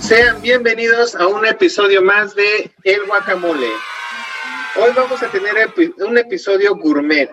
Sean 0.00 0.40
bienvenidos 0.40 1.14
a 1.14 1.26
un 1.26 1.44
episodio 1.44 2.00
más 2.00 2.34
de 2.34 2.70
El 2.84 3.04
Guacamole. 3.04 3.68
Hoy 4.80 4.90
vamos 4.96 5.22
a 5.22 5.30
tener 5.30 5.54
un 5.98 6.16
episodio 6.16 6.74
gourmet. 6.74 7.30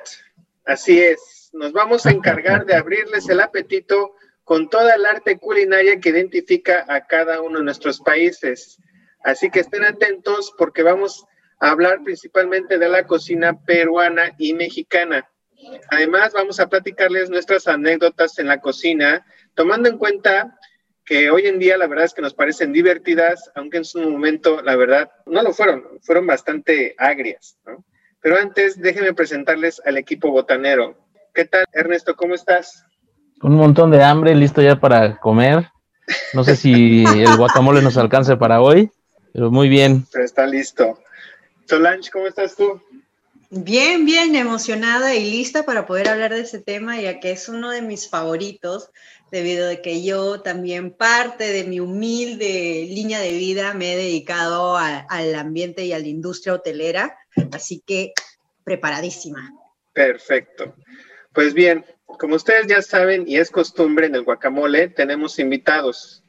Así 0.66 1.00
es, 1.00 1.50
nos 1.54 1.72
vamos 1.72 2.06
a 2.06 2.12
encargar 2.12 2.66
de 2.66 2.76
abrirles 2.76 3.30
el 3.30 3.40
apetito 3.40 4.16
con 4.44 4.70
toda 4.70 4.96
el 4.96 5.06
arte 5.06 5.38
culinaria 5.38 6.02
que 6.02 6.10
identifica 6.10 6.86
a 6.90 7.08
cada 7.08 7.42
uno 7.42 7.60
de 7.60 7.64
nuestros 7.64 8.02
países. 8.02 8.80
Así 9.24 9.50
que 9.50 9.62
estén 9.62 9.86
atentos 9.86 10.54
porque 10.58 10.84
vamos 10.84 11.24
a 11.62 11.72
hablar 11.72 12.04
principalmente 12.04 12.80
de 12.80 12.90
la 12.90 13.08
cocina 13.08 13.58
peruana 13.64 14.34
y 14.38 14.54
mexicana. 14.54 15.30
Además, 15.90 16.34
vamos 16.34 16.60
a 16.60 16.68
platicarles 16.68 17.30
nuestras 17.30 17.66
anécdotas 17.70 18.38
en 18.40 18.48
la 18.48 18.60
cocina, 18.60 19.26
tomando 19.56 19.88
en 19.88 19.98
cuenta 19.98 20.60
que 21.06 21.30
hoy 21.30 21.48
en 21.48 21.60
día 21.60 21.78
la 21.78 21.88
verdad 21.88 22.06
es 22.06 22.14
que 22.14 22.22
nos 22.22 22.34
parecen 22.34 22.72
divertidas, 22.72 23.52
aunque 23.56 23.78
en 23.78 23.86
su 23.86 24.00
momento 24.00 24.62
la 24.62 24.76
verdad 24.76 25.12
no 25.26 25.42
lo 25.42 25.54
fueron, 25.54 25.84
fueron 26.02 26.28
bastante 26.28 26.96
agrias. 26.98 27.58
¿no? 27.66 27.84
Pero 28.22 28.38
antes 28.38 28.82
déjenme 28.82 29.14
presentarles 29.14 29.82
al 29.86 29.98
equipo 29.98 30.32
botanero. 30.32 30.96
¿Qué 31.34 31.46
tal, 31.46 31.66
Ernesto? 31.74 32.16
¿Cómo 32.16 32.36
estás? 32.36 32.86
Un 33.42 33.56
montón 33.56 33.92
de 33.92 34.04
hambre, 34.04 34.34
listo 34.36 34.62
ya 34.62 34.80
para 34.80 35.20
comer. 35.20 35.68
No 36.34 36.44
sé 36.44 36.56
si 36.56 37.04
el 37.22 37.36
guacamole 37.36 37.82
nos 37.82 37.98
alcance 37.98 38.38
para 38.38 38.62
hoy, 38.62 38.90
pero 39.34 39.52
muy 39.52 39.68
bien. 39.68 40.06
Pero 40.12 40.24
está 40.24 40.46
listo. 40.46 41.00
Solange, 41.66 42.10
¿cómo 42.12 42.28
estás 42.28 42.56
tú? 42.56 42.82
Bien, 43.50 44.06
bien 44.06 44.36
emocionada 44.36 45.14
y 45.14 45.30
lista 45.30 45.64
para 45.64 45.86
poder 45.86 46.08
hablar 46.08 46.34
de 46.34 46.42
ese 46.42 46.60
tema, 46.60 47.00
ya 47.00 47.20
que 47.20 47.32
es 47.32 47.50
uno 47.50 47.70
de 47.70 47.82
mis 47.82 48.10
favoritos 48.10 48.90
debido 49.34 49.68
a 49.68 49.78
que 49.78 50.04
yo 50.04 50.42
también 50.42 50.92
parte 50.92 51.46
de 51.52 51.64
mi 51.64 51.80
humilde 51.80 52.86
línea 52.88 53.20
de 53.20 53.32
vida 53.32 53.74
me 53.74 53.94
he 53.94 53.98
dedicado 53.98 54.78
al 54.78 55.34
ambiente 55.34 55.84
y 55.86 55.92
a 55.92 55.98
la 55.98 56.06
industria 56.06 56.54
hotelera, 56.54 57.18
así 57.52 57.82
que 57.84 58.14
preparadísima. 58.64 59.52
Perfecto. 59.92 60.76
Pues 61.34 61.56
bien, 61.56 61.84
como 62.06 62.36
ustedes 62.36 62.68
ya 62.68 62.84
saben 62.84 63.28
y 63.28 63.38
es 63.38 63.50
costumbre 63.50 64.06
en 64.06 64.14
el 64.14 64.24
guacamole, 64.24 64.90
tenemos 64.90 65.40
invitados. 65.40 66.24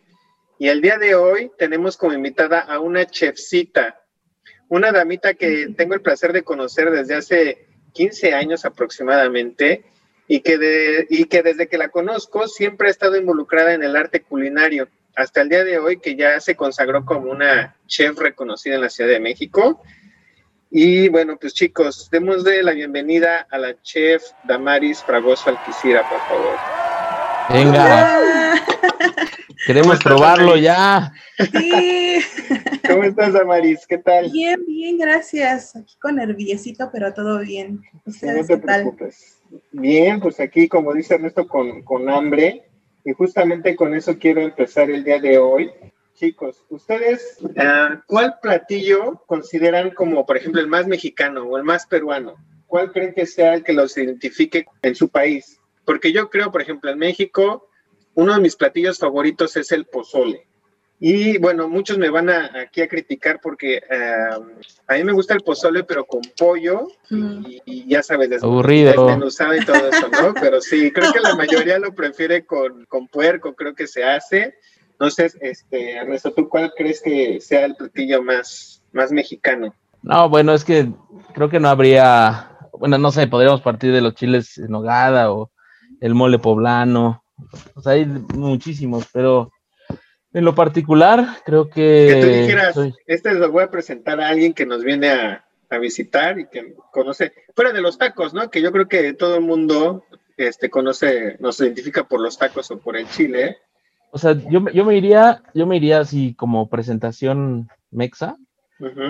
Y 0.58 0.68
el 0.68 0.80
día 0.80 0.96
de 0.96 1.14
hoy 1.14 1.52
tenemos 1.58 1.98
como 1.98 2.14
invitada 2.14 2.60
a 2.60 2.80
una 2.80 3.04
chefcita, 3.04 4.00
una 4.70 4.92
damita 4.92 5.34
que 5.34 5.74
tengo 5.76 5.92
el 5.92 6.00
placer 6.00 6.32
de 6.32 6.42
conocer 6.42 6.90
desde 6.90 7.16
hace 7.16 7.68
15 7.92 8.32
años 8.32 8.64
aproximadamente 8.64 9.84
y 10.26 10.40
que, 10.40 10.58
de, 10.58 11.06
y 11.10 11.24
que 11.24 11.42
desde 11.42 11.68
que 11.68 11.78
la 11.78 11.88
conozco 11.88 12.48
siempre 12.48 12.88
ha 12.88 12.90
estado 12.90 13.16
involucrada 13.16 13.74
en 13.74 13.82
el 13.82 13.96
arte 13.96 14.22
culinario, 14.22 14.88
hasta 15.16 15.42
el 15.42 15.48
día 15.48 15.64
de 15.64 15.78
hoy 15.78 16.00
que 16.00 16.16
ya 16.16 16.40
se 16.40 16.56
consagró 16.56 17.04
como 17.04 17.30
una 17.30 17.76
chef 17.86 18.18
reconocida 18.18 18.74
en 18.74 18.80
la 18.80 18.88
Ciudad 18.88 19.10
de 19.10 19.20
México. 19.20 19.82
Y 20.70 21.08
bueno, 21.08 21.36
pues 21.40 21.54
chicos, 21.54 22.08
démosle 22.10 22.62
la 22.62 22.72
bienvenida 22.72 23.46
a 23.50 23.58
la 23.58 23.80
chef 23.82 24.24
Damaris 24.42 25.02
Fragoso 25.04 25.50
Alquicira, 25.50 26.02
por 26.08 26.18
favor. 26.20 26.56
Venga. 27.50 28.54
Queremos 29.66 29.98
probarlo 30.02 30.56
ya. 30.56 31.12
Sí. 31.38 32.20
¿Cómo 32.88 33.04
estás, 33.04 33.32
Damaris? 33.32 33.86
¿Qué 33.86 33.98
tal? 33.98 34.30
Bien, 34.30 34.60
bien, 34.66 34.98
gracias. 34.98 35.76
Aquí 35.76 35.96
con 36.00 36.16
nerviosito, 36.16 36.90
pero 36.92 37.14
todo 37.14 37.38
bien. 37.38 37.82
no 38.04 38.44
te 38.44 38.58
preocupes. 38.58 39.38
Bien, 39.72 40.20
pues 40.20 40.40
aquí, 40.40 40.68
como 40.68 40.92
dice 40.92 41.14
Ernesto, 41.14 41.46
con, 41.46 41.82
con 41.82 42.08
hambre. 42.08 42.64
Y 43.04 43.12
justamente 43.12 43.76
con 43.76 43.94
eso 43.94 44.18
quiero 44.18 44.40
empezar 44.40 44.90
el 44.90 45.04
día 45.04 45.20
de 45.20 45.38
hoy. 45.38 45.70
Chicos, 46.14 46.64
¿ustedes 46.70 47.38
uh, 47.40 47.98
cuál 48.06 48.38
platillo 48.40 49.22
consideran 49.26 49.90
como, 49.90 50.24
por 50.24 50.36
ejemplo, 50.36 50.60
el 50.60 50.68
más 50.68 50.86
mexicano 50.86 51.44
o 51.44 51.58
el 51.58 51.64
más 51.64 51.86
peruano? 51.86 52.36
¿Cuál 52.66 52.92
creen 52.92 53.12
que 53.12 53.26
sea 53.26 53.54
el 53.54 53.64
que 53.64 53.72
los 53.72 53.96
identifique 53.98 54.64
en 54.82 54.94
su 54.94 55.08
país? 55.08 55.60
Porque 55.84 56.12
yo 56.12 56.30
creo, 56.30 56.50
por 56.50 56.62
ejemplo, 56.62 56.90
en 56.90 56.98
México, 56.98 57.68
uno 58.14 58.34
de 58.34 58.40
mis 58.40 58.56
platillos 58.56 58.98
favoritos 58.98 59.56
es 59.56 59.70
el 59.72 59.84
pozole. 59.86 60.46
Y 61.06 61.36
bueno, 61.36 61.68
muchos 61.68 61.98
me 61.98 62.08
van 62.08 62.30
a, 62.30 62.50
aquí 62.62 62.80
a 62.80 62.88
criticar 62.88 63.38
porque 63.42 63.82
uh, 63.90 64.42
a 64.88 64.94
mí 64.94 65.04
me 65.04 65.12
gusta 65.12 65.34
el 65.34 65.42
pozole, 65.42 65.84
pero 65.84 66.06
con 66.06 66.22
pollo 66.34 66.88
y, 67.10 67.86
ya 67.86 68.02
sabes, 68.02 68.30
desmenuzado 68.30 69.54
y 69.54 69.62
todo 69.66 69.86
eso, 69.86 70.08
¿no? 70.08 70.32
Pero 70.40 70.62
sí, 70.62 70.90
creo 70.90 71.12
que 71.12 71.20
la 71.20 71.36
mayoría 71.36 71.78
lo 71.78 71.94
prefiere 71.94 72.46
con, 72.46 72.86
con 72.86 73.06
puerco, 73.08 73.54
creo 73.54 73.74
que 73.74 73.86
se 73.86 74.02
hace. 74.02 74.54
Entonces, 74.92 75.36
este, 75.42 75.90
Ernesto, 75.90 76.32
¿tú 76.32 76.48
cuál 76.48 76.72
crees 76.74 77.02
que 77.02 77.38
sea 77.38 77.66
el 77.66 77.76
platillo 77.76 78.22
más, 78.22 78.82
más 78.92 79.12
mexicano? 79.12 79.74
No, 80.00 80.30
bueno, 80.30 80.54
es 80.54 80.64
que 80.64 80.88
creo 81.34 81.50
que 81.50 81.60
no 81.60 81.68
habría, 81.68 82.56
bueno, 82.72 82.96
no 82.96 83.12
sé, 83.12 83.26
podríamos 83.26 83.60
partir 83.60 83.92
de 83.92 84.00
los 84.00 84.14
chiles 84.14 84.56
en 84.56 84.70
nogada 84.70 85.30
o 85.30 85.50
el 86.00 86.14
mole 86.14 86.38
poblano. 86.38 87.22
O 87.74 87.82
sea, 87.82 87.92
hay 87.92 88.06
muchísimos, 88.06 89.06
pero 89.12 89.50
en 90.34 90.44
lo 90.44 90.54
particular, 90.54 91.38
creo 91.46 91.70
que... 91.70 92.08
Que 92.10 92.20
tú 92.20 92.26
dijeras, 92.26 92.76
este 93.06 93.34
lo 93.34 93.50
voy 93.50 93.62
a 93.62 93.70
presentar 93.70 94.20
a 94.20 94.28
alguien 94.28 94.52
que 94.52 94.66
nos 94.66 94.82
viene 94.84 95.08
a, 95.10 95.40
visitar 95.80 96.38
y 96.38 96.46
que 96.46 96.76
conoce, 96.92 97.32
fuera 97.52 97.72
de 97.72 97.80
los 97.80 97.98
tacos, 97.98 98.32
¿no? 98.32 98.48
Que 98.48 98.62
yo 98.62 98.70
creo 98.70 98.86
que 98.86 99.12
todo 99.12 99.34
el 99.34 99.40
mundo 99.40 100.04
este, 100.36 100.70
conoce, 100.70 101.36
nos 101.40 101.58
identifica 101.58 102.04
por 102.04 102.20
los 102.20 102.38
tacos 102.38 102.70
o 102.70 102.78
por 102.78 102.96
el 102.96 103.08
chile. 103.08 103.58
O 104.12 104.18
sea, 104.18 104.34
yo, 104.48 104.64
yo 104.72 104.84
me 104.84 104.96
iría, 104.96 105.42
yo 105.52 105.66
me 105.66 105.74
iría 105.74 105.98
así 105.98 106.32
como 106.34 106.68
presentación 106.68 107.68
mexa, 107.90 108.36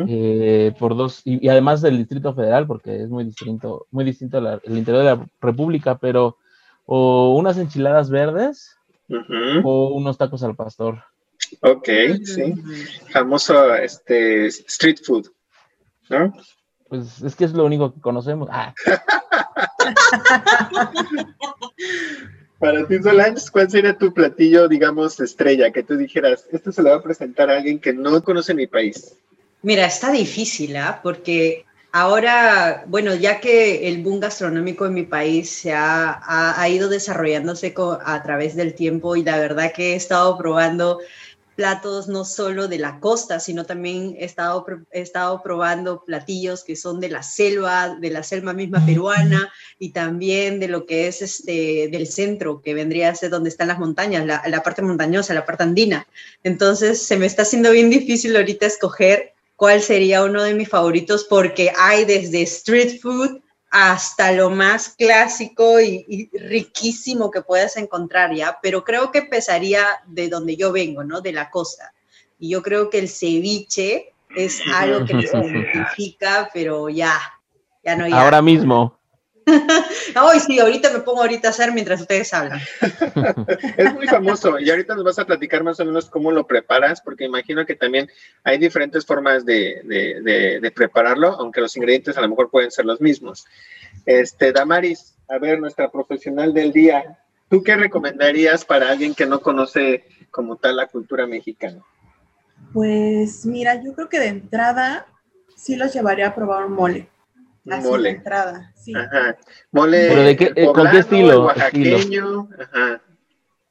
eh, 0.08 0.72
por 0.78 0.96
dos, 0.96 1.20
y, 1.26 1.46
además 1.48 1.82
del 1.82 1.98
Distrito 1.98 2.32
Federal, 2.32 2.66
porque 2.66 3.02
es 3.02 3.10
muy 3.10 3.24
distinto, 3.24 3.86
muy 3.90 4.06
distinto 4.06 4.38
el 4.38 4.78
interior 4.78 5.04
de 5.04 5.16
la 5.16 5.26
República, 5.42 5.98
pero 5.98 6.38
o 6.86 7.34
unas 7.34 7.58
enchiladas 7.58 8.08
verdes 8.08 8.78
o 9.64 9.88
unos 9.88 10.16
tacos 10.16 10.42
al 10.42 10.56
pastor. 10.56 11.02
Ok, 11.60 11.88
sí. 12.24 12.54
Famoso 13.10 13.74
este, 13.74 14.46
street 14.46 14.98
food, 15.04 15.26
¿no? 16.08 16.32
Pues 16.88 17.22
es 17.22 17.34
que 17.34 17.44
es 17.44 17.52
lo 17.52 17.64
único 17.64 17.92
que 17.92 18.00
conocemos. 18.00 18.48
Ah. 18.52 18.72
Para 22.58 22.86
ti, 22.86 23.02
Solange, 23.02 23.42
¿cuál 23.52 23.70
sería 23.70 23.98
tu 23.98 24.14
platillo, 24.14 24.68
digamos, 24.68 25.20
estrella? 25.20 25.70
Que 25.70 25.82
tú 25.82 25.96
dijeras, 25.96 26.46
esto 26.52 26.72
se 26.72 26.82
lo 26.82 26.90
va 26.90 26.96
a 26.96 27.02
presentar 27.02 27.50
a 27.50 27.56
alguien 27.56 27.78
que 27.78 27.92
no 27.92 28.22
conoce 28.22 28.54
mi 28.54 28.66
país. 28.66 29.16
Mira, 29.62 29.86
está 29.86 30.12
difícil, 30.12 30.76
¿ah? 30.76 31.00
Porque 31.02 31.64
ahora, 31.92 32.84
bueno, 32.86 33.14
ya 33.14 33.40
que 33.40 33.88
el 33.88 34.02
boom 34.02 34.20
gastronómico 34.20 34.86
en 34.86 34.94
mi 34.94 35.02
país 35.02 35.50
se 35.50 35.72
ha, 35.72 36.58
ha 36.58 36.68
ido 36.68 36.88
desarrollándose 36.88 37.74
a 38.04 38.22
través 38.22 38.56
del 38.56 38.74
tiempo 38.74 39.16
y 39.16 39.24
la 39.24 39.36
verdad 39.36 39.72
que 39.72 39.92
he 39.92 39.96
estado 39.96 40.38
probando 40.38 41.00
platos 41.54 42.08
no 42.08 42.24
solo 42.24 42.68
de 42.68 42.78
la 42.78 43.00
costa, 43.00 43.40
sino 43.40 43.64
también 43.64 44.16
he 44.18 44.24
estado, 44.24 44.64
he 44.90 45.00
estado 45.00 45.42
probando 45.42 46.04
platillos 46.04 46.64
que 46.64 46.76
son 46.76 47.00
de 47.00 47.08
la 47.08 47.22
selva, 47.22 47.96
de 48.00 48.10
la 48.10 48.22
selva 48.22 48.52
misma 48.52 48.84
peruana 48.84 49.52
y 49.78 49.90
también 49.90 50.60
de 50.60 50.68
lo 50.68 50.86
que 50.86 51.06
es 51.06 51.22
este, 51.22 51.88
del 51.90 52.06
centro, 52.06 52.60
que 52.62 52.74
vendría 52.74 53.10
a 53.10 53.14
ser 53.14 53.30
donde 53.30 53.50
están 53.50 53.68
las 53.68 53.78
montañas, 53.78 54.26
la, 54.26 54.42
la 54.46 54.62
parte 54.62 54.82
montañosa, 54.82 55.34
la 55.34 55.46
parte 55.46 55.62
andina. 55.62 56.06
Entonces 56.42 57.02
se 57.02 57.16
me 57.16 57.26
está 57.26 57.42
haciendo 57.42 57.70
bien 57.70 57.90
difícil 57.90 58.36
ahorita 58.36 58.66
escoger 58.66 59.34
cuál 59.56 59.80
sería 59.80 60.24
uno 60.24 60.42
de 60.42 60.54
mis 60.54 60.68
favoritos 60.68 61.24
porque 61.24 61.72
hay 61.76 62.04
desde 62.04 62.42
street 62.42 63.00
food 63.00 63.43
hasta 63.76 64.30
lo 64.30 64.50
más 64.50 64.90
clásico 64.90 65.80
y, 65.80 66.30
riquísimo 66.32 67.32
que 67.32 67.42
puedas 67.42 67.76
encontrar, 67.76 68.32
¿ya? 68.32 68.56
Pero 68.62 68.84
creo 68.84 69.10
que 69.10 69.18
empezaría 69.18 69.84
de 70.06 70.28
donde 70.28 70.54
yo 70.54 70.70
vengo, 70.70 71.02
¿no? 71.02 71.20
De 71.20 71.32
la 71.32 71.50
costa. 71.50 71.92
Y 72.38 72.50
yo 72.50 72.62
creo 72.62 72.88
que 72.88 73.00
el 73.00 73.08
ceviche 73.08 74.12
es 74.36 74.62
algo 74.72 75.04
que 75.04 75.26
se 75.26 75.38
identifica, 75.44 76.48
pero 76.54 76.88
ya, 76.88 77.18
ya 77.84 77.96
no 77.96 78.06
ya. 78.06 78.22
Ahora 78.22 78.40
mismo. 78.40 78.96
Ay, 80.14 80.40
sí, 80.40 80.58
ahorita 80.58 80.90
me 80.90 81.00
pongo 81.00 81.22
ahorita 81.22 81.48
a 81.48 81.50
hacer 81.50 81.72
mientras 81.72 82.00
ustedes 82.00 82.32
hablan. 82.32 82.60
es 83.76 83.94
muy 83.94 84.06
famoso 84.06 84.58
y 84.58 84.70
ahorita 84.70 84.94
nos 84.94 85.04
vas 85.04 85.18
a 85.18 85.26
platicar 85.26 85.62
más 85.62 85.78
o 85.80 85.84
menos 85.84 86.08
cómo 86.08 86.30
lo 86.30 86.46
preparas, 86.46 87.00
porque 87.00 87.24
imagino 87.24 87.66
que 87.66 87.74
también 87.74 88.10
hay 88.42 88.58
diferentes 88.58 89.04
formas 89.04 89.44
de, 89.44 90.72
prepararlo, 90.74 91.28
aunque 91.28 91.60
los 91.60 91.76
ingredientes 91.76 92.16
a 92.16 92.20
lo 92.20 92.28
mejor 92.28 92.50
pueden 92.50 92.70
ser 92.70 92.84
los 92.84 93.00
mismos. 93.00 93.46
Este, 94.06 94.52
Damaris, 94.52 95.14
a 95.28 95.38
ver, 95.38 95.60
nuestra 95.60 95.90
profesional 95.90 96.54
del 96.54 96.72
día, 96.72 97.18
¿tú 97.48 97.62
qué 97.62 97.76
recomendarías 97.76 98.64
para 98.64 98.90
alguien 98.90 99.14
que 99.14 99.26
no 99.26 99.40
conoce 99.40 100.04
como 100.30 100.56
tal 100.56 100.76
la 100.76 100.86
cultura 100.86 101.26
mexicana? 101.26 101.82
Pues 102.72 103.44
mira, 103.46 103.82
yo 103.82 103.94
creo 103.94 104.08
que 104.08 104.18
de 104.18 104.28
entrada 104.28 105.06
sí 105.56 105.76
los 105.76 105.92
llevaría 105.92 106.28
a 106.28 106.34
probar 106.34 106.64
un 106.64 106.72
mole 106.72 107.08
mole. 107.64 108.10
entrada, 108.10 108.72
sí. 108.76 108.92
Mole. 109.72 110.08
¿Pero 110.08 110.22
de 110.22 110.36
qué, 110.36 110.52
eh, 110.54 110.66
¿Con 110.66 110.90
qué 110.90 110.98
estilo? 110.98 111.44
Oaxaqueño. 111.46 112.48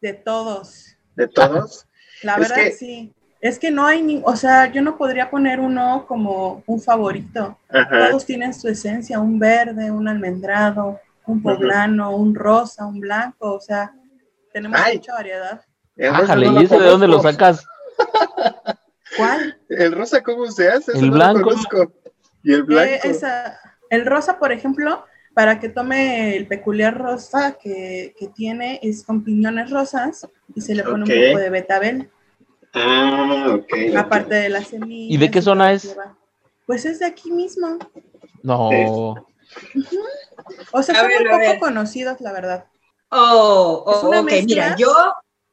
De 0.01 0.13
todos. 0.13 0.95
¿De 1.15 1.27
todos? 1.27 1.87
La 2.23 2.37
verdad, 2.37 2.57
sí. 2.77 3.13
Es 3.39 3.59
que 3.59 3.71
no 3.71 3.85
hay 3.85 4.01
ni, 4.01 4.21
o 4.23 4.37
sea, 4.37 4.71
yo 4.71 4.81
no 4.81 4.97
podría 4.97 5.29
poner 5.29 5.59
uno 5.59 6.05
como 6.07 6.63
un 6.65 6.81
favorito. 6.81 7.59
Todos 7.69 8.25
tienen 8.25 8.53
su 8.53 8.69
esencia, 8.69 9.19
un 9.19 9.37
verde, 9.37 9.91
un 9.91 10.07
almendrado, 10.07 11.01
un 11.25 11.43
poblano, 11.43 12.15
un 12.15 12.33
rosa, 12.33 12.85
un 12.85 13.01
blanco, 13.01 13.55
o 13.55 13.59
sea, 13.59 13.93
tenemos 14.53 14.79
mucha 14.93 15.13
variedad. 15.13 15.61
Ájale, 16.09 16.47
¿y 16.47 16.63
ese 16.63 16.79
de 16.79 16.85
dónde 16.85 17.07
lo 17.07 17.21
sacas? 17.21 17.65
¿Cuál? 19.17 19.59
¿El 19.69 19.91
rosa 19.91 20.23
cómo 20.23 20.49
se 20.49 20.69
hace? 20.69 20.97
El 20.97 21.11
blanco. 21.11 21.51
¿Y 22.43 22.53
el 22.53 22.61
eh, 22.61 22.63
blanco? 22.63 23.07
El 23.93 24.05
rosa, 24.05 24.39
por 24.39 24.51
ejemplo, 24.51 25.05
para 25.33 25.59
que 25.59 25.69
tome 25.69 26.35
el 26.35 26.47
peculiar 26.47 26.97
rosa 26.97 27.57
que, 27.61 28.13
tiene, 28.35 28.79
es 28.83 29.03
con 29.03 29.23
piñones 29.23 29.69
rosas 29.69 30.27
y 30.55 30.61
se 30.61 30.75
le 30.75 30.83
pone 30.83 31.03
un 31.03 31.09
poco 31.09 31.39
de 31.39 31.49
betabel. 31.49 32.09
Ah, 32.73 33.55
ok. 33.55 33.95
Aparte 33.95 34.35
de 34.35 34.49
la 34.49 34.63
semilla. 34.63 35.13
¿Y 35.13 35.17
de 35.17 35.31
qué 35.31 35.41
zona 35.41 35.73
es? 35.73 35.95
Pues 36.65 36.85
es 36.85 36.99
de 36.99 37.05
aquí 37.05 37.31
mismo. 37.31 37.77
No. 38.41 38.69
O 40.71 40.83
sea, 40.83 40.95
son 40.95 41.07
muy 41.07 41.29
poco 41.29 41.59
conocidos, 41.59 42.19
la 42.21 42.31
verdad. 42.31 42.65
Oh, 43.09 43.83
oh 43.85 44.21
ok, 44.21 44.31
mira, 44.45 44.75
yo 44.75 44.91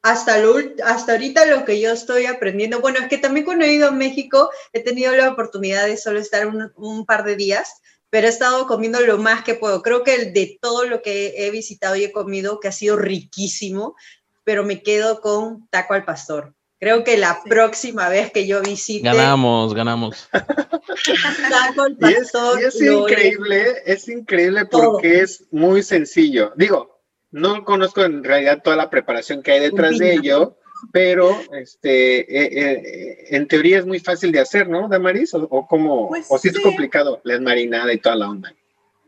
hasta, 0.01 0.39
lo, 0.39 0.55
hasta 0.83 1.11
ahorita 1.11 1.45
lo 1.45 1.63
que 1.63 1.79
yo 1.79 1.91
estoy 1.91 2.25
aprendiendo, 2.25 2.81
bueno, 2.81 2.99
es 2.99 3.07
que 3.07 3.19
también 3.19 3.45
cuando 3.45 3.65
he 3.65 3.73
ido 3.73 3.89
a 3.89 3.91
México 3.91 4.49
he 4.73 4.79
tenido 4.83 5.15
la 5.15 5.29
oportunidad 5.29 5.85
de 5.85 5.97
solo 5.97 6.19
estar 6.19 6.47
un, 6.47 6.71
un 6.75 7.05
par 7.05 7.23
de 7.23 7.35
días, 7.35 7.81
pero 8.11 8.27
he 8.27 8.29
estado 8.29 8.67
comiendo 8.67 8.99
lo 8.99 9.17
más 9.17 9.43
que 9.43 9.55
puedo. 9.55 9.81
Creo 9.81 10.03
que 10.03 10.13
el 10.13 10.33
de 10.33 10.59
todo 10.61 10.85
lo 10.85 11.01
que 11.01 11.33
he 11.37 11.49
visitado 11.49 11.95
y 11.95 12.03
he 12.03 12.11
comido, 12.11 12.59
que 12.59 12.67
ha 12.67 12.73
sido 12.73 12.97
riquísimo, 12.97 13.95
pero 14.43 14.63
me 14.63 14.83
quedo 14.83 15.21
con 15.21 15.67
taco 15.69 15.95
al 15.95 16.05
pastor. 16.05 16.53
Creo 16.77 17.03
que 17.03 17.17
la 17.17 17.41
próxima 17.43 18.09
vez 18.09 18.31
que 18.31 18.45
yo 18.45 18.61
visite. 18.61 19.07
Ganamos, 19.07 19.73
ganamos. 19.73 20.27
Taco 20.33 21.83
al 21.83 21.95
pastor. 21.95 22.59
Y 22.59 22.65
es, 22.65 22.81
increíble, 22.81 23.75
es 23.85 24.07
increíble 24.09 24.65
porque 24.65 25.21
es 25.21 25.45
muy 25.51 25.81
sencillo. 25.81 26.51
Digo, 26.57 27.01
no 27.29 27.63
conozco 27.63 28.03
en 28.03 28.23
realidad 28.23 28.61
toda 28.61 28.75
la 28.75 28.89
preparación 28.89 29.41
que 29.41 29.53
hay 29.53 29.59
detrás 29.61 29.97
de 29.99 30.15
ello, 30.15 30.57
pero 30.91 31.37
este, 31.53 32.19
eh, 32.21 32.49
eh, 32.53 33.25
en 33.29 33.47
teoría 33.47 33.79
es 33.79 33.85
muy 33.85 33.99
fácil 33.99 34.31
de 34.31 34.39
hacer, 34.39 34.69
¿no, 34.69 34.87
Damaris? 34.87 35.33
¿O, 35.33 35.47
o 35.49 35.67
cómo? 35.67 36.09
Pues 36.09 36.27
¿O 36.29 36.37
si 36.37 36.49
es 36.49 36.59
complicado 36.59 37.21
la 37.23 37.39
marinada 37.39 37.93
y 37.93 37.97
toda 37.97 38.15
la 38.15 38.29
onda? 38.29 38.53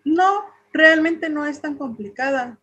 No, 0.03 0.45
realmente 0.71 1.29
no 1.29 1.45
es 1.45 1.61
tan 1.61 1.75
complicada. 1.75 2.57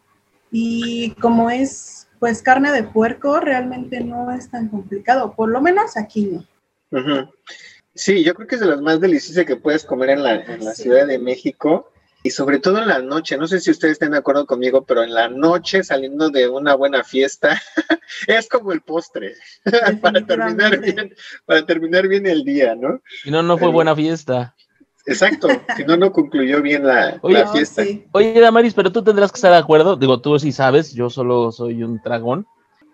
Y 0.50 1.12
como 1.20 1.50
es 1.50 2.08
pues 2.18 2.42
carne 2.42 2.70
de 2.70 2.82
puerco, 2.82 3.40
realmente 3.40 4.00
no 4.00 4.30
es 4.30 4.50
tan 4.50 4.68
complicado, 4.68 5.34
por 5.34 5.48
lo 5.48 5.60
menos 5.60 5.96
aquí 5.96 6.30
no. 6.90 7.32
Sí, 7.94 8.22
yo 8.22 8.34
creo 8.34 8.46
que 8.46 8.56
es 8.56 8.60
de 8.60 8.66
las 8.66 8.80
más 8.80 9.00
deliciosas 9.00 9.46
que 9.46 9.56
puedes 9.56 9.84
comer 9.84 10.10
en 10.10 10.22
la, 10.22 10.34
en 10.36 10.64
la 10.64 10.74
Ciudad 10.74 11.06
de 11.06 11.18
México 11.18 11.89
y 12.22 12.30
sobre 12.30 12.58
todo 12.58 12.78
en 12.78 12.88
la 12.88 13.00
noche, 13.00 13.38
no 13.38 13.46
sé 13.46 13.60
si 13.60 13.70
ustedes 13.70 13.92
estén 13.92 14.12
de 14.12 14.18
acuerdo 14.18 14.46
conmigo, 14.46 14.84
pero 14.84 15.02
en 15.02 15.14
la 15.14 15.28
noche 15.28 15.82
saliendo 15.82 16.28
de 16.30 16.48
una 16.48 16.74
buena 16.74 17.02
fiesta 17.02 17.60
es 18.26 18.48
como 18.48 18.72
el 18.72 18.82
postre 18.82 19.34
para 20.02 20.24
terminar 20.24 20.78
bien, 20.80 21.14
para 21.46 21.64
terminar 21.64 22.08
bien 22.08 22.26
el 22.26 22.44
día, 22.44 22.74
¿no? 22.74 23.00
Y 23.24 23.30
no, 23.30 23.42
no 23.42 23.56
fue 23.56 23.68
buena 23.68 23.96
fiesta. 23.96 24.54
Exacto, 25.06 25.48
si 25.76 25.84
no, 25.84 25.96
no 25.96 26.12
concluyó 26.12 26.60
bien 26.60 26.86
la, 26.86 27.20
fiesta. 27.52 27.82
Oye, 28.12 28.38
Damaris, 28.38 28.74
pero 28.74 28.92
tú 28.92 29.02
tendrás 29.02 29.32
que 29.32 29.36
estar 29.36 29.50
de 29.50 29.58
acuerdo, 29.58 29.96
digo, 29.96 30.20
tú 30.20 30.38
sí 30.38 30.52
sabes, 30.52 30.92
yo 30.92 31.08
solo 31.08 31.52
soy 31.52 31.82
un 31.82 32.00
dragón. 32.04 32.46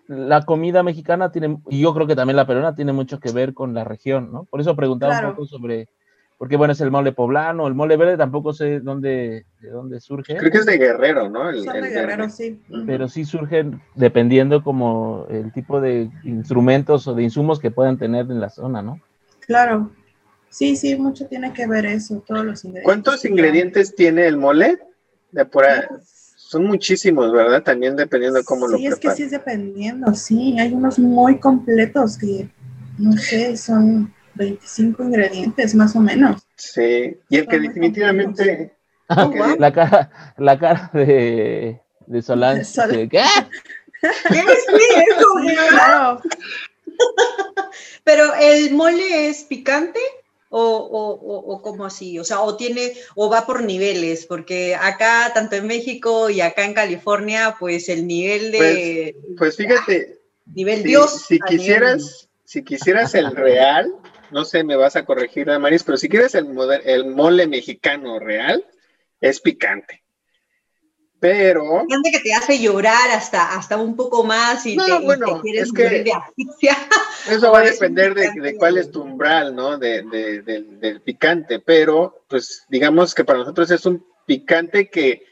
La 0.07 0.43
comida 0.43 0.83
mexicana 0.83 1.33
tiene, 1.33 1.57
y 1.69 1.81
yo 1.81 1.93
creo 1.93 2.07
que 2.07 2.15
también 2.15 2.37
la 2.37 2.47
peruana 2.47 2.75
tiene 2.75 2.93
mucho 2.93 3.19
que 3.19 3.33
ver 3.33 3.53
con 3.53 3.73
la 3.73 3.83
región, 3.83 4.31
¿no? 4.31 4.45
Por 4.45 4.61
eso 4.61 4.73
preguntaba 4.73 5.19
un 5.19 5.35
poco 5.35 5.45
sobre 5.45 5.89
porque 6.37 6.55
bueno, 6.55 6.73
es 6.73 6.81
el 6.81 6.91
mole 6.91 7.11
poblano, 7.13 7.67
el 7.67 7.73
mole 7.73 7.97
verde 7.97 8.15
tampoco 8.15 8.53
sé 8.53 8.79
dónde, 8.79 9.45
de 9.59 9.69
dónde 9.69 9.99
surge. 9.99 10.37
Creo 10.37 10.51
que 10.51 10.59
es 10.59 10.65
de 10.67 10.77
Guerrero, 10.77 11.29
¿no? 11.29 11.49
El, 11.49 11.63
de 11.63 11.89
Guerrero, 11.89 12.29
sí. 12.29 12.61
Pero 12.85 13.07
sí 13.07 13.25
surgen 13.25 13.81
dependiendo 13.95 14.63
como 14.63 15.25
el 15.29 15.51
tipo 15.51 15.81
de 15.81 16.11
instrumentos 16.23 17.07
o 17.07 17.15
de 17.15 17.23
insumos 17.23 17.59
que 17.59 17.71
puedan 17.71 17.97
tener 17.97 18.27
en 18.29 18.39
la 18.39 18.49
zona, 18.49 18.83
¿no? 18.83 19.01
Claro. 19.39 19.89
Sí, 20.49 20.75
sí, 20.75 20.95
mucho 20.95 21.27
tiene 21.27 21.51
que 21.53 21.67
ver 21.67 21.85
eso, 21.87 22.23
todos 22.25 22.45
los 22.45 22.63
ingredientes. 22.63 22.85
¿Cuántos 22.85 23.25
ingredientes 23.25 23.95
tiene 23.95 24.27
el 24.27 24.37
mole? 24.37 24.79
De 25.31 25.43
por 25.43 25.65
pues 25.89 26.35
Son 26.37 26.65
muchísimos, 26.65 27.31
¿verdad? 27.31 27.63
También 27.63 27.95
dependiendo 27.95 28.39
de 28.39 28.45
cómo 28.45 28.67
lo 28.67 28.77
Sí, 28.77 28.85
es 28.85 28.95
que 28.95 29.11
sí 29.11 29.23
es 29.23 29.31
dependiendo, 29.31 30.13
sí. 30.13 30.57
Hay 30.59 30.71
unos 30.71 30.99
muy 30.99 31.39
completos 31.39 32.17
que, 32.17 32.47
no 32.97 33.13
sé, 33.13 33.57
son 33.57 34.13
25 34.37 35.03
ingredientes 35.03 35.75
más 35.75 35.95
o 35.95 35.99
menos. 35.99 36.41
Sí, 36.55 37.17
y 37.29 37.37
el 37.37 37.47
que 37.47 37.59
definitivamente... 37.59 38.73
Ah, 39.09 39.29
la, 39.57 39.71
cara, 39.71 40.33
la 40.37 40.59
cara 40.59 40.91
de, 40.93 41.79
de 42.07 42.21
Solange. 42.21 42.63
¿Qué? 43.09 43.21
¿Qué 44.01 44.39
es 44.39 44.65
claro. 45.69 46.21
Pero 48.03 48.33
el 48.35 48.73
mole 48.73 49.29
es 49.29 49.43
picante 49.43 49.99
o, 50.49 50.61
o, 50.61 51.53
o, 51.53 51.61
como 51.61 51.85
así, 51.85 52.17
o 52.19 52.23
sea, 52.23 52.41
o 52.41 52.55
tiene, 52.55 52.93
o 53.15 53.29
va 53.29 53.45
por 53.45 53.63
niveles, 53.63 54.25
porque 54.25 54.75
acá, 54.75 55.31
tanto 55.33 55.57
en 55.57 55.67
México 55.67 56.29
y 56.29 56.41
acá 56.41 56.65
en 56.65 56.73
California, 56.73 57.55
pues 57.59 57.89
el 57.89 58.07
nivel 58.07 58.51
de... 58.51 59.15
Pues, 59.37 59.55
pues 59.55 59.57
fíjate. 59.57 60.19
nivel 60.53 60.83
Dios. 60.83 61.25
Si 61.27 61.39
quisieras, 61.39 62.29
si 62.45 62.63
quisieras 62.63 63.13
el 63.15 63.35
real, 63.35 63.93
no 64.31 64.45
sé, 64.45 64.63
me 64.63 64.75
vas 64.75 64.95
a 64.95 65.05
corregir, 65.05 65.47
Maris, 65.59 65.83
pero 65.83 65.97
si 65.97 66.09
quieres 66.09 66.35
el, 66.35 66.47
el 66.85 67.05
mole 67.05 67.47
mexicano 67.47 68.19
real, 68.19 68.65
es 69.21 69.41
picante. 69.41 70.03
Pero. 71.19 71.85
Gente 71.89 72.11
que 72.11 72.19
te 72.19 72.33
hace 72.33 72.59
llorar 72.59 73.09
hasta, 73.11 73.55
hasta 73.55 73.77
un 73.77 73.95
poco 73.95 74.23
más 74.23 74.65
y, 74.65 74.77
te, 74.77 74.99
bueno, 74.99 75.41
quieres 75.41 75.63
es 75.63 75.73
que 75.73 76.05
Eso 77.29 77.51
va 77.51 77.59
a 77.59 77.63
depender 77.71 78.13
de, 78.13 78.55
cuál 78.55 78.77
es 78.77 78.91
tu 78.91 79.01
umbral, 79.01 79.55
¿no? 79.55 79.77
De, 79.77 80.03
del 80.03 81.01
picante, 81.01 81.59
pero 81.59 82.23
pues 82.27 82.65
digamos 82.69 83.15
que 83.15 83.25
para 83.25 83.39
nosotros 83.39 83.71
es 83.71 83.85
un 83.85 84.05
picante 84.25 84.89
que. 84.89 85.25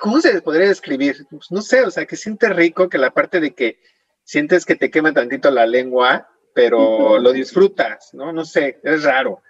¿Cómo 0.00 0.20
se 0.20 0.40
podría 0.40 0.68
describir? 0.68 1.26
Pues, 1.30 1.50
no 1.50 1.62
sé, 1.62 1.82
o 1.82 1.90
sea, 1.90 2.06
que 2.06 2.16
siente 2.16 2.48
rico 2.48 2.88
que 2.88 2.98
la 2.98 3.12
parte 3.12 3.40
de 3.40 3.54
que 3.54 3.80
sientes 4.24 4.64
que 4.64 4.76
te 4.76 4.90
quema 4.90 5.12
tantito 5.12 5.50
la 5.50 5.66
lengua 5.66 6.28
pero 6.56 7.18
lo 7.18 7.34
disfrutas, 7.34 8.14
¿no? 8.14 8.32
No 8.32 8.46
sé, 8.46 8.80
es 8.82 9.02
raro. 9.02 9.42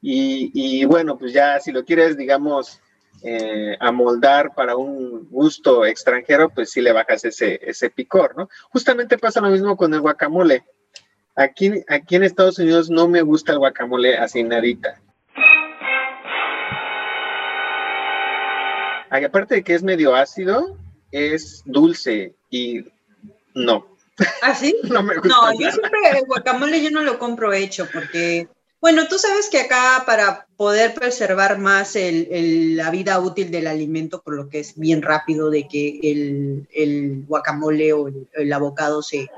Y, 0.00 0.82
bueno, 0.86 1.18
pues 1.18 1.34
ya 1.34 1.60
si 1.60 1.72
lo 1.72 1.84
quieres, 1.84 2.16
digamos, 2.16 2.80
eh, 3.22 3.76
amoldar 3.80 4.54
para 4.54 4.74
un 4.74 5.28
gusto 5.28 5.84
extranjero, 5.84 6.48
pues 6.48 6.70
sí 6.70 6.80
le 6.80 6.92
bajas 6.92 7.26
ese, 7.26 7.60
ese 7.62 7.90
picor, 7.90 8.34
¿no? 8.34 8.48
Justamente 8.70 9.18
pasa 9.18 9.42
lo 9.42 9.50
mismo 9.50 9.76
con 9.76 9.92
el 9.92 10.00
guacamole. 10.00 10.64
Aquí, 11.36 11.84
aquí 11.86 12.16
en 12.16 12.22
Estados 12.22 12.58
Unidos 12.58 12.88
no 12.88 13.08
me 13.08 13.20
gusta 13.20 13.52
el 13.52 13.58
guacamole 13.58 14.16
así 14.16 14.42
nadita. 14.42 14.98
Aparte 19.10 19.56
de 19.56 19.62
que 19.62 19.74
es 19.74 19.82
medio 19.82 20.14
ácido, 20.14 20.78
es 21.10 21.62
dulce 21.66 22.34
y 22.48 22.86
no, 23.54 23.93
¿Ah, 24.42 24.54
sí? 24.54 24.74
no 24.84 25.02
me 25.02 25.16
gusta. 25.16 25.28
No, 25.28 25.52
yo 25.52 25.70
siempre 25.70 25.98
el 26.12 26.26
guacamole 26.26 26.82
yo 26.82 26.90
no 26.90 27.02
lo 27.02 27.18
compro 27.18 27.52
hecho 27.52 27.88
porque, 27.92 28.48
bueno, 28.80 29.08
tú 29.08 29.18
sabes 29.18 29.48
que 29.50 29.60
acá 29.60 30.04
para 30.06 30.46
poder 30.56 30.94
preservar 30.94 31.58
más 31.58 31.96
el, 31.96 32.76
la 32.76 32.90
vida 32.90 33.18
útil 33.18 33.50
del 33.50 33.66
alimento, 33.66 34.22
por 34.22 34.34
lo 34.34 34.48
que 34.48 34.60
es 34.60 34.78
bien 34.78 35.02
rápido 35.02 35.50
de 35.50 35.66
que 35.66 36.00
el, 36.02 36.68
el 36.72 37.24
guacamole 37.26 37.92
o 37.92 38.08
el, 38.08 38.28
el 38.34 38.52
abocado 38.52 39.02
se, 39.02 39.28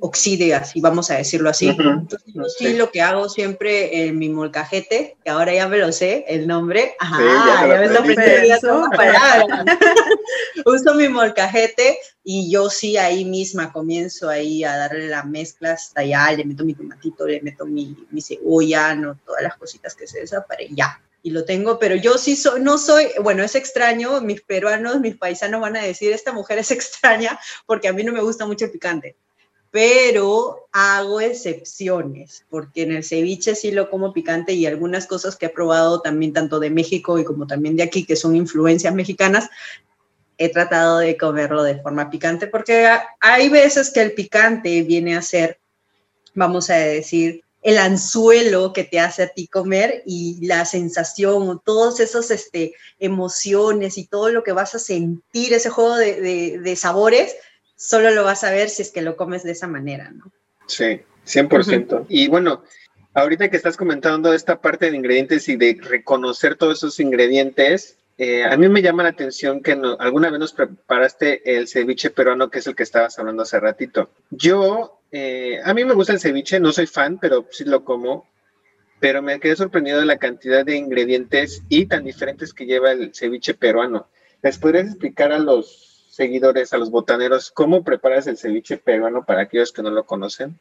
oxide, 0.00 0.54
así 0.54 0.80
vamos 0.80 1.10
a 1.10 1.16
decirlo 1.16 1.50
así. 1.50 1.68
Entonces, 1.68 2.34
yo 2.34 2.44
sí 2.44 2.74
lo 2.74 2.90
que 2.90 3.02
hago 3.02 3.28
siempre 3.28 4.06
en 4.06 4.18
mi 4.18 4.28
molcajete, 4.28 5.16
que 5.22 5.30
ahora 5.30 5.54
ya 5.54 5.68
me 5.68 5.78
lo 5.78 5.92
sé, 5.92 6.24
el 6.28 6.46
nombre. 6.46 6.94
Ajá, 6.98 7.18
ya, 7.18 7.78
me 7.78 7.88
lo 7.88 8.02
Uso 10.64 10.94
mi 10.94 11.08
molcajete 11.08 11.98
y 12.22 12.50
yo 12.50 12.70
sí 12.70 12.96
ahí 12.96 13.24
misma 13.24 13.72
comienzo 13.72 14.28
ahí 14.28 14.64
a 14.64 14.76
darle 14.76 15.08
la 15.08 15.22
mezcla 15.22 15.72
hasta 15.72 16.00
allá, 16.00 16.32
le 16.32 16.44
meto 16.44 16.64
mi 16.64 16.74
tomatito, 16.74 17.26
le 17.26 17.40
meto 17.40 17.66
mi, 17.66 17.96
mi 18.10 18.20
cebolla, 18.20 18.94
no 18.94 19.18
todas 19.24 19.42
las 19.42 19.56
cositas 19.56 19.94
que 19.94 20.06
se 20.06 20.20
desaparen, 20.20 20.74
ya. 20.74 21.00
Y 21.22 21.30
lo 21.30 21.44
tengo, 21.44 21.78
pero 21.78 21.96
yo 21.96 22.18
sí 22.18 22.36
soy, 22.36 22.60
no 22.60 22.78
soy, 22.78 23.08
bueno, 23.20 23.42
es 23.42 23.56
extraño, 23.56 24.20
mis 24.20 24.42
peruanos, 24.42 25.00
mis 25.00 25.16
paisanos 25.16 25.60
van 25.60 25.76
a 25.76 25.82
decir, 25.82 26.12
esta 26.12 26.32
mujer 26.32 26.58
es 26.58 26.70
extraña 26.70 27.38
porque 27.64 27.88
a 27.88 27.92
mí 27.92 28.04
no 28.04 28.12
me 28.12 28.20
gusta 28.20 28.46
mucho 28.46 28.66
el 28.66 28.70
picante 28.70 29.16
pero 29.76 30.68
hago 30.72 31.20
excepciones, 31.20 32.46
porque 32.48 32.84
en 32.84 32.92
el 32.92 33.04
ceviche 33.04 33.54
sí 33.54 33.72
lo 33.72 33.90
como 33.90 34.14
picante 34.14 34.54
y 34.54 34.64
algunas 34.64 35.06
cosas 35.06 35.36
que 35.36 35.44
he 35.44 35.50
probado 35.50 36.00
también 36.00 36.32
tanto 36.32 36.58
de 36.58 36.70
México 36.70 37.18
y 37.18 37.24
como 37.24 37.46
también 37.46 37.76
de 37.76 37.82
aquí, 37.82 38.06
que 38.06 38.16
son 38.16 38.34
influencias 38.34 38.94
mexicanas, 38.94 39.50
he 40.38 40.48
tratado 40.48 41.00
de 41.00 41.18
comerlo 41.18 41.62
de 41.62 41.82
forma 41.82 42.08
picante, 42.08 42.46
porque 42.46 42.88
hay 43.20 43.50
veces 43.50 43.90
que 43.90 44.00
el 44.00 44.14
picante 44.14 44.80
viene 44.82 45.14
a 45.14 45.20
ser 45.20 45.58
vamos 46.32 46.70
a 46.70 46.76
decir, 46.76 47.42
el 47.60 47.76
anzuelo 47.76 48.72
que 48.72 48.84
te 48.84 48.98
hace 48.98 49.24
a 49.24 49.28
ti 49.28 49.46
comer 49.46 50.02
y 50.06 50.46
la 50.46 50.64
sensación 50.64 51.60
todas 51.64 52.00
esas 52.00 52.30
este, 52.30 52.72
emociones 52.98 53.98
y 53.98 54.06
todo 54.06 54.30
lo 54.30 54.42
que 54.42 54.52
vas 54.52 54.74
a 54.74 54.78
sentir, 54.78 55.52
ese 55.52 55.68
juego 55.68 55.96
de, 55.96 56.60
de, 56.62 56.76
sabores, 56.76 57.34
solo 57.76 58.10
lo 58.10 58.24
vas 58.24 58.42
a 58.44 58.50
ver 58.50 58.68
si 58.68 58.82
es 58.82 58.90
que 58.90 59.02
lo 59.02 59.16
comes 59.16 59.44
de 59.44 59.52
esa 59.52 59.66
manera, 59.68 60.10
¿no? 60.10 60.32
Sí, 60.66 61.00
100%. 61.26 62.06
Y 62.08 62.28
bueno, 62.28 62.64
ahorita 63.14 63.48
que 63.48 63.56
estás 63.56 63.76
comentando 63.76 64.32
esta 64.32 64.60
parte 64.60 64.90
de 64.90 64.96
ingredientes 64.96 65.48
y 65.48 65.56
de 65.56 65.78
reconocer 65.80 66.56
todos 66.56 66.78
esos 66.78 66.98
ingredientes, 67.00 67.98
eh, 68.18 68.44
a 68.44 68.56
mí 68.56 68.68
me 68.68 68.82
llama 68.82 69.02
la 69.02 69.10
atención 69.10 69.62
que 69.62 69.78
alguna 69.98 70.30
vez 70.30 70.40
nos 70.40 70.52
preparaste 70.52 71.58
el 71.58 71.68
ceviche 71.68 72.10
peruano, 72.10 72.50
que 72.50 72.60
es 72.60 72.66
el 72.66 72.74
que 72.74 72.82
estabas 72.82 73.18
hablando 73.18 73.42
hace 73.42 73.60
ratito. 73.60 74.10
Yo, 74.30 75.00
eh, 75.12 75.60
a 75.62 75.74
mí 75.74 75.84
me 75.84 75.94
gusta 75.94 76.14
el 76.14 76.20
ceviche, 76.20 76.58
no 76.58 76.72
soy 76.72 76.86
fan, 76.86 77.18
pero 77.18 77.46
sí 77.50 77.64
lo 77.64 77.84
como. 77.84 78.26
Pero 78.98 79.20
me 79.20 79.38
quedé 79.38 79.54
sorprendido 79.56 80.00
de 80.00 80.06
la 80.06 80.16
cantidad 80.16 80.64
de 80.64 80.76
ingredientes 80.76 81.62
y 81.68 81.84
tan 81.84 82.04
diferentes 82.04 82.54
que 82.54 82.64
lleva 82.64 82.92
el 82.92 83.14
ceviche 83.14 83.52
peruano. 83.52 84.08
¿Les 84.42 84.56
podrías 84.56 84.86
explicar 84.86 85.32
a 85.32 85.38
los 85.38 85.95
seguidores, 86.16 86.72
a 86.72 86.78
los 86.78 86.90
botaneros, 86.90 87.50
cómo 87.50 87.84
preparas 87.84 88.26
el 88.26 88.38
ceviche 88.38 88.78
peruano 88.78 89.24
para 89.24 89.42
aquellos 89.42 89.72
que 89.72 89.82
no 89.82 89.90
lo 89.90 90.06
conocen? 90.06 90.58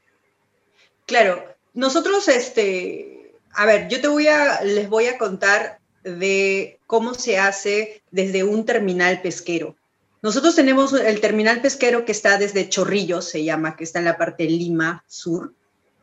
Claro, 1.06 1.44
nosotros, 1.74 2.28
este, 2.28 3.34
a 3.54 3.66
ver, 3.66 3.88
yo 3.88 4.02
te 4.02 4.08
voy 4.08 4.28
a, 4.28 4.62
les 4.64 4.90
voy 4.90 5.08
a 5.08 5.18
contar 5.18 5.80
de 6.04 6.80
cómo 6.86 7.14
se 7.14 7.38
hace 7.40 8.02
desde 8.12 8.44
un 8.44 8.66
terminal 8.66 9.22
pesquero. 9.22 9.76
Nosotros 10.22 10.56
tenemos 10.56 10.94
el 10.94 11.22
terminal 11.22 11.62
pesquero 11.62 12.04
que 12.04 12.12
está 12.12 12.38
desde 12.38 12.70
Chorrillos, 12.70 13.26
se 13.26 13.44
llama, 13.44 13.76
que 13.76 13.84
está 13.84 14.00
en 14.00 14.06
la 14.06 14.18
parte 14.18 14.44
de 14.44 14.50
Lima 14.50 15.04
Sur, 15.08 15.54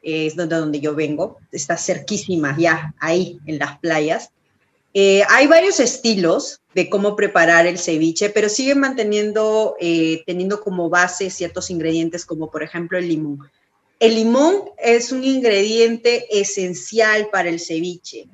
es 0.03 0.37
donde, 0.37 0.57
donde 0.57 0.81
yo 0.81 0.95
vengo, 0.95 1.39
está 1.51 1.77
cerquísima 1.77 2.57
ya, 2.59 2.95
ahí 2.99 3.41
en 3.47 3.59
las 3.59 3.79
playas. 3.79 4.31
Eh, 4.95 5.23
hay 5.29 5.47
varios 5.47 5.81
estilos 5.81 6.61
de 6.75 6.91
cómo 6.91 7.17
preparar 7.17 7.67
el 7.67 7.79
ceviche, 7.79 8.31
pero 8.31 8.49
siguen 8.49 8.81
manteniendo, 8.81 9.77
eh, 9.81 10.23
teniendo 10.27 10.61
como 10.61 10.89
base 10.89 11.31
ciertos 11.31 11.71
ingredientes 11.71 12.27
como 12.27 12.51
por 12.51 12.63
ejemplo 12.63 12.99
el 12.99 13.09
limón. 13.09 13.39
El 14.01 14.17
limón 14.17 14.65
es 14.79 15.13
un 15.13 15.25
ingrediente 15.25 16.27
esencial 16.41 17.29
para 17.31 17.49
el 17.49 17.61
ceviche 17.61 18.29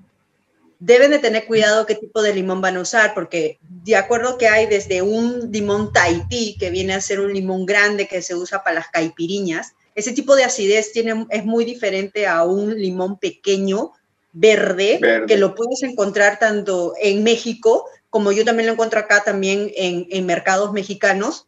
deben 0.79 1.11
de 1.11 1.19
tener 1.19 1.47
cuidado 1.47 1.87
qué 1.87 1.95
tipo 1.95 2.23
de 2.23 2.35
limón 2.35 2.61
van 2.61 2.77
a 2.77 2.81
usar, 2.81 3.15
porque 3.15 3.59
de 3.69 3.97
acuerdo 3.97 4.39
que 4.39 4.49
hay 4.49 4.67
desde 4.67 5.03
un 5.03 5.51
limón 5.51 5.93
Tahití, 5.93 6.57
que 6.59 6.71
viene 6.71 6.95
a 6.95 7.01
ser 7.01 7.21
un 7.21 7.33
limón 7.33 7.67
grande 7.67 8.07
que 8.07 8.23
se 8.23 8.35
usa 8.35 8.63
para 8.63 8.77
las 8.77 8.89
caipiriñas, 8.89 9.75
ese 9.95 10.13
tipo 10.13 10.37
de 10.37 10.45
acidez 10.45 10.93
tiene, 10.93 11.27
es 11.31 11.45
muy 11.45 11.65
diferente 11.65 12.27
a 12.27 12.45
un 12.45 12.79
limón 12.79 13.19
pequeño, 13.19 13.93
verde, 14.33 15.01
que 15.27 15.37
lo 15.37 15.55
puedes 15.55 15.83
encontrar 15.83 16.39
tanto 16.39 16.95
en 17.01 17.23
México, 17.25 17.87
como 18.11 18.33
yo 18.33 18.45
también 18.45 18.67
lo 18.67 18.73
encuentro 18.73 19.01
acá 19.01 19.25
también 19.25 19.71
en, 19.77 20.07
en 20.11 20.27
mercados 20.27 20.73
mexicanos, 20.73 21.47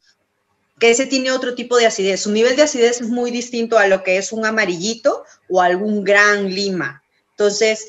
que 0.78 0.90
ese 0.90 1.06
tiene 1.06 1.30
otro 1.30 1.54
tipo 1.54 1.76
de 1.76 1.86
acidez. 1.86 2.22
Su 2.22 2.32
nivel 2.32 2.56
de 2.56 2.62
acidez 2.62 3.02
es 3.02 3.08
muy 3.08 3.30
distinto 3.30 3.78
a 3.78 3.86
lo 3.86 4.02
que 4.02 4.16
es 4.16 4.32
un 4.32 4.46
amarillito 4.46 5.24
o 5.48 5.60
algún 5.60 6.04
gran 6.04 6.52
lima. 6.54 7.02
Entonces, 7.32 7.88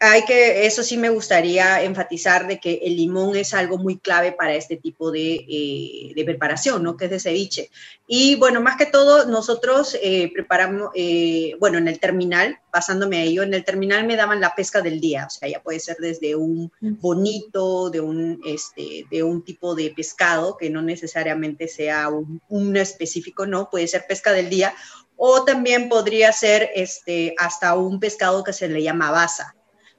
hay 0.00 0.24
que, 0.24 0.64
eso 0.64 0.84
sí 0.84 0.96
me 0.96 1.08
gustaría 1.08 1.82
enfatizar 1.82 2.46
de 2.46 2.60
que 2.60 2.80
el 2.84 2.96
limón 2.96 3.36
es 3.36 3.52
algo 3.52 3.78
muy 3.78 3.98
clave 3.98 4.30
para 4.30 4.54
este 4.54 4.76
tipo 4.76 5.10
de, 5.10 5.44
eh, 5.48 6.24
preparación, 6.24 6.84
¿no? 6.84 6.96
Que 6.96 7.06
es 7.06 7.10
de 7.10 7.18
ceviche. 7.18 7.70
Y 8.06 8.36
bueno, 8.36 8.60
más 8.60 8.76
que 8.76 8.86
todo, 8.86 9.26
nosotros 9.26 9.98
eh, 10.00 10.30
preparamos, 10.32 10.90
eh, 10.94 11.56
bueno, 11.58 11.78
en 11.78 11.88
el 11.88 11.98
terminal, 11.98 12.60
pasándome 12.70 13.18
a 13.18 13.22
ello, 13.24 13.42
en 13.42 13.54
el 13.54 13.64
terminal 13.64 14.06
me 14.06 14.14
daban 14.14 14.40
la 14.40 14.54
pesca 14.54 14.82
del 14.82 15.00
día, 15.00 15.26
o 15.26 15.30
sea, 15.30 15.48
ya 15.48 15.62
puede 15.62 15.80
ser 15.80 15.96
desde 15.98 16.36
un 16.36 16.70
bonito, 16.80 17.90
de 17.90 18.00
un, 18.00 18.40
este, 18.46 19.04
de 19.10 19.22
un 19.24 19.42
tipo 19.42 19.74
de 19.74 19.90
pescado, 19.90 20.56
que 20.56 20.70
no 20.70 20.80
necesariamente 20.80 21.66
sea 21.66 22.08
un, 22.08 22.40
un 22.48 22.76
específico, 22.76 23.46
no, 23.46 23.68
puede 23.68 23.88
ser 23.88 24.06
pesca 24.06 24.32
del 24.32 24.48
día, 24.48 24.74
o 25.16 25.44
también 25.44 25.88
podría 25.88 26.30
ser 26.32 26.70
este, 26.76 27.34
hasta 27.36 27.74
un 27.74 27.98
pescado 27.98 28.44
que 28.44 28.52
se 28.52 28.68
le 28.68 28.82
llama 28.82 29.10
basa 29.10 29.56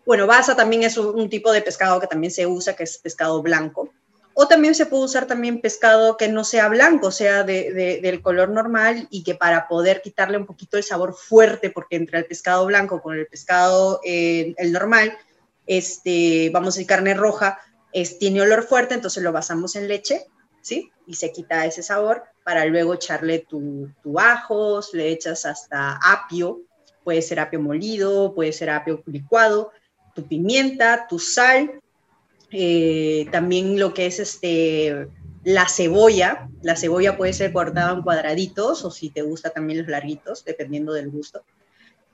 bueno, 0.09 0.25
basa 0.25 0.55
también 0.55 0.81
es 0.81 0.97
un, 0.97 1.29
tipo 1.29 1.51
de 1.51 1.61
pescado 1.61 1.99
que 1.99 2.07
también 2.07 2.31
se 2.31 2.47
usa, 2.47 2.75
que 2.75 2.81
es 2.81 2.97
pescado 2.97 3.43
blanco. 3.43 3.93
O 4.33 4.47
también 4.47 4.73
se 4.73 4.87
puede 4.87 5.03
usar 5.03 5.27
también 5.27 5.61
pescado 5.61 6.17
que 6.17 6.27
no 6.27 6.43
sea 6.43 6.67
blanco, 6.67 7.11
sea 7.11 7.43
de, 7.43 7.99
del 8.01 8.19
color 8.23 8.49
normal 8.49 9.07
y 9.11 9.21
que 9.21 9.35
para 9.35 9.67
poder 9.67 10.01
quitarle 10.01 10.39
un 10.39 10.47
poquito 10.47 10.77
el 10.77 10.83
sabor 10.83 11.13
fuerte, 11.13 11.69
porque 11.69 11.95
entre 11.95 12.17
el 12.17 12.25
pescado 12.25 12.65
blanco 12.65 13.03
con 13.03 13.19
el 13.19 13.27
pescado 13.27 14.01
eh, 14.03 14.55
el 14.57 14.71
normal, 14.71 15.15
este, 15.67 16.49
vamos 16.51 16.69
a 16.69 16.77
decir 16.77 16.87
carne 16.87 17.13
roja, 17.13 17.59
es, 17.93 18.17
tiene 18.17 18.41
olor 18.41 18.63
fuerte, 18.63 18.95
entonces 18.95 19.21
lo 19.21 19.31
basamos 19.31 19.75
en 19.75 19.87
leche, 19.87 20.25
¿sí? 20.63 20.91
Y 21.05 21.13
se 21.13 21.31
quita 21.31 21.67
ese 21.67 21.83
sabor 21.83 22.23
para 22.43 22.65
luego 22.65 22.95
echarle 22.95 23.45
tu, 23.47 23.91
tu 24.01 24.19
ajos, 24.19 24.91
le 24.91 25.09
echas 25.09 25.45
hasta 25.45 25.99
apio, 26.03 26.61
puede 27.03 27.21
ser 27.21 27.39
apio 27.39 27.59
molido, 27.59 28.33
puede 28.33 28.53
ser 28.53 28.71
apio 28.71 29.03
licuado, 29.05 29.71
tu 30.13 30.27
pimienta, 30.27 31.07
tu 31.09 31.19
sal, 31.19 31.79
eh, 32.51 33.27
también 33.31 33.79
lo 33.79 33.93
que 33.93 34.05
es 34.07 34.19
este, 34.19 35.07
la 35.43 35.67
cebolla. 35.67 36.49
La 36.61 36.75
cebolla 36.75 37.17
puede 37.17 37.33
ser 37.33 37.53
cortada 37.53 37.91
en 37.93 38.01
cuadraditos 38.01 38.83
o 38.85 38.91
si 38.91 39.09
te 39.09 39.21
gusta 39.21 39.49
también 39.49 39.79
los 39.79 39.87
larguitos, 39.87 40.43
dependiendo 40.45 40.93
del 40.93 41.09
gusto. 41.09 41.43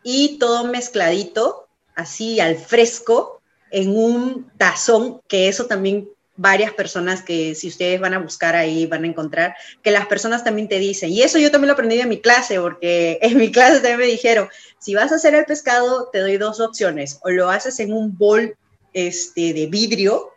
Y 0.04 0.38
todo 0.38 0.66
mezcladito, 0.66 1.68
así 1.96 2.40
al 2.40 2.56
fresco, 2.58 3.42
en 3.72 3.96
un 3.96 4.52
tazón, 4.58 5.22
que 5.28 5.48
eso 5.48 5.66
también 5.66 6.08
varias 6.38 6.74
personas 6.74 7.22
que 7.22 7.56
si 7.56 7.70
ustedes 7.70 8.00
van 8.00 8.14
a 8.14 8.20
buscar 8.20 8.56
ahí 8.56 8.86
van 8.86 9.04
a 9.04 9.08
encontrar, 9.08 9.56
que 9.82 9.92
las 9.92 10.08
personas 10.08 10.44
también 10.44 10.68
te 10.68 10.80
dicen, 10.80 11.10
y 11.10 11.22
eso 11.22 11.40
yo 11.40 11.52
también 11.52 11.68
lo 11.68 11.74
aprendí 11.74 12.00
en 12.00 12.10
mi 12.10 12.20
clase, 12.20 12.60
porque 12.60 13.20
en 13.22 13.38
mi 13.38 13.52
clase 13.52 13.76
también 13.76 14.00
me 14.00 14.06
dijeron, 14.06 14.50
si 14.80 14.96
vas 14.96 15.12
a 15.12 15.16
hacer 15.16 15.36
el 15.36 15.46
pescado, 15.46 16.10
te 16.12 16.20
doy 16.20 16.38
dos 16.38 16.60
opciones, 16.60 17.20
o 17.24 17.30
lo 17.30 17.50
haces 17.50 17.80
en 17.80 17.94
un 17.94 18.18
bol 18.18 18.56
este, 18.94 19.54
de 19.54 19.68
vidrio, 19.68 20.32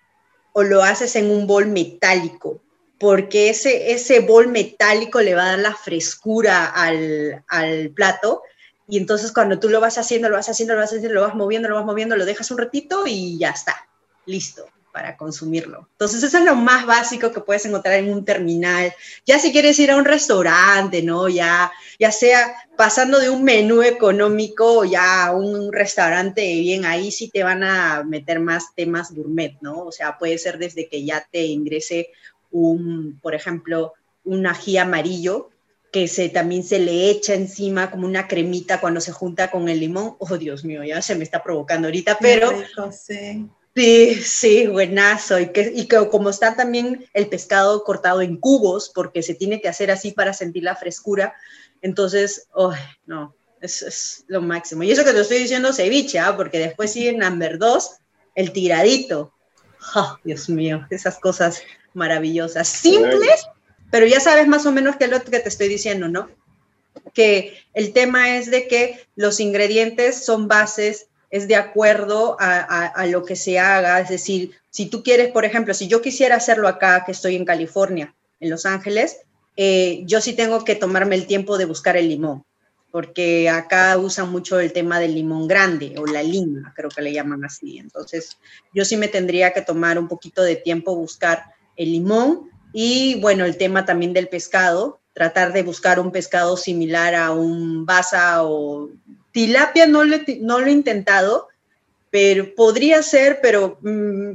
o 0.52 0.62
lo 0.62 0.82
haces 0.82 1.16
en 1.16 1.30
un 1.30 1.46
bol 1.46 1.66
metálico, 1.66 2.60
porque 2.98 3.50
ese, 3.50 3.92
ese 3.92 4.20
bol 4.20 4.48
metálico 4.48 5.20
le 5.20 5.34
va 5.34 5.44
a 5.44 5.50
dar 5.50 5.58
la 5.58 5.74
frescura 5.74 6.66
al, 6.66 7.44
al 7.48 7.90
plato, 7.90 8.42
y 8.88 8.96
entonces 8.96 9.32
cuando 9.32 9.58
tú 9.58 9.68
lo 9.68 9.80
vas 9.80 9.98
haciendo, 9.98 10.28
lo 10.30 10.36
vas 10.36 10.48
haciendo, 10.48 10.74
lo 10.74 10.80
vas 10.80 10.92
haciendo, 10.92 11.14
lo 11.14 11.22
vas 11.22 11.34
moviendo, 11.34 11.68
lo 11.68 11.74
vas 11.74 11.84
moviendo, 11.84 12.16
lo 12.16 12.24
dejas 12.24 12.50
un 12.50 12.58
ratito 12.58 13.04
y 13.06 13.36
ya 13.38 13.50
está, 13.50 13.86
listo 14.24 14.66
para 14.98 15.16
consumirlo. 15.16 15.88
Entonces, 15.92 16.24
eso 16.24 16.38
es 16.38 16.44
lo 16.44 16.56
más 16.56 16.84
básico 16.84 17.30
que 17.30 17.40
puedes 17.40 17.64
encontrar 17.64 17.94
en 17.94 18.10
un 18.10 18.24
terminal. 18.24 18.92
Ya 19.24 19.38
si 19.38 19.52
quieres 19.52 19.78
ir 19.78 19.92
a 19.92 19.96
un 19.96 20.04
restaurante, 20.04 21.04
¿no? 21.04 21.28
Ya, 21.28 21.70
ya 22.00 22.10
sea 22.10 22.52
pasando 22.76 23.20
de 23.20 23.30
un 23.30 23.44
menú 23.44 23.84
económico 23.84 24.84
ya 24.84 25.26
a 25.26 25.36
un 25.36 25.72
restaurante 25.72 26.42
bien, 26.42 26.84
ahí 26.84 27.12
sí 27.12 27.30
te 27.30 27.44
van 27.44 27.62
a 27.62 28.02
meter 28.02 28.40
más 28.40 28.74
temas 28.74 29.14
gourmet, 29.14 29.56
¿no? 29.60 29.84
O 29.84 29.92
sea, 29.92 30.18
puede 30.18 30.36
ser 30.36 30.58
desde 30.58 30.88
que 30.88 31.04
ya 31.04 31.24
te 31.30 31.44
ingrese 31.44 32.08
un, 32.50 33.20
por 33.22 33.36
ejemplo, 33.36 33.92
un 34.24 34.48
ají 34.48 34.78
amarillo 34.78 35.50
que 35.92 36.08
se, 36.08 36.28
también 36.28 36.64
se 36.64 36.80
le 36.80 37.08
echa 37.08 37.34
encima 37.34 37.92
como 37.92 38.04
una 38.04 38.26
cremita 38.26 38.80
cuando 38.80 39.00
se 39.00 39.12
junta 39.12 39.52
con 39.52 39.68
el 39.68 39.78
limón. 39.78 40.16
Oh, 40.18 40.36
Dios 40.36 40.64
mío, 40.64 40.82
ya 40.82 41.00
se 41.02 41.14
me 41.14 41.22
está 41.22 41.40
provocando 41.40 41.86
ahorita, 41.86 42.18
pero... 42.20 42.50
Sí, 42.90 43.48
sí, 43.78 44.66
buenazo. 44.66 45.38
Y 45.38 45.52
que, 45.52 45.72
y 45.74 45.86
que 45.86 46.08
como 46.08 46.30
está 46.30 46.56
también 46.56 47.06
el 47.12 47.28
pescado 47.28 47.84
cortado 47.84 48.22
en 48.22 48.36
cubos, 48.36 48.90
porque 48.94 49.22
se 49.22 49.34
tiene 49.34 49.60
que 49.60 49.68
hacer 49.68 49.90
así 49.90 50.12
para 50.12 50.32
sentir 50.32 50.64
la 50.64 50.76
frescura, 50.76 51.34
entonces, 51.82 52.48
oh, 52.52 52.74
no, 53.06 53.34
es, 53.60 53.82
es, 53.82 54.24
lo 54.28 54.40
máximo. 54.40 54.82
Y 54.82 54.90
eso 54.90 55.04
que 55.04 55.12
te 55.12 55.20
estoy 55.20 55.38
diciendo 55.38 55.72
ceviche, 55.72 56.18
¿ah? 56.18 56.36
porque 56.36 56.58
después 56.58 56.92
sigue 56.92 57.12
number 57.12 57.58
dos, 57.58 57.96
el 58.34 58.52
tiradito. 58.52 59.32
Oh, 59.94 60.16
Dios 60.24 60.48
mío, 60.48 60.86
esas 60.90 61.18
cosas 61.18 61.62
maravillosas, 61.94 62.68
simples, 62.68 63.46
pero 63.90 64.06
ya 64.06 64.20
sabes 64.20 64.46
más 64.48 64.66
o 64.66 64.72
menos 64.72 64.96
qué 64.96 65.04
es 65.04 65.10
lo 65.10 65.22
que 65.22 65.38
te 65.38 65.48
estoy 65.48 65.68
diciendo, 65.68 66.08
¿no? 66.08 66.30
Que 67.14 67.56
el 67.74 67.92
tema 67.92 68.36
es 68.36 68.50
de 68.50 68.66
que 68.68 69.00
los 69.14 69.40
ingredientes 69.40 70.24
son 70.24 70.48
bases 70.48 71.08
es 71.30 71.48
de 71.48 71.56
acuerdo 71.56 72.36
a, 72.40 73.06
lo 73.06 73.24
que 73.24 73.36
se 73.36 73.58
haga. 73.58 74.00
Es 74.00 74.08
decir, 74.08 74.52
si 74.70 74.86
tú 74.86 75.02
quieres, 75.02 75.30
por 75.30 75.44
ejemplo, 75.44 75.74
si 75.74 75.88
yo 75.88 76.00
quisiera 76.00 76.36
hacerlo 76.36 76.68
acá, 76.68 77.04
que 77.04 77.12
estoy 77.12 77.36
en 77.36 77.44
California, 77.44 78.14
en 78.40 78.50
Los 78.50 78.66
Ángeles, 78.66 79.18
eh, 79.56 80.02
yo 80.04 80.20
sí 80.20 80.34
tengo 80.34 80.64
que 80.64 80.76
tomarme 80.76 81.16
el 81.16 81.26
tiempo 81.26 81.58
de 81.58 81.64
buscar 81.64 81.96
el 81.96 82.08
limón, 82.08 82.44
porque 82.90 83.50
acá 83.50 83.98
usan 83.98 84.30
mucho 84.30 84.60
el 84.60 84.72
tema 84.72 85.00
del 85.00 85.14
limón 85.14 85.48
grande 85.48 85.94
o 85.98 86.06
la 86.06 86.22
lima, 86.22 86.72
creo 86.74 86.88
que 86.88 87.02
le 87.02 87.12
llaman 87.12 87.44
así. 87.44 87.78
Entonces, 87.78 88.38
yo 88.72 88.84
sí 88.84 88.96
me 88.96 89.08
tendría 89.08 89.52
que 89.52 89.62
tomar 89.62 89.98
un 89.98 90.08
poquito 90.08 90.42
de 90.42 90.56
tiempo 90.56 90.94
buscar 90.94 91.44
el 91.76 91.92
limón 91.92 92.50
y, 92.72 93.20
bueno, 93.20 93.44
el 93.44 93.56
tema 93.56 93.84
también 93.84 94.12
del 94.12 94.28
pescado, 94.28 95.00
tratar 95.12 95.52
de 95.52 95.64
buscar 95.64 95.98
un 95.98 96.12
pescado 96.12 96.56
similar 96.56 97.14
a 97.16 97.32
un 97.32 97.84
basa 97.84 98.44
o 98.44 98.88
tilapia, 99.38 99.86
no, 99.86 100.04
no 100.04 100.58
lo 100.58 100.66
he 100.66 100.72
intentado, 100.72 101.46
pero 102.10 102.56
podría 102.56 103.04
ser, 103.04 103.38
pero 103.40 103.78
mm, 103.82 104.32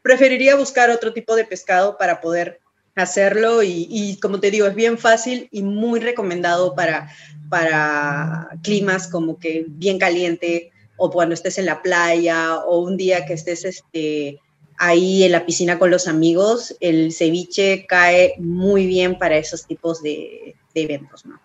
preferiría 0.00 0.56
buscar 0.56 0.88
otro 0.88 1.12
tipo 1.12 1.36
de 1.36 1.44
pescado 1.44 1.98
para 1.98 2.22
poder 2.22 2.58
hacerlo 2.94 3.62
y, 3.62 4.18
como 4.22 4.40
te 4.40 4.50
digo, 4.50 4.66
es 4.66 4.74
bien 4.74 4.96
fácil 4.96 5.50
y 5.52 5.60
muy 5.60 6.00
recomendado 6.00 6.74
para, 6.74 7.10
para 7.50 8.48
climas 8.62 9.06
como 9.06 9.38
que 9.38 9.66
bien 9.68 9.98
caliente 9.98 10.72
o 10.96 11.10
cuando 11.10 11.34
estés 11.34 11.58
en 11.58 11.66
la 11.66 11.82
playa 11.82 12.56
o 12.60 12.78
un 12.78 12.96
día 12.96 13.26
que 13.26 13.34
estés 13.34 13.66
este, 13.66 14.40
ahí 14.78 15.24
en 15.24 15.32
la 15.32 15.44
piscina 15.44 15.78
con 15.78 15.90
los 15.90 16.08
amigos, 16.08 16.74
el 16.80 17.12
ceviche 17.12 17.84
cae 17.86 18.34
muy 18.38 18.86
bien 18.86 19.18
para 19.18 19.36
esos 19.36 19.66
tipos 19.66 20.02
de, 20.02 20.56
eventos, 20.74 21.26
¿no? 21.26 21.38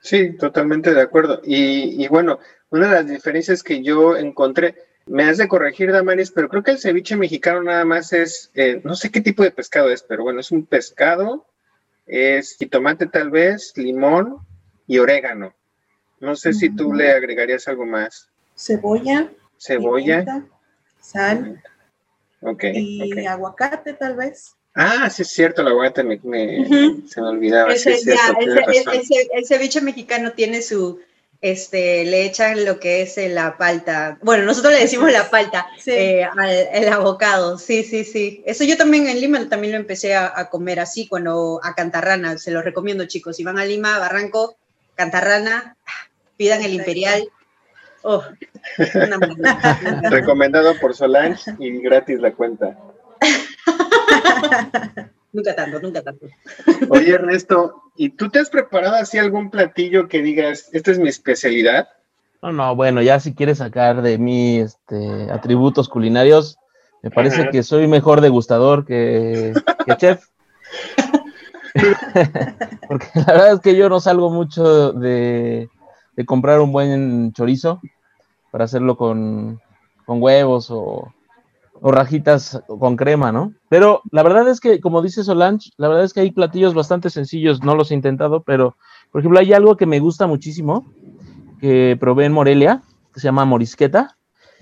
Sí, 0.00 0.32
totalmente 0.36 0.94
de 0.94 1.00
acuerdo. 1.00 1.40
Y, 1.44 2.02
y 2.02 2.08
bueno, 2.08 2.38
una 2.70 2.88
de 2.88 2.94
las 2.94 3.06
diferencias 3.06 3.62
que 3.62 3.82
yo 3.82 4.16
encontré, 4.16 4.74
me 5.06 5.24
has 5.24 5.38
de 5.38 5.48
corregir, 5.48 5.90
Damaris, 5.90 6.30
pero 6.30 6.48
creo 6.48 6.62
que 6.62 6.72
el 6.72 6.78
ceviche 6.78 7.16
mexicano 7.16 7.62
nada 7.62 7.84
más 7.84 8.12
es, 8.12 8.50
eh, 8.54 8.80
no 8.84 8.94
sé 8.94 9.10
qué 9.10 9.20
tipo 9.20 9.42
de 9.42 9.50
pescado 9.50 9.90
es, 9.90 10.02
pero 10.02 10.22
bueno, 10.22 10.40
es 10.40 10.50
un 10.50 10.66
pescado, 10.66 11.46
es 12.06 12.56
jitomate 12.56 13.06
tal 13.06 13.30
vez, 13.30 13.72
limón 13.76 14.38
y 14.86 14.98
orégano. 14.98 15.54
No 16.20 16.34
sé 16.36 16.52
si 16.52 16.74
tú 16.74 16.92
le 16.92 17.12
agregarías 17.12 17.68
algo 17.68 17.86
más. 17.86 18.28
Cebolla. 18.56 19.30
Cebolla. 19.56 20.46
sal. 21.00 21.62
Ok. 22.40 22.64
Y 22.74 23.26
aguacate 23.26 23.92
tal 23.94 24.16
vez. 24.16 24.56
Ah, 24.80 25.10
sí 25.10 25.22
es 25.22 25.30
cierto, 25.30 25.62
el 25.62 25.68
aguacate 25.68 26.04
me, 26.04 26.18
se 27.08 27.20
me 27.20 27.28
olvidaba. 27.28 27.72
el 27.72 29.46
ceviche 29.46 29.80
mexicano 29.80 30.32
tiene 30.32 30.62
su, 30.62 31.00
este, 31.40 32.04
le 32.04 32.24
echan 32.24 32.64
lo 32.64 32.80
que 32.80 33.02
es 33.02 33.16
la 33.32 33.56
palta. 33.56 34.18
Bueno, 34.22 34.44
nosotros 34.44 34.72
le 34.72 34.80
decimos 34.80 35.10
la 35.12 35.30
palta 35.30 35.66
eh, 35.86 36.24
al 36.24 36.50
el 36.50 36.88
abocado. 36.88 37.58
Sí, 37.58 37.82
sí, 37.84 38.04
sí. 38.04 38.42
Eso 38.46 38.64
yo 38.64 38.76
también 38.76 39.08
en 39.08 39.20
Lima 39.20 39.48
también 39.48 39.72
lo 39.72 39.78
empecé 39.78 40.14
a, 40.14 40.48
comer 40.48 40.80
así, 40.80 41.06
cuando 41.08 41.60
a 41.62 41.74
Cantarrana. 41.74 42.38
Se 42.38 42.50
lo 42.50 42.62
recomiendo, 42.62 43.04
chicos. 43.06 43.36
Si 43.36 43.44
van 43.44 43.58
a 43.58 43.64
Lima, 43.64 43.98
Barranco, 43.98 44.56
Cantarrana, 44.94 45.76
pidan 46.36 46.62
el 46.62 46.74
Imperial. 46.74 47.28
Oh, 48.02 48.22
Recomendado 50.10 50.78
por 50.80 50.94
Solange 50.94 51.52
y 51.58 51.80
gratis 51.80 52.20
la 52.20 52.32
cuenta. 52.32 52.78
Nunca 55.32 55.54
tanto, 55.54 55.78
nunca 55.80 56.02
tanto. 56.02 56.26
Oye, 56.88 57.12
Ernesto, 57.12 57.82
¿y 57.96 58.10
tú 58.10 58.30
te 58.30 58.38
has 58.38 58.48
preparado 58.48 58.94
así 58.96 59.18
algún 59.18 59.50
platillo 59.50 60.08
que 60.08 60.22
digas, 60.22 60.70
esta 60.72 60.90
es 60.90 60.98
mi 60.98 61.08
especialidad? 61.08 61.88
No, 62.40 62.52
no, 62.52 62.74
bueno, 62.74 63.02
ya 63.02 63.20
si 63.20 63.34
quieres 63.34 63.58
sacar 63.58 64.00
de 64.00 64.16
mí 64.16 64.58
este, 64.58 65.30
atributos 65.30 65.88
culinarios, 65.88 66.58
me 67.02 67.10
parece 67.10 67.50
que 67.50 67.62
soy 67.62 67.86
mejor 67.88 68.20
degustador 68.20 68.86
que, 68.86 69.52
chef. 69.98 70.24
Porque 72.88 73.06
la 73.14 73.24
verdad 73.24 73.52
es 73.52 73.60
que 73.60 73.76
yo 73.76 73.88
no 73.88 74.00
salgo 74.00 74.30
mucho 74.30 74.92
de, 74.92 75.68
comprar 76.26 76.60
un 76.60 76.72
buen 76.72 77.32
chorizo 77.32 77.80
para 78.50 78.64
hacerlo 78.64 78.96
con, 78.96 79.60
con 80.06 80.22
huevos 80.22 80.70
o, 80.70 81.12
o 81.80 81.92
rajitas 81.92 82.62
con 82.66 82.96
crema, 82.96 83.32
¿no? 83.32 83.52
Pero 83.68 84.02
la 84.10 84.22
verdad 84.22 84.48
es 84.48 84.60
que, 84.60 84.80
como 84.80 85.02
dice 85.02 85.24
Solange, 85.24 85.70
la 85.76 85.88
verdad 85.88 86.04
es 86.04 86.12
que 86.12 86.20
hay 86.20 86.30
platillos 86.30 86.74
bastante 86.74 87.10
sencillos, 87.10 87.62
no 87.62 87.74
los 87.74 87.90
he 87.90 87.94
intentado, 87.94 88.42
pero, 88.42 88.76
por 89.12 89.20
ejemplo, 89.20 89.38
hay 89.38 89.52
algo 89.52 89.76
que 89.76 89.86
me 89.86 90.00
gusta 90.00 90.26
muchísimo, 90.26 90.86
que 91.60 91.96
probé 92.00 92.26
en 92.26 92.32
Morelia, 92.32 92.82
que 93.12 93.20
se 93.20 93.26
llama 93.26 93.44
morisqueta, 93.44 94.16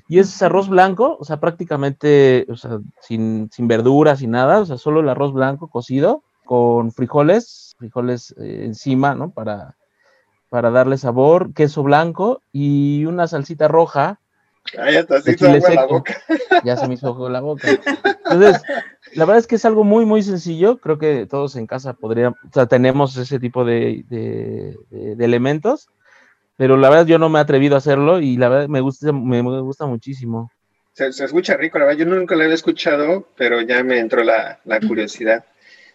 y 0.08 0.18
es 0.18 0.40
arroz 0.42 0.68
blanco, 0.68 1.16
o 1.18 1.24
sea, 1.24 1.40
prácticamente, 1.40 2.46
o 2.48 2.56
sea, 2.56 2.78
sin, 3.00 3.50
sin 3.52 3.66
verduras, 3.66 4.20
sin 4.20 4.30
nada, 4.30 4.60
o 4.60 4.66
sea, 4.66 4.78
solo 4.78 5.00
el 5.00 5.08
arroz 5.08 5.32
blanco 5.32 5.68
cocido, 5.68 6.22
con 6.44 6.92
frijoles, 6.92 7.74
frijoles 7.78 8.34
eh, 8.38 8.62
encima, 8.64 9.14
¿no? 9.14 9.30
Para, 9.30 9.76
para 10.48 10.70
darle 10.70 10.96
sabor, 10.96 11.52
queso 11.52 11.82
blanco 11.82 12.40
y 12.52 13.04
una 13.04 13.26
salsita 13.26 13.68
roja 13.68 14.20
ya 16.64 16.76
se 16.76 16.88
me 16.88 16.94
hizo 16.94 17.08
agua 17.08 17.30
la 17.30 17.40
boca. 17.40 17.68
Entonces, 17.70 18.62
la 19.14 19.24
verdad 19.24 19.38
es 19.38 19.46
que 19.46 19.56
es 19.56 19.64
algo 19.64 19.84
muy, 19.84 20.04
muy 20.04 20.22
sencillo. 20.22 20.78
Creo 20.78 20.98
que 20.98 21.26
todos 21.26 21.56
en 21.56 21.66
casa 21.66 21.94
podríamos, 21.94 22.38
o 22.44 22.52
sea, 22.52 22.66
tenemos 22.66 23.16
ese 23.16 23.38
tipo 23.38 23.64
de, 23.64 24.04
elementos, 25.18 25.88
pero 26.56 26.76
la 26.76 26.90
verdad 26.90 27.06
yo 27.06 27.18
no 27.18 27.28
me 27.28 27.38
he 27.38 27.42
atrevido 27.42 27.74
a 27.74 27.78
hacerlo 27.78 28.20
y 28.20 28.36
la 28.36 28.48
verdad 28.48 28.68
me 28.68 28.80
gusta, 28.80 29.12
me, 29.12 29.40
gusta 29.42 29.86
muchísimo. 29.86 30.50
Se, 30.92 31.08
escucha 31.08 31.56
rico, 31.56 31.78
la 31.78 31.86
verdad 31.86 32.00
yo 32.00 32.06
nunca 32.06 32.34
lo 32.34 32.42
había 32.42 32.54
escuchado, 32.54 33.28
pero 33.36 33.60
ya 33.60 33.82
me 33.84 33.98
entró 33.98 34.24
la, 34.24 34.60
curiosidad. 34.86 35.44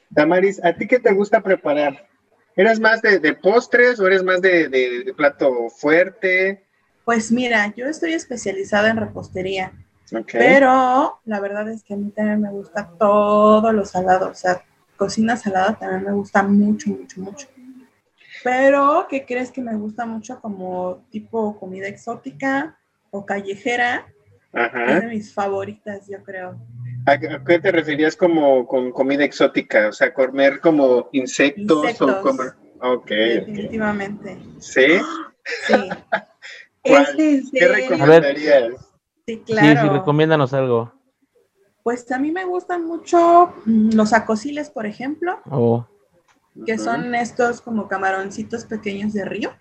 Damaris, 0.10 0.64
¿a 0.64 0.74
ti 0.74 0.88
qué 0.88 1.00
te 1.00 1.14
gusta 1.14 1.42
preparar? 1.42 2.08
¿Eres 2.56 2.80
más 2.80 3.02
de, 3.02 3.34
postres 3.42 4.00
o 4.00 4.08
eres 4.08 4.24
más 4.24 4.42
de 4.42 5.14
plato 5.16 5.70
fuerte? 5.70 6.66
Pues 7.06 7.32
mira, 7.32 7.74
yo 7.76 7.88
estoy 7.88 8.14
especializada 8.14 8.90
en 8.90 8.98
repostería, 8.98 9.72
pero 10.32 11.20
la 11.26 11.40
verdad 11.40 11.70
es 11.70 11.84
que 11.84 11.94
a 11.94 11.98
mí 11.98 12.12
también 12.12 12.42
me 12.42 12.52
gusta 12.52 12.92
todo 13.00 13.72
lo 13.72 13.86
salado, 13.86 14.30
o 14.30 14.36
sea, 14.36 14.64
cocina 14.98 15.36
salada 15.36 15.78
también 15.80 16.04
me 16.04 16.12
gusta 16.12 16.44
mucho, 16.44 16.90
mucho, 16.90 17.22
mucho. 17.22 17.48
Pero, 18.44 19.08
¿qué 19.10 19.26
crees 19.26 19.52
que 19.52 19.62
me 19.62 19.76
gusta 19.76 20.06
mucho 20.06 20.40
como 20.40 21.04
tipo 21.12 21.60
comida 21.60 21.88
exótica 21.88 22.78
o 23.10 23.26
callejera? 23.26 24.08
Es 24.54 25.02
de 25.02 25.08
mis 25.08 25.34
favoritas, 25.34 26.08
yo 26.08 26.22
creo. 26.24 26.56
¿A 27.06 27.18
qué 27.18 27.60
te 27.60 27.72
referías 27.72 28.16
como 28.16 28.68
con 28.68 28.92
comida 28.92 29.24
exótica? 29.24 29.88
O 29.90 29.92
sea, 29.92 30.14
comer 30.14 30.60
como 30.60 31.10
insectos, 31.14 32.02
o 32.02 32.22
comer... 32.22 32.54
Ok. 32.82 33.10
Definitivamente. 33.10 34.38
¿Sí? 34.60 35.00
Sí. 35.68 35.90
¿Qué 36.84 37.68
recomendarías? 37.68 38.74
Sí, 39.26 39.40
claro. 39.40 39.82
Sí, 39.82 39.88
sí, 39.88 39.94
recomiéndanos 39.94 40.54
algo. 40.54 40.94
Pues 41.84 42.12
a 42.12 42.20
mí 42.20 42.32
me 42.32 42.46
gustan 42.46 42.86
mucho 42.86 43.54
mm, 43.66 43.94
los 43.94 44.14
acosiles, 44.14 44.70
por 44.70 44.86
ejemplo. 44.86 45.40
Oh. 45.50 45.86
Que 46.66 46.78
son 46.78 47.16
estos 47.16 47.62
como 47.62 47.88
camaroncitos 47.88 48.66
pequeños 48.66 49.14
de 49.14 49.26
río. 49.26 49.52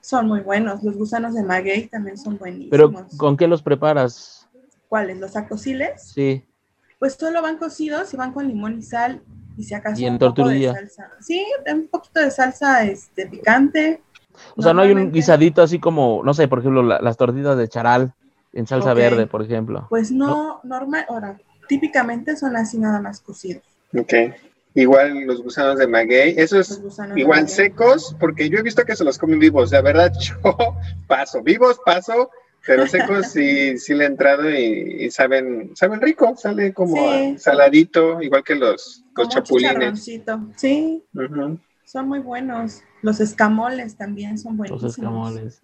Son 0.00 0.26
muy 0.26 0.40
buenos. 0.40 0.82
Los 0.82 0.96
gusanos 0.96 1.34
de 1.34 1.42
maguey 1.42 1.86
también 1.86 2.18
son 2.18 2.36
buenísimos. 2.36 2.70
Pero, 2.70 2.92
¿con 3.16 3.36
qué 3.36 3.46
los 3.46 3.62
preparas? 3.62 4.46
¿Cuáles? 4.88 5.18
¿Los 5.18 5.36
acosiles? 5.36 6.02
Sí. 6.02 6.44
Pues 6.98 7.14
solo 7.14 7.40
van 7.40 7.56
cocidos 7.56 8.12
y 8.12 8.16
van 8.16 8.32
con 8.32 8.46
limón 8.46 8.78
y 8.78 8.82
sal. 8.82 9.22
Y 9.56 9.64
si 9.64 9.74
acaso 9.74 10.00
¿Y 10.00 10.04
en 10.04 10.14
un 10.14 10.18
de 10.18 10.72
salsa. 10.72 11.10
Sí, 11.20 11.44
un 11.72 11.88
poquito 11.88 12.20
de 12.20 12.30
salsa 12.30 12.84
este, 12.84 13.26
picante 13.26 14.02
o 14.56 14.62
sea, 14.62 14.72
no 14.72 14.82
hay 14.82 14.92
un 14.92 15.12
guisadito 15.12 15.62
así 15.62 15.78
como, 15.78 16.22
no 16.24 16.34
sé, 16.34 16.48
por 16.48 16.60
ejemplo, 16.60 16.82
las 16.82 17.16
tortitas 17.16 17.56
de 17.56 17.68
charal 17.68 18.14
en 18.52 18.66
salsa 18.66 18.94
verde, 18.94 19.26
por 19.26 19.42
ejemplo. 19.42 19.86
Pues 19.88 20.10
no, 20.10 20.60
normal, 20.64 21.06
ahora, 21.08 21.38
típicamente 21.68 22.36
son 22.36 22.56
así 22.56 22.78
nada 22.78 23.00
más 23.00 23.20
cocidos. 23.20 23.62
Ok. 23.96 24.12
Igual 24.74 25.24
los 25.24 25.42
gusanos 25.42 25.78
de 25.78 25.88
maguey, 25.88 26.34
esos 26.36 26.80
igual 27.16 27.48
secos, 27.48 28.14
porque 28.20 28.48
yo 28.48 28.58
he 28.58 28.62
visto 28.62 28.84
que 28.84 28.94
se 28.94 29.02
los 29.02 29.18
comen 29.18 29.40
vivos, 29.40 29.72
la 29.72 29.82
verdad 29.82 30.12
yo 30.20 30.36
paso, 31.08 31.42
vivos 31.42 31.80
paso, 31.84 32.30
pero 32.64 32.86
secos 32.86 33.32
sí, 33.32 33.78
sí 33.78 33.94
le 33.94 34.04
he 34.04 34.06
entrado 34.06 34.48
y, 34.48 35.10
saben, 35.10 35.72
saben 35.74 36.00
rico, 36.00 36.36
sale 36.36 36.72
como 36.72 37.36
saladito, 37.36 38.22
igual 38.22 38.44
que 38.44 38.54
los, 38.54 39.04
los 39.16 39.28
chapulines. 39.28 40.04
Sí, 40.56 41.04
son 41.84 42.08
muy 42.08 42.20
buenos. 42.20 42.82
Los 43.02 43.20
escamoles 43.20 43.96
también 43.96 44.38
son 44.38 44.56
buenísimos. 44.56 44.82
Los 44.82 44.98
escamoles. 44.98 45.62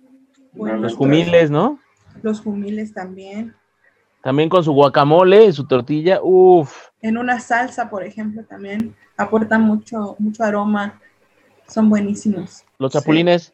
los 0.54 0.94
jumiles, 0.94 1.50
¿no? 1.50 1.78
Los 2.22 2.40
jumiles 2.40 2.94
también. 2.94 3.54
También 4.22 4.48
con 4.48 4.64
su 4.64 4.72
guacamole, 4.72 5.52
su 5.52 5.66
tortilla, 5.66 6.20
uff. 6.22 6.88
En 7.00 7.18
una 7.18 7.38
salsa, 7.40 7.90
por 7.90 8.02
ejemplo, 8.02 8.44
también 8.44 8.94
aportan 9.16 9.62
mucho, 9.62 10.16
mucho 10.18 10.42
aroma. 10.42 11.00
Son 11.68 11.90
buenísimos. 11.90 12.64
Los 12.78 12.92
chapulines. 12.92 13.52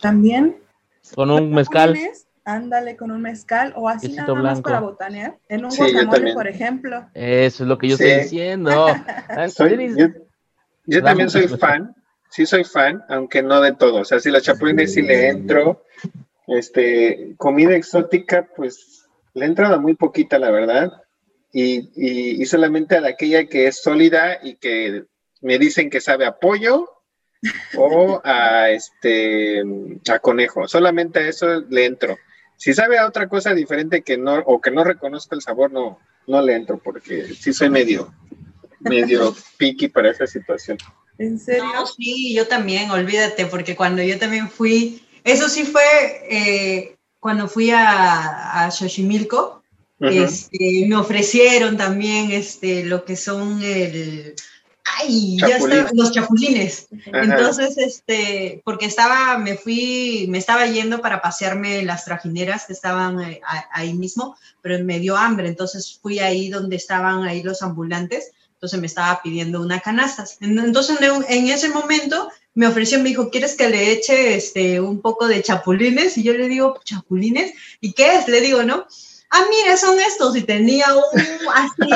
También. 0.00 0.56
Con 1.14 1.30
un 1.30 1.52
mezcal. 1.52 1.96
Ándale, 2.44 2.96
con 2.96 3.10
un 3.10 3.22
mezcal 3.22 3.72
o 3.76 3.88
así 3.88 4.12
nada 4.12 4.34
más 4.34 4.60
para 4.60 4.80
botanear. 4.80 5.38
En 5.48 5.64
un 5.64 5.70
guacamole, 5.74 6.34
por 6.34 6.46
ejemplo. 6.46 7.08
Eso 7.14 7.64
es 7.64 7.68
lo 7.68 7.78
que 7.78 7.88
yo 7.88 7.94
estoy 7.94 8.22
diciendo. 8.22 8.86
yo 10.86 11.02
también 11.02 11.30
soy 11.30 11.48
fan 11.48 11.95
sí 12.30 12.46
soy 12.46 12.64
fan, 12.64 13.04
aunque 13.08 13.42
no 13.42 13.60
de 13.60 13.72
todo. 13.72 14.00
O 14.00 14.04
sea, 14.04 14.20
si 14.20 14.30
los 14.30 14.42
chapulines 14.42 14.94
sí 14.94 15.02
le 15.02 15.28
entro, 15.28 15.84
este, 16.46 17.34
comida 17.36 17.74
exótica, 17.74 18.48
pues 18.54 19.06
le 19.34 19.44
he 19.44 19.48
entrado 19.48 19.80
muy 19.80 19.94
poquita, 19.94 20.38
la 20.38 20.50
verdad. 20.50 21.02
Y, 21.52 21.90
y, 22.40 22.44
solamente 22.46 22.96
a 22.96 23.06
aquella 23.06 23.46
que 23.46 23.66
es 23.66 23.80
sólida 23.80 24.40
y 24.42 24.56
que 24.56 25.04
me 25.40 25.58
dicen 25.58 25.88
que 25.88 26.02
sabe 26.02 26.26
a 26.26 26.38
pollo 26.38 26.90
o 27.76 28.20
a 28.24 28.70
este 28.70 29.62
a 30.10 30.18
conejo. 30.18 30.68
Solamente 30.68 31.20
a 31.20 31.28
eso 31.28 31.60
le 31.70 31.86
entro. 31.86 32.18
Si 32.56 32.74
sabe 32.74 32.98
a 32.98 33.06
otra 33.06 33.28
cosa 33.28 33.54
diferente 33.54 34.02
que 34.02 34.18
no, 34.18 34.34
o 34.34 34.60
que 34.60 34.70
no 34.70 34.84
reconozca 34.84 35.34
el 35.34 35.42
sabor, 35.42 35.72
no, 35.72 35.98
no 36.26 36.42
le 36.42 36.54
entro, 36.54 36.78
porque 36.78 37.24
sí 37.24 37.52
soy 37.52 37.70
medio, 37.70 38.12
medio 38.80 39.34
picky 39.56 39.88
para 39.88 40.10
esa 40.10 40.26
situación. 40.26 40.78
¿En 41.18 41.38
serio? 41.38 41.86
sí, 41.96 42.34
yo 42.34 42.46
también, 42.46 42.90
olvídate, 42.90 43.46
porque 43.46 43.74
cuando 43.74 44.02
yo 44.02 44.18
también 44.18 44.50
fui, 44.50 45.02
eso 45.24 45.48
sí 45.48 45.64
fue 45.64 45.82
eh, 46.28 46.96
cuando 47.20 47.48
fui 47.48 47.70
a, 47.70 48.64
a 48.64 48.70
Xochimilco, 48.70 49.62
este, 49.98 50.84
me 50.86 50.96
ofrecieron 50.96 51.76
también 51.76 52.30
este, 52.30 52.84
lo 52.84 53.04
que 53.04 53.16
son 53.16 53.62
el, 53.62 54.34
ay, 54.98 55.38
ya 55.38 55.56
está, 55.56 55.90
los 55.92 56.12
chapulines. 56.12 56.88
Entonces, 57.06 57.78
este, 57.78 58.62
porque 58.64 58.86
estaba, 58.86 59.38
me 59.38 59.56
fui, 59.56 60.26
me 60.28 60.38
estaba 60.38 60.66
yendo 60.66 61.00
para 61.00 61.20
pasearme 61.20 61.82
las 61.82 62.04
trajineras 62.04 62.66
que 62.66 62.72
estaban 62.72 63.20
eh, 63.20 63.40
ahí 63.72 63.94
mismo, 63.94 64.36
pero 64.62 64.82
me 64.84 65.00
dio 65.00 65.16
hambre, 65.16 65.48
entonces 65.48 65.98
fui 66.00 66.18
ahí 66.18 66.48
donde 66.48 66.76
estaban 66.76 67.24
ahí 67.24 67.42
los 67.42 67.62
ambulantes, 67.62 68.32
entonces 68.66 68.80
me 68.80 68.86
estaba 68.88 69.20
pidiendo 69.22 69.62
una 69.62 69.80
canasta. 69.80 70.24
Entonces, 70.40 70.98
en 71.28 71.48
ese 71.48 71.68
momento 71.68 72.28
me 72.54 72.66
ofreció, 72.66 72.98
me 72.98 73.10
dijo, 73.10 73.30
¿quieres 73.30 73.54
que 73.54 73.68
le 73.68 73.92
eche 73.92 74.34
este, 74.34 74.80
un 74.80 75.00
poco 75.00 75.28
de 75.28 75.40
chapulines? 75.40 76.18
Y 76.18 76.24
yo 76.24 76.32
le 76.32 76.48
digo, 76.48 76.80
¿chapulines? 76.84 77.52
¿Y 77.80 77.92
qué 77.92 78.16
es? 78.16 78.26
Le 78.26 78.40
digo, 78.40 78.64
¿no? 78.64 78.86
Ah, 79.30 79.44
mira, 79.48 79.76
son 79.76 80.00
estos. 80.00 80.34
Y 80.34 80.42
tenía 80.42 80.86
un 80.96 81.48
así, 81.54 81.92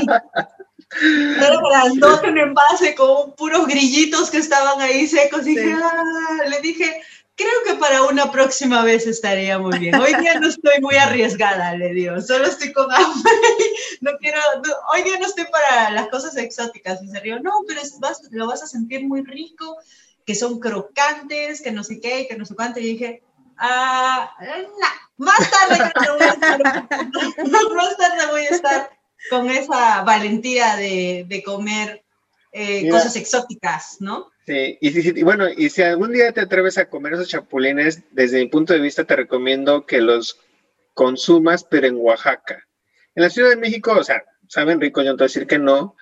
era 1.39 1.61
grandote 1.61 2.29
en 2.29 2.39
envase 2.39 2.95
con 2.95 3.33
puros 3.35 3.67
grillitos 3.67 4.31
que 4.31 4.39
estaban 4.39 4.81
ahí 4.81 5.09
secos. 5.09 5.45
Y 5.49 5.59
ah", 5.59 6.45
le 6.49 6.61
dije, 6.61 7.03
creo 7.41 7.75
que 7.75 7.81
para 7.81 8.03
una 8.03 8.31
próxima 8.31 8.85
vez 8.85 9.07
estaría 9.07 9.59
muy 9.59 9.79
bien. 9.79 9.95
Hoy 9.95 10.15
día 10.15 10.39
no 10.39 10.49
estoy 10.49 10.81
muy 10.81 10.97
arriesgada, 10.97 11.75
le 11.75 11.93
digo, 11.95 12.21
solo 12.21 12.47
estoy 12.47 12.73
con 12.73 12.93
hambre. 12.93 13.33
No 14.03 14.13
quiero, 14.19 14.39
hoy 14.93 15.03
día 15.03 15.19
no 15.19 15.27
estoy 15.27 15.45
para 15.47 15.91
las 15.91 16.09
cosas 16.09 16.37
exóticas. 16.37 17.03
Y 17.03 17.09
se 17.09 17.21
rió, 17.21 17.41
no, 17.41 17.53
pero 17.67 17.81
lo 18.31 18.47
vas 18.47 18.63
a 18.63 18.67
sentir 18.67 19.07
muy 19.07 19.23
rico, 19.23 19.77
que 20.25 20.35
son 20.35 20.59
crocantes, 20.61 21.61
que 21.61 21.73
no 21.73 21.85
sé 21.85 22.01
qué, 22.01 22.27
que 22.29 22.37
no 22.37 22.45
sé 22.45 22.55
cuánto. 22.55 22.81
Y 22.81 22.85
dije, 22.85 23.23
ah, 23.59 24.35
no, 24.41 25.27
más 25.27 25.51
tarde, 25.51 25.93
voy 26.13 26.23
a 26.23 26.33
estar, 26.33 26.63
más 27.75 27.97
tarde 27.97 28.27
voy 28.31 28.43
a 28.43 28.49
estar 28.49 28.91
con 29.29 29.51
esa 29.51 30.03
valentía 30.03 30.77
de, 30.77 31.43
comer 31.45 32.03
eh, 32.53 32.89
cosas 32.91 33.17
exóticas, 33.17 33.97
¿no? 34.01 34.31
Sí, 34.51 34.79
y, 34.81 35.23
bueno, 35.23 35.49
y 35.49 35.71
si 35.71 35.81
algún 35.83 36.11
día 36.11 36.33
te 36.33 36.41
atreves 36.41 36.77
a 36.77 36.87
comer 36.87 37.13
esos 37.13 37.29
chapulines, 37.29 38.03
desde 38.11 38.41
mi 38.41 38.49
punto 38.49 38.73
de 38.73 38.81
vista 38.81 39.05
te 39.05 39.15
recomiendo 39.15 39.87
que 39.87 40.01
los 40.01 40.41
consumas, 40.93 41.63
pero 41.63 41.87
en 41.87 41.95
Oaxaca. 41.95 42.67
En 43.15 43.23
la 43.23 43.31
Ciudad 43.31 43.51
de 43.51 43.57
México, 43.57 43.93
o 43.97 44.03
sea, 44.03 44.25
saben 44.49 44.81
rico, 44.81 45.03
yo 45.03 45.11
no 45.11 45.17
te 45.17 45.23
voy 45.23 45.27
a 45.27 45.29
decir 45.29 45.47
que 45.47 45.61
no, 45.61 45.95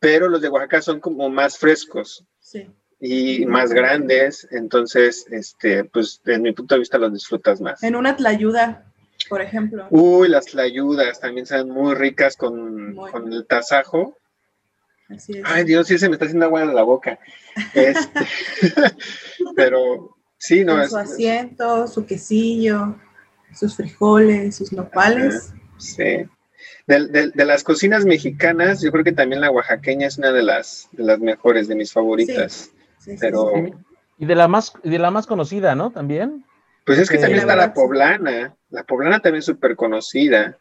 pero 0.00 0.28
los 0.28 0.42
de 0.42 0.50
Oaxaca 0.50 0.82
son 0.82 1.00
como 1.00 1.30
más 1.30 1.56
frescos. 1.56 2.26
Y 3.00 3.46
más 3.46 3.72
grandes, 3.72 4.46
entonces, 4.50 5.24
este, 5.30 5.84
pues 5.84 6.20
desde 6.22 6.40
mi 6.40 6.52
punto 6.52 6.74
de 6.74 6.80
vista 6.80 6.98
los 6.98 7.10
disfrutas 7.10 7.62
más. 7.62 7.82
En 7.82 7.96
una 7.96 8.16
tlayuda, 8.16 8.84
por 9.30 9.40
ejemplo. 9.40 9.86
Uy, 9.88 10.28
las 10.28 10.44
tlayudas 10.44 11.20
también 11.20 11.46
son 11.46 11.70
muy 11.70 11.94
ricas 11.94 12.36
con, 12.36 12.98
el 13.32 13.46
tasajo. 13.46 14.18
Así 15.08 15.38
es. 15.38 15.44
Ay, 15.44 15.64
Dios, 15.64 15.86
sí 15.86 15.98
se 15.98 16.08
me 16.08 16.14
está 16.14 16.24
haciendo 16.24 16.46
agua 16.46 16.62
en 16.62 16.74
la 16.74 16.82
boca. 16.82 17.18
Este, 17.74 18.20
pero 19.56 20.16
sí, 20.38 20.64
no. 20.64 20.80
es, 20.80 20.90
su 20.90 20.96
asiento, 20.96 21.86
su 21.86 22.06
quesillo, 22.06 22.96
sus 23.54 23.76
frijoles, 23.76 24.56
sus 24.56 24.72
nopales. 24.72 25.52
sí. 25.78 26.26
De, 26.86 27.32
las 27.34 27.64
cocinas 27.64 28.04
mexicanas, 28.04 28.82
yo 28.82 28.92
creo 28.92 29.04
que 29.04 29.12
también 29.12 29.40
la 29.40 29.50
oaxaqueña 29.50 30.06
es 30.06 30.18
una 30.18 30.32
de 30.32 30.42
las, 30.42 30.88
de 30.92 31.04
las 31.04 31.18
mejores, 31.18 31.66
de 31.66 31.76
mis 31.76 31.92
favoritas. 31.92 32.72
Sí, 32.98 33.16
pero... 33.18 33.52
Y 34.18 34.26
de 34.26 34.34
la 34.34 34.48
más, 34.48 34.72
de 34.82 34.98
la 34.98 35.10
más 35.10 35.26
conocida, 35.26 35.74
¿no? 35.74 35.90
También. 35.90 36.44
Pues 36.84 36.98
es 36.98 37.08
que 37.08 37.18
también 37.18 37.40
está 37.40 37.56
la 37.56 37.72
poblana, 37.72 38.54
la 38.68 38.84
poblana 38.84 39.20
también 39.20 39.38
es 39.38 39.46
súper 39.46 39.76
conocida. 39.76 40.58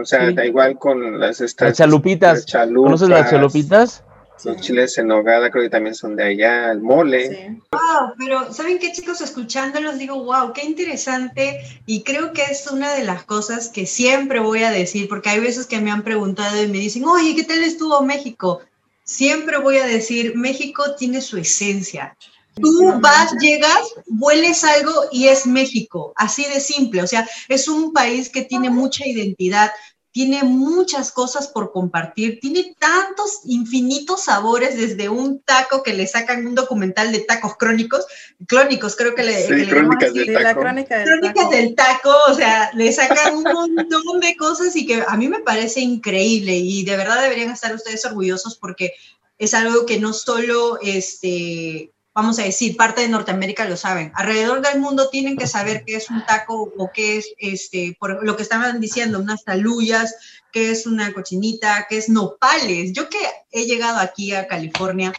O 0.00 0.04
sea, 0.04 0.30
da 0.30 0.44
igual 0.46 0.78
con 0.78 1.18
las 1.18 1.40
estas. 1.40 1.68
Las 1.68 1.78
chalupitas. 1.78 2.46
¿Conoces 2.46 3.08
las 3.08 3.30
chalupitas? 3.30 4.04
Los 4.44 4.56
chiles 4.56 4.98
en 4.98 5.06
nogada 5.06 5.50
creo 5.50 5.62
que 5.62 5.70
también 5.70 5.94
son 5.94 6.16
de 6.16 6.24
allá, 6.24 6.72
el 6.72 6.80
mole. 6.80 7.28
Sí. 7.28 7.62
Wow, 7.70 8.14
pero 8.18 8.52
¿saben 8.52 8.78
qué 8.78 8.92
chicos? 8.92 9.20
Escuchándolos 9.20 9.98
digo, 9.98 10.24
wow, 10.24 10.52
qué 10.52 10.64
interesante 10.64 11.60
y 11.86 12.02
creo 12.02 12.32
que 12.32 12.42
es 12.42 12.66
una 12.66 12.92
de 12.94 13.04
las 13.04 13.24
cosas 13.24 13.68
que 13.68 13.86
siempre 13.86 14.40
voy 14.40 14.64
a 14.64 14.70
decir, 14.70 15.08
porque 15.08 15.30
hay 15.30 15.40
veces 15.40 15.66
que 15.66 15.80
me 15.80 15.92
han 15.92 16.02
preguntado 16.02 16.60
y 16.60 16.66
me 16.66 16.78
dicen, 16.78 17.04
oye, 17.04 17.36
¿qué 17.36 17.44
tal 17.44 17.62
estuvo 17.62 18.02
México? 18.02 18.60
Siempre 19.04 19.58
voy 19.58 19.78
a 19.78 19.86
decir, 19.86 20.34
México 20.36 20.96
tiene 20.98 21.20
su 21.20 21.36
esencia. 21.38 22.16
Tú 22.54 22.92
vas, 23.00 23.32
llegas, 23.40 23.94
hueles 24.06 24.62
algo 24.64 24.92
y 25.10 25.28
es 25.28 25.46
México, 25.46 26.12
así 26.16 26.44
de 26.44 26.60
simple. 26.60 27.02
O 27.02 27.06
sea, 27.06 27.26
es 27.48 27.68
un 27.68 27.92
país 27.92 28.28
que 28.28 28.42
tiene 28.42 28.68
mucha 28.68 29.06
identidad, 29.06 29.70
tiene 30.12 30.42
muchas 30.42 31.10
cosas 31.10 31.48
por 31.48 31.72
compartir, 31.72 32.38
tiene 32.38 32.76
tantos 32.78 33.40
infinitos 33.44 34.24
sabores, 34.24 34.76
desde 34.76 35.08
un 35.08 35.40
taco 35.40 35.82
que 35.82 35.94
le 35.94 36.06
sacan 36.06 36.46
un 36.46 36.54
documental 36.54 37.10
de 37.10 37.20
tacos 37.20 37.56
crónicos, 37.56 38.04
crónicos 38.46 38.94
creo 38.94 39.14
que 39.14 39.22
le, 39.22 39.46
sí, 39.46 39.66
crónicas 39.66 40.12
del 40.12 40.26
taco. 40.34 40.42
La 40.42 40.54
crónica 40.54 40.98
del 40.98 41.06
crónicas 41.06 41.44
taco. 41.44 41.50
del 41.50 41.74
taco, 41.74 42.14
o 42.28 42.34
sea, 42.34 42.70
le 42.74 42.92
sacan 42.92 43.36
un 43.36 43.44
montón 43.44 44.20
de 44.20 44.36
cosas 44.36 44.76
y 44.76 44.86
que 44.86 45.02
a 45.06 45.16
mí 45.16 45.28
me 45.28 45.40
parece 45.40 45.80
increíble 45.80 46.56
y 46.56 46.84
de 46.84 46.96
verdad 46.98 47.22
deberían 47.22 47.50
estar 47.50 47.74
ustedes 47.74 48.04
orgullosos 48.04 48.58
porque 48.58 48.92
es 49.38 49.54
algo 49.54 49.86
que 49.86 49.98
no 49.98 50.12
solo 50.12 50.78
este 50.82 51.91
vamos 52.14 52.38
a 52.38 52.44
decir, 52.44 52.76
parte 52.76 53.00
de 53.00 53.08
Norteamérica 53.08 53.64
lo 53.64 53.76
saben. 53.76 54.12
Alrededor 54.14 54.60
del 54.60 54.80
mundo 54.80 55.08
tienen 55.08 55.36
que 55.36 55.46
saber 55.46 55.84
qué 55.84 55.96
es 55.96 56.10
un 56.10 56.24
taco 56.26 56.72
o 56.76 56.90
qué 56.92 57.18
es, 57.18 57.32
este, 57.38 57.96
por 57.98 58.24
lo 58.24 58.36
que 58.36 58.42
estaban 58.42 58.80
diciendo, 58.80 59.18
unas 59.18 59.44
talullas, 59.44 60.14
qué 60.52 60.70
es 60.70 60.86
una 60.86 61.12
cochinita, 61.12 61.86
qué 61.88 61.98
es 61.98 62.08
nopales. 62.08 62.92
Yo 62.92 63.08
que 63.08 63.18
he 63.50 63.64
llegado 63.64 63.98
aquí 63.98 64.34
a 64.34 64.46
California 64.46 65.12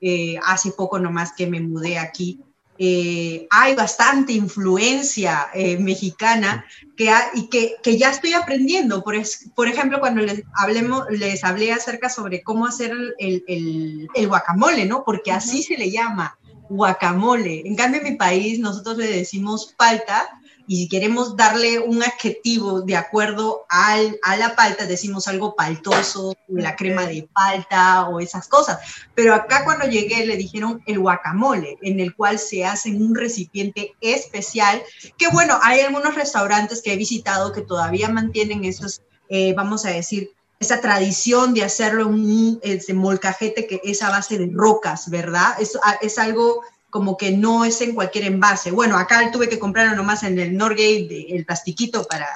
eh, 0.00 0.36
hace 0.44 0.72
poco 0.72 0.98
nomás 0.98 1.32
que 1.32 1.46
me 1.46 1.60
mudé 1.60 1.98
aquí, 1.98 2.40
eh, 2.84 3.46
hay 3.50 3.76
bastante 3.76 4.32
influencia 4.32 5.46
eh, 5.54 5.76
mexicana 5.78 6.64
que 6.96 7.12
y 7.32 7.46
que, 7.48 7.76
que, 7.80 7.96
ya 7.96 8.10
estoy 8.10 8.32
aprendiendo. 8.32 9.04
Por, 9.04 9.14
por 9.54 9.68
ejemplo, 9.68 10.00
cuando 10.00 10.20
les, 10.20 10.42
hablemos, 10.56 11.08
les 11.08 11.44
hablé 11.44 11.72
acerca 11.72 12.08
sobre 12.08 12.42
cómo 12.42 12.66
hacer 12.66 12.90
el, 13.20 13.44
el, 13.46 14.08
el, 14.12 14.26
guacamole, 14.26 14.84
¿no? 14.84 15.04
Porque 15.04 15.30
así 15.30 15.62
se 15.62 15.78
le 15.78 15.92
llama, 15.92 16.36
guacamole. 16.68 17.62
En 17.64 17.76
cambio, 17.76 18.00
en 18.00 18.14
mi 18.14 18.16
país 18.16 18.58
nosotros 18.58 18.96
le 18.96 19.06
decimos 19.06 19.72
palta 19.78 20.28
y 20.72 20.76
si 20.76 20.88
queremos 20.88 21.36
darle 21.36 21.80
un 21.80 22.02
adjetivo 22.02 22.80
de 22.80 22.96
acuerdo 22.96 23.66
al, 23.68 24.18
a 24.22 24.38
la 24.38 24.56
palta, 24.56 24.86
decimos 24.86 25.28
algo 25.28 25.54
paltoso, 25.54 26.34
la 26.48 26.76
crema 26.76 27.04
de 27.04 27.28
palta 27.30 28.08
o 28.08 28.20
esas 28.20 28.48
cosas. 28.48 28.78
Pero 29.14 29.34
acá 29.34 29.64
cuando 29.64 29.84
llegué 29.84 30.24
le 30.24 30.38
dijeron 30.38 30.82
el 30.86 30.98
guacamole, 30.98 31.76
en 31.82 32.00
el 32.00 32.14
cual 32.14 32.38
se 32.38 32.64
hace 32.64 32.88
en 32.88 33.02
un 33.02 33.14
recipiente 33.14 33.92
especial, 34.00 34.82
que 35.18 35.28
bueno, 35.28 35.58
hay 35.62 35.80
algunos 35.80 36.14
restaurantes 36.14 36.80
que 36.80 36.94
he 36.94 36.96
visitado 36.96 37.52
que 37.52 37.60
todavía 37.60 38.08
mantienen 38.08 38.64
esos, 38.64 39.02
eh, 39.28 39.52
vamos 39.54 39.84
a 39.84 39.90
decir, 39.90 40.30
esa 40.58 40.80
tradición 40.80 41.52
de 41.52 41.64
hacerlo 41.64 42.04
en 42.04 42.14
un 42.14 42.60
este, 42.62 42.94
molcajete 42.94 43.66
que 43.66 43.82
es 43.84 44.00
a 44.02 44.08
base 44.08 44.38
de 44.38 44.48
rocas, 44.50 45.10
¿verdad? 45.10 45.54
Es, 45.60 45.78
es 46.00 46.16
algo 46.16 46.62
como 46.92 47.16
que 47.16 47.32
no 47.32 47.64
es 47.64 47.80
en 47.80 47.94
cualquier 47.94 48.24
envase. 48.24 48.70
Bueno, 48.70 48.98
acá 48.98 49.30
tuve 49.32 49.48
que 49.48 49.58
comprarlo 49.58 49.96
nomás 49.96 50.24
en 50.24 50.38
el 50.38 50.54
Norgate, 50.54 51.34
el 51.34 51.46
plastiquito 51.46 52.04
para 52.04 52.28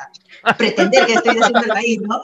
pretender 0.57 1.05
que 1.05 1.13
estoy 1.13 1.37
haciendo 1.37 1.61
el 1.61 1.69
país, 1.69 2.01
¿no? 2.01 2.23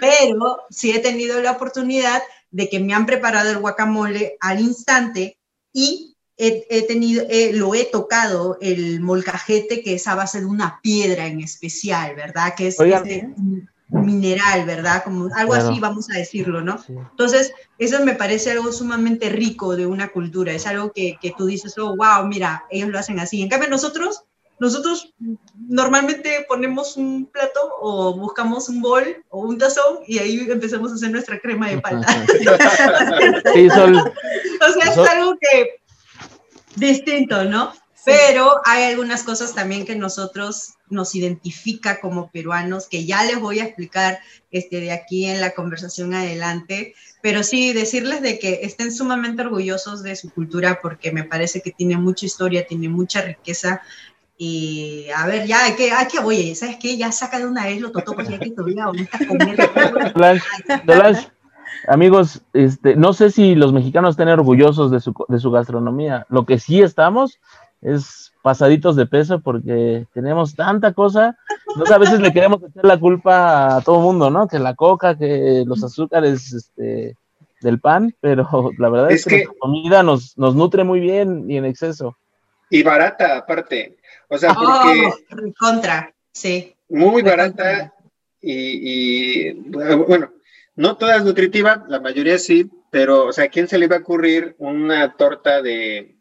Pero 0.00 0.62
sí 0.70 0.92
he 0.92 1.00
tenido 1.00 1.42
la 1.42 1.50
oportunidad 1.50 2.22
de 2.52 2.68
que 2.68 2.78
me 2.78 2.94
han 2.94 3.04
preparado 3.04 3.50
el 3.50 3.58
guacamole 3.58 4.36
al 4.38 4.60
instante 4.60 5.38
y 5.72 6.16
he, 6.36 6.82
tenido, 6.86 7.26
lo 7.54 7.74
he 7.74 7.84
tocado 7.86 8.58
el 8.60 9.00
molcajete 9.00 9.82
que 9.82 9.94
es 9.94 10.06
a 10.06 10.14
base 10.14 10.38
de 10.38 10.46
una 10.46 10.78
piedra 10.82 11.26
en 11.26 11.40
especial, 11.40 12.14
¿verdad? 12.14 12.54
Que 12.56 12.68
es, 12.68 12.76
mineral, 13.92 14.64
¿verdad? 14.64 15.04
Como 15.04 15.28
algo 15.34 15.54
así, 15.54 15.78
vamos 15.78 16.10
a 16.10 16.18
decirlo, 16.18 16.62
¿no? 16.62 16.82
Entonces, 16.88 17.52
eso 17.78 18.04
me 18.04 18.14
parece 18.14 18.50
algo 18.50 18.72
sumamente 18.72 19.28
rico 19.28 19.76
de 19.76 19.86
una 19.86 20.08
cultura, 20.08 20.52
es 20.52 20.66
algo 20.66 20.92
que, 20.92 21.16
que, 21.20 21.32
tú 21.36 21.46
dices, 21.46 21.76
oh, 21.78 21.94
wow, 21.96 22.26
mira, 22.26 22.64
ellos 22.70 22.88
lo 22.88 22.98
hacen 22.98 23.20
así. 23.20 23.42
En 23.42 23.48
cambio, 23.48 23.68
nosotros, 23.68 24.24
nosotros 24.58 25.12
normalmente 25.68 26.44
ponemos 26.48 26.96
un 26.96 27.26
plato 27.26 27.60
o 27.80 28.16
buscamos 28.16 28.68
un 28.68 28.80
bol 28.80 29.24
o 29.28 29.40
un 29.40 29.58
tazón 29.58 29.98
y 30.06 30.18
ahí 30.18 30.46
empezamos 30.48 30.92
a 30.92 30.94
hacer 30.94 31.10
nuestra 31.10 31.38
crema 31.38 31.68
de 31.68 31.80
palta. 31.80 32.06
o 32.08 32.26
sea, 34.72 34.90
es 34.90 34.98
algo 34.98 35.36
que 35.38 35.80
distinto, 36.76 37.44
¿no? 37.44 37.72
Pero 38.04 38.60
hay 38.64 38.84
algunas 38.84 39.22
cosas 39.22 39.54
también 39.54 39.84
que 39.84 39.94
nosotros 39.94 40.74
nos 40.90 41.14
identifica 41.14 42.00
como 42.00 42.30
peruanos, 42.30 42.88
que 42.88 43.04
ya 43.04 43.22
les 43.24 43.40
voy 43.40 43.60
a 43.60 43.64
explicar 43.64 44.18
este, 44.50 44.80
de 44.80 44.92
aquí 44.92 45.26
en 45.26 45.40
la 45.40 45.52
conversación 45.52 46.12
adelante. 46.12 46.94
Pero 47.22 47.44
sí, 47.44 47.72
decirles 47.72 48.20
de 48.20 48.40
que 48.40 48.60
estén 48.62 48.92
sumamente 48.92 49.42
orgullosos 49.42 50.02
de 50.02 50.16
su 50.16 50.30
cultura 50.30 50.80
porque 50.82 51.12
me 51.12 51.24
parece 51.24 51.60
que 51.60 51.70
tiene 51.70 51.96
mucha 51.96 52.26
historia, 52.26 52.66
tiene 52.66 52.88
mucha 52.88 53.22
riqueza. 53.22 53.82
Y 54.36 55.06
a 55.14 55.24
ver, 55.26 55.46
ya, 55.46 55.64
hay 55.64 55.74
que, 55.74 55.92
hay 55.92 56.08
que 56.08 56.18
oye, 56.18 56.56
¿sabes 56.56 56.78
qué? 56.80 56.96
Ya 56.96 57.12
saca 57.12 57.38
de 57.38 57.46
una 57.46 57.66
vez 57.66 57.80
los 57.80 57.92
totopos 57.92 58.28
ya 58.28 58.40
que 58.40 58.50
todavía 58.50 58.84
ahorita 58.84 59.18
Amigos, 61.88 62.42
este, 62.52 62.94
no 62.94 63.12
sé 63.12 63.30
si 63.30 63.56
los 63.56 63.72
mexicanos 63.72 64.12
estén 64.12 64.28
orgullosos 64.28 64.90
de 64.90 65.00
su, 65.00 65.14
de 65.28 65.38
su 65.40 65.50
gastronomía. 65.50 66.26
Lo 66.28 66.46
que 66.46 66.58
sí 66.58 66.80
estamos 66.80 67.40
es 67.82 68.32
pasaditos 68.42 68.96
de 68.96 69.06
peso 69.06 69.40
porque 69.40 70.06
tenemos 70.14 70.54
tanta 70.54 70.92
cosa. 70.92 71.36
No 71.76 71.84
a 71.84 71.98
veces 71.98 72.20
le 72.20 72.32
queremos 72.32 72.60
echar 72.62 72.84
la 72.84 72.98
culpa 72.98 73.76
a 73.76 73.80
todo 73.82 73.96
el 73.96 74.02
mundo, 74.02 74.30
¿no? 74.30 74.48
Que 74.48 74.58
la 74.58 74.74
coca, 74.74 75.16
que 75.16 75.64
los 75.66 75.82
azúcares 75.84 76.52
este, 76.52 77.16
del 77.60 77.80
pan, 77.80 78.14
pero 78.20 78.70
la 78.78 78.88
verdad 78.88 79.10
es, 79.10 79.24
que, 79.24 79.44
la 79.44 79.52
comida 79.58 80.02
nos, 80.02 80.36
nos 80.38 80.54
nutre 80.54 80.84
muy 80.84 81.00
bien 81.00 81.50
y 81.50 81.56
en 81.56 81.64
exceso. 81.64 82.16
Y 82.70 82.82
barata, 82.82 83.36
aparte. 83.36 83.96
O 84.28 84.38
sea, 84.38 84.54
porque. 84.54 85.06
Oh, 85.06 85.52
contra, 85.58 86.12
sí. 86.32 86.74
Muy 86.88 87.22
barata 87.22 87.92
y, 88.40 89.50
y, 89.50 89.52
bueno, 89.52 90.30
no 90.74 90.96
toda 90.96 91.16
es 91.16 91.24
nutritiva, 91.24 91.84
la 91.88 92.00
mayoría 92.00 92.38
sí, 92.38 92.70
pero, 92.90 93.26
o 93.26 93.32
sea, 93.32 93.44
¿a 93.44 93.48
quién 93.48 93.68
se 93.68 93.78
le 93.78 93.86
iba 93.86 93.96
a 93.96 94.00
ocurrir 94.00 94.56
una 94.58 95.14
torta 95.16 95.62
de 95.62 96.16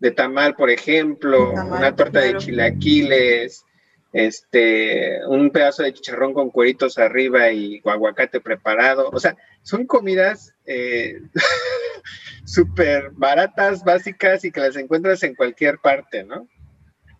de 0.00 0.10
tamal, 0.10 0.54
por 0.54 0.70
ejemplo, 0.70 1.52
una 1.52 1.94
torta 1.94 2.20
de 2.20 2.36
chilaquiles, 2.38 3.64
este, 4.12 5.24
un 5.26 5.50
pedazo 5.50 5.82
de 5.82 5.92
chicharrón 5.92 6.34
con 6.34 6.50
cueritos 6.50 6.98
arriba 6.98 7.52
y 7.52 7.80
aguacate 7.84 8.40
preparado. 8.40 9.10
O 9.12 9.20
sea, 9.20 9.36
son 9.62 9.86
comidas 9.86 10.54
eh, 10.66 11.20
súper 12.44 13.10
baratas, 13.12 13.84
básicas 13.84 14.44
y 14.44 14.50
que 14.50 14.60
las 14.60 14.76
encuentras 14.76 15.22
en 15.22 15.34
cualquier 15.34 15.78
parte, 15.78 16.24
¿no? 16.24 16.48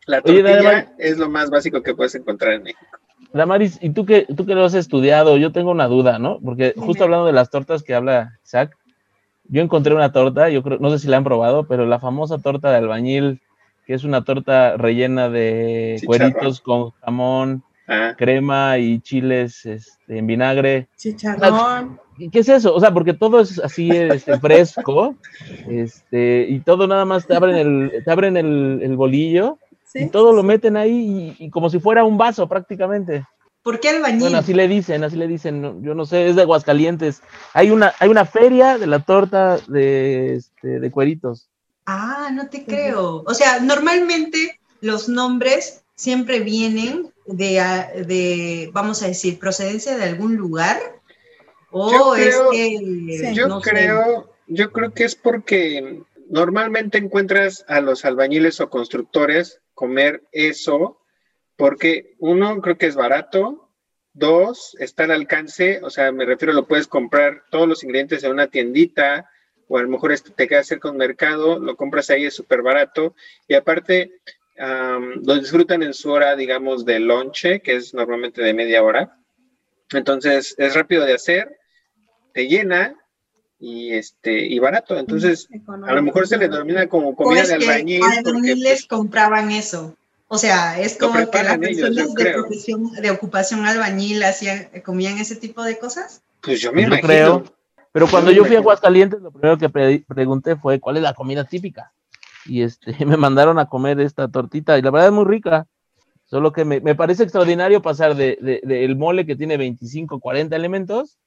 La 0.06 0.22
tortilla 0.22 0.92
es 0.98 1.18
lo 1.18 1.28
más 1.28 1.50
básico 1.50 1.82
que 1.82 1.94
puedes 1.94 2.14
encontrar 2.14 2.54
en 2.54 2.62
México. 2.64 2.98
Damaris, 3.32 3.78
¿y 3.80 3.90
tú 3.90 4.06
que, 4.06 4.26
tú 4.34 4.44
que 4.44 4.54
lo 4.54 4.64
has 4.64 4.74
estudiado? 4.74 5.36
Yo 5.36 5.52
tengo 5.52 5.70
una 5.70 5.86
duda, 5.86 6.18
¿no? 6.18 6.40
Porque 6.40 6.74
justo 6.76 7.04
hablando 7.04 7.26
de 7.26 7.32
las 7.32 7.50
tortas 7.50 7.82
que 7.84 7.94
habla 7.94 8.40
Isaac, 8.42 8.76
yo 9.50 9.62
encontré 9.62 9.94
una 9.94 10.12
torta, 10.12 10.48
yo 10.48 10.62
creo, 10.62 10.78
no 10.78 10.90
sé 10.90 11.00
si 11.00 11.08
la 11.08 11.16
han 11.16 11.24
probado, 11.24 11.64
pero 11.64 11.84
la 11.84 11.98
famosa 11.98 12.38
torta 12.38 12.70
de 12.70 12.76
albañil, 12.76 13.40
que 13.84 13.94
es 13.94 14.04
una 14.04 14.22
torta 14.22 14.76
rellena 14.76 15.28
de 15.28 16.00
cueritos 16.06 16.60
con 16.60 16.90
jamón, 17.02 17.64
ah. 17.88 18.14
crema 18.16 18.78
y 18.78 19.00
chiles 19.00 19.66
este, 19.66 20.18
en 20.18 20.26
vinagre. 20.26 20.86
Chicharrón. 20.96 21.98
¿Qué 22.30 22.40
es 22.40 22.48
eso? 22.48 22.74
O 22.74 22.80
sea, 22.80 22.92
porque 22.92 23.14
todo 23.14 23.40
es 23.40 23.58
así 23.58 23.90
este, 23.90 24.38
fresco, 24.38 25.16
este, 25.68 26.46
y 26.48 26.60
todo 26.60 26.86
nada 26.86 27.04
más 27.04 27.26
te 27.26 27.34
abren 27.34 27.56
el, 27.56 28.04
te 28.04 28.10
abren 28.10 28.36
el, 28.36 28.96
bolillo, 28.96 29.58
y 29.94 30.06
todo 30.08 30.32
lo 30.32 30.42
meten 30.42 30.76
ahí 30.76 31.34
y, 31.38 31.50
como 31.50 31.70
si 31.70 31.80
fuera 31.80 32.04
un 32.04 32.18
vaso 32.18 32.46
prácticamente. 32.46 33.24
¿Por 33.62 33.80
qué 33.80 33.90
albañil? 33.90 34.20
Bueno, 34.20 34.38
así 34.38 34.54
le 34.54 34.68
dicen, 34.68 35.04
así 35.04 35.16
le 35.16 35.28
dicen, 35.28 35.82
yo 35.82 35.94
no 35.94 36.06
sé, 36.06 36.28
es 36.28 36.36
de 36.36 36.42
Aguascalientes. 36.42 37.22
Hay 37.52 37.70
una, 37.70 37.92
hay 37.98 38.08
una 38.08 38.24
feria 38.24 38.78
de 38.78 38.86
la 38.86 39.00
torta 39.00 39.58
de, 39.68 40.36
este, 40.36 40.80
de 40.80 40.90
cueritos. 40.90 41.48
Ah, 41.84 42.30
no 42.32 42.48
te 42.48 42.64
creo. 42.64 43.22
O 43.26 43.34
sea, 43.34 43.60
normalmente 43.60 44.58
los 44.80 45.08
nombres 45.08 45.82
siempre 45.94 46.40
vienen 46.40 47.12
de, 47.26 47.62
de 48.06 48.70
vamos 48.72 49.02
a 49.02 49.08
decir, 49.08 49.38
procedencia 49.38 49.96
de 49.98 50.04
algún 50.04 50.36
lugar. 50.36 50.78
O 51.70 52.14
es 52.16 52.36
que. 52.50 53.34
yo 53.34 53.60
creo, 53.60 54.32
yo 54.46 54.72
creo 54.72 54.92
que 54.92 55.04
es 55.04 55.14
porque 55.14 56.02
normalmente 56.30 56.98
encuentras 56.98 57.64
a 57.68 57.80
los 57.80 58.04
albañiles 58.04 58.60
o 58.60 58.70
constructores 58.70 59.60
comer 59.74 60.22
eso 60.32 60.99
porque 61.60 62.14
uno, 62.18 62.62
creo 62.62 62.78
que 62.78 62.86
es 62.86 62.96
barato, 62.96 63.68
dos, 64.14 64.74
está 64.80 65.04
al 65.04 65.10
alcance, 65.10 65.80
o 65.82 65.90
sea, 65.90 66.10
me 66.10 66.24
refiero, 66.24 66.54
lo 66.54 66.66
puedes 66.66 66.86
comprar 66.86 67.42
todos 67.50 67.68
los 67.68 67.84
ingredientes 67.84 68.24
en 68.24 68.32
una 68.32 68.46
tiendita, 68.46 69.28
o 69.68 69.76
a 69.76 69.82
lo 69.82 69.88
mejor 69.88 70.18
te 70.18 70.48
queda 70.48 70.64
cerca 70.64 70.90
un 70.90 70.96
mercado, 70.96 71.58
lo 71.58 71.76
compras 71.76 72.08
ahí, 72.08 72.24
es 72.24 72.34
súper 72.34 72.62
barato, 72.62 73.14
y 73.46 73.54
aparte, 73.54 74.10
lo 74.56 75.38
disfrutan 75.38 75.82
en 75.82 75.92
su 75.92 76.10
hora, 76.10 76.34
digamos, 76.34 76.86
de 76.86 76.98
lonche, 76.98 77.60
que 77.60 77.76
es 77.76 77.92
normalmente 77.92 78.42
de 78.42 78.54
media 78.54 78.82
hora. 78.82 79.18
Entonces, 79.92 80.54
es 80.56 80.74
rápido 80.74 81.04
de 81.04 81.14
hacer, 81.14 81.58
te 82.32 82.48
llena, 82.48 82.96
y 83.58 83.92
este 83.92 84.46
y 84.46 84.58
barato. 84.58 84.96
Entonces, 84.98 85.46
a 85.86 85.92
lo 85.92 86.02
mejor 86.02 86.26
se 86.26 86.38
le 86.38 86.48
denomina 86.48 86.88
como 86.88 87.14
comida 87.14 87.44
de 87.44 87.54
albañil. 87.54 88.02
Albañiles 88.02 88.86
compraban 88.86 89.50
eso. 89.50 89.94
O 90.32 90.38
sea, 90.38 90.78
es 90.80 90.96
como 90.96 91.28
que 91.28 91.42
las 91.42 91.58
personas 91.58 92.14
de, 92.14 93.02
de 93.02 93.10
ocupación 93.10 93.66
albañil 93.66 94.22
hacían, 94.22 94.68
comían 94.84 95.18
ese 95.18 95.34
tipo 95.34 95.64
de 95.64 95.76
cosas. 95.76 96.22
Pues 96.40 96.60
yo 96.60 96.72
me 96.72 96.82
imagino. 96.82 97.08
creo. 97.08 97.44
Pero 97.90 98.06
cuando 98.06 98.30
yo 98.30 98.44
fui 98.44 98.54
a 98.54 98.60
Aguascalientes, 98.60 99.20
lo 99.20 99.32
primero 99.32 99.58
que 99.58 99.68
pregunté 99.68 100.54
fue 100.54 100.78
cuál 100.78 100.98
es 100.98 101.02
la 101.02 101.14
comida 101.14 101.42
típica. 101.42 101.92
Y 102.46 102.62
este, 102.62 102.94
me 103.06 103.16
mandaron 103.16 103.58
a 103.58 103.66
comer 103.66 103.98
esta 103.98 104.28
tortita 104.28 104.78
y 104.78 104.82
la 104.82 104.92
verdad 104.92 105.08
es 105.08 105.14
muy 105.14 105.24
rica. 105.24 105.66
Solo 106.26 106.52
que 106.52 106.64
me, 106.64 106.94
parece 106.94 107.24
extraordinario 107.24 107.82
pasar 107.82 108.14
de, 108.14 108.60
el 108.62 108.94
mole 108.94 109.26
que 109.26 109.34
tiene 109.34 109.56
25, 109.56 110.20
40 110.20 110.54
elementos 110.54 111.18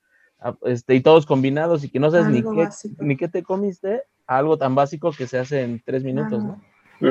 este, 0.63 0.95
y 0.95 1.01
todos 1.01 1.25
combinados 1.25 1.83
y 1.83 1.89
que 1.89 1.99
no 1.99 2.09
sabes 2.09 2.27
ni 2.27 2.41
qué, 2.41 2.69
ni 2.99 3.17
qué 3.17 3.27
te 3.27 3.43
comiste 3.43 4.03
a 4.27 4.37
algo 4.37 4.57
tan 4.57 4.75
básico 4.75 5.11
que 5.11 5.27
se 5.27 5.39
hace 5.39 5.63
en 5.63 5.83
tres 5.83 6.05
minutos, 6.05 6.41
¿no? 6.41 6.61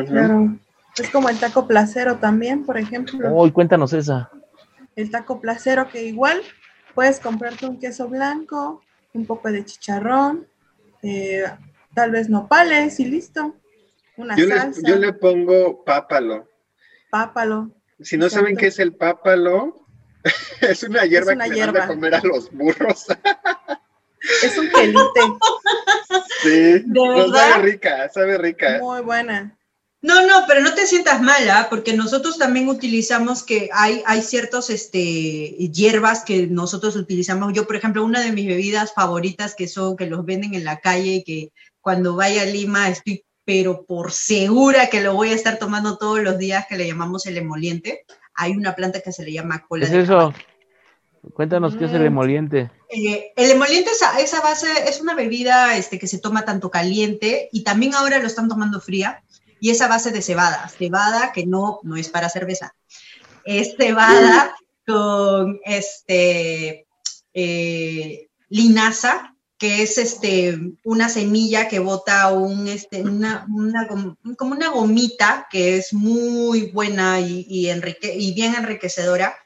Claro. 0.07 0.57
Es 0.99 1.09
como 1.11 1.29
el 1.29 1.39
taco 1.39 1.67
placero 1.67 2.19
también, 2.19 2.65
por 2.67 2.77
ejemplo. 2.77 3.33
Uy, 3.35 3.51
cuéntanos 3.51 3.93
esa. 3.93 4.31
El 4.95 5.11
taco 5.11 5.41
placero 5.41 5.89
que 5.89 6.05
igual 6.05 6.43
puedes 6.95 7.19
comprarte 7.19 7.67
un 7.67 7.79
queso 7.79 8.09
blanco, 8.09 8.83
un 9.15 9.27
poco 9.27 9.51
de 9.51 9.65
chicharrón, 9.65 10.47
eh, 11.03 11.45
tal 11.95 12.11
vez 12.11 12.29
nopales 12.29 13.01
y 13.01 13.07
listo. 13.07 13.57
Una 14.17 14.37
yo 14.37 14.47
salsa. 14.49 14.81
Le, 14.83 14.89
yo 14.89 14.97
le 14.97 15.13
pongo 15.15 15.83
pápalo. 15.85 16.49
Pápalo. 17.11 17.71
Si 18.01 18.19
no 18.19 18.29
saben 18.29 18.57
qué 18.57 18.67
es 18.67 18.79
el 18.79 18.95
pápalo, 18.95 19.87
es 20.61 20.83
una 20.83 21.05
hierba 21.05 21.37
que 21.37 21.55
hierba. 21.55 21.73
Le 21.73 21.85
a 21.85 21.87
comer 21.89 22.15
a 22.15 22.21
los 22.23 22.51
burros. 22.53 23.07
es 24.43 24.59
un 24.59 24.69
quelite. 24.69 25.21
Sí, 26.43 26.85
sabe 27.33 27.63
rica, 27.63 28.09
sabe 28.11 28.37
rica. 28.37 28.79
Muy 28.81 29.01
buena. 29.01 29.57
No, 30.03 30.27
no, 30.27 30.45
pero 30.49 30.61
no 30.61 30.75
te 30.75 30.89
sientas 30.89 31.23
mala, 31.23 31.69
porque 31.71 31.97
nosotros 31.97 32.37
también 32.37 32.69
utilizamos 32.69 33.45
que 33.45 33.71
hay, 33.73 34.03
hay 34.05 34.21
ciertos 34.23 34.69
este, 34.69 34.99
hierbas 34.99 36.25
que 36.25 36.49
nosotros 36.49 36.97
utilizamos. 36.97 37.53
Yo, 37.53 37.69
por 37.69 37.77
ejemplo, 37.77 38.05
una 38.05 38.21
de 38.21 38.33
mis 38.33 38.49
bebidas 38.49 38.93
favoritas 38.95 39.55
que 39.55 39.69
son, 39.69 39.97
que 39.97 40.07
los 40.07 40.25
venden 40.25 40.55
en 40.55 40.65
la 40.65 40.81
calle 40.81 41.15
y 41.15 41.23
que 41.23 41.53
cuando 41.81 42.17
vaya 42.17 42.43
a 42.43 42.47
Lima 42.47 42.89
estoy, 42.89 43.25
pero 43.45 43.85
por 43.85 44.11
segura 44.11 44.89
que 44.91 45.03
lo 45.03 45.15
voy 45.15 45.31
a 45.31 45.35
estar 45.35 45.59
tomando 45.59 45.97
todos 45.99 46.21
los 46.21 46.37
días, 46.37 46.67
que 46.69 46.77
le 46.77 46.89
llamamos 46.89 47.27
el 47.27 47.37
emoliente. 47.37 48.05
Hay 48.35 48.53
una 48.53 48.75
planta 48.75 49.01
que 49.03 49.13
se 49.13 49.25
le 49.25 49.33
llama 49.33 49.65
cola 49.69 49.87
¿Es 49.87 49.93
eso? 49.93 50.35
Cuéntanos 51.35 51.77
qué 51.77 51.85
es 51.85 51.93
el 51.93 52.03
mm. 52.03 52.07
emoliente. 52.07 52.71
Eh, 52.89 53.33
el 53.37 53.51
emoliente 53.53 53.91
es 53.91 54.03
esa 54.19 54.41
base, 54.41 54.67
es 54.89 55.01
una 55.01 55.15
bebida 55.15 55.77
este, 55.77 56.01
que 56.01 56.09
se 56.09 56.19
toma 56.19 56.45
tanto 56.45 56.73
caliente 56.73 57.49
y 57.53 57.63
también 57.63 57.95
ahora 57.95 58.19
lo 58.19 58.27
están 58.27 58.49
tomando 58.49 58.81
fría 58.81 59.23
y 59.63 59.71
esa 59.71 59.87
base 59.87 60.11
de 60.11 60.23
cebada, 60.23 60.69
cebada 60.77 61.31
que 61.33 61.47
no, 61.47 61.79
no 61.85 61.95
es 61.95 62.09
para 62.09 62.29
cerveza, 62.29 62.75
es 63.45 63.77
cebada 63.77 64.57
con 64.85 65.61
este, 65.65 66.89
eh, 67.33 68.29
linaza, 68.49 69.37
que 69.57 69.85
es 69.85 69.99
este, 69.99 70.59
una 70.83 71.09
semilla 71.09 71.69
que 71.69 71.79
bota 71.79 72.33
un, 72.33 72.67
este, 72.67 73.03
una, 73.03 73.47
como 74.37 74.53
una 74.53 74.71
gomita 74.71 75.47
que 75.49 75.77
es 75.77 75.93
muy 75.93 76.73
buena 76.73 77.21
y, 77.21 77.47
y, 77.49 77.71
y 77.71 78.35
bien 78.35 78.57
enriquecedora. 78.57 79.37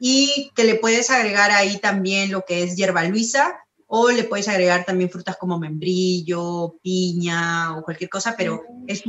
Y 0.00 0.50
que 0.56 0.64
le 0.64 0.74
puedes 0.74 1.10
agregar 1.10 1.52
ahí 1.52 1.78
también 1.78 2.32
lo 2.32 2.44
que 2.44 2.64
es 2.64 2.74
hierba 2.74 3.04
luisa 3.04 3.60
o 3.92 4.08
le 4.08 4.22
puedes 4.22 4.46
agregar 4.46 4.84
también 4.84 5.10
frutas 5.10 5.36
como 5.36 5.58
membrillo, 5.58 6.76
piña 6.80 7.76
o 7.76 7.82
cualquier 7.82 8.08
cosa, 8.08 8.36
pero 8.38 8.62
es, 8.86 9.02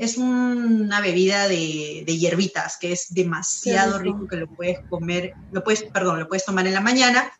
es 0.00 0.18
una 0.18 1.00
bebida 1.00 1.46
de, 1.46 2.02
de, 2.04 2.18
hierbitas 2.18 2.76
que 2.76 2.90
es 2.90 3.14
demasiado 3.14 4.00
rico 4.00 4.26
que 4.26 4.34
lo 4.34 4.48
puedes 4.48 4.80
comer, 4.90 5.34
lo 5.52 5.62
puedes, 5.62 5.84
perdón, 5.84 6.18
lo 6.18 6.26
puedes 6.26 6.44
tomar 6.44 6.66
en 6.66 6.74
la 6.74 6.80
mañana, 6.80 7.30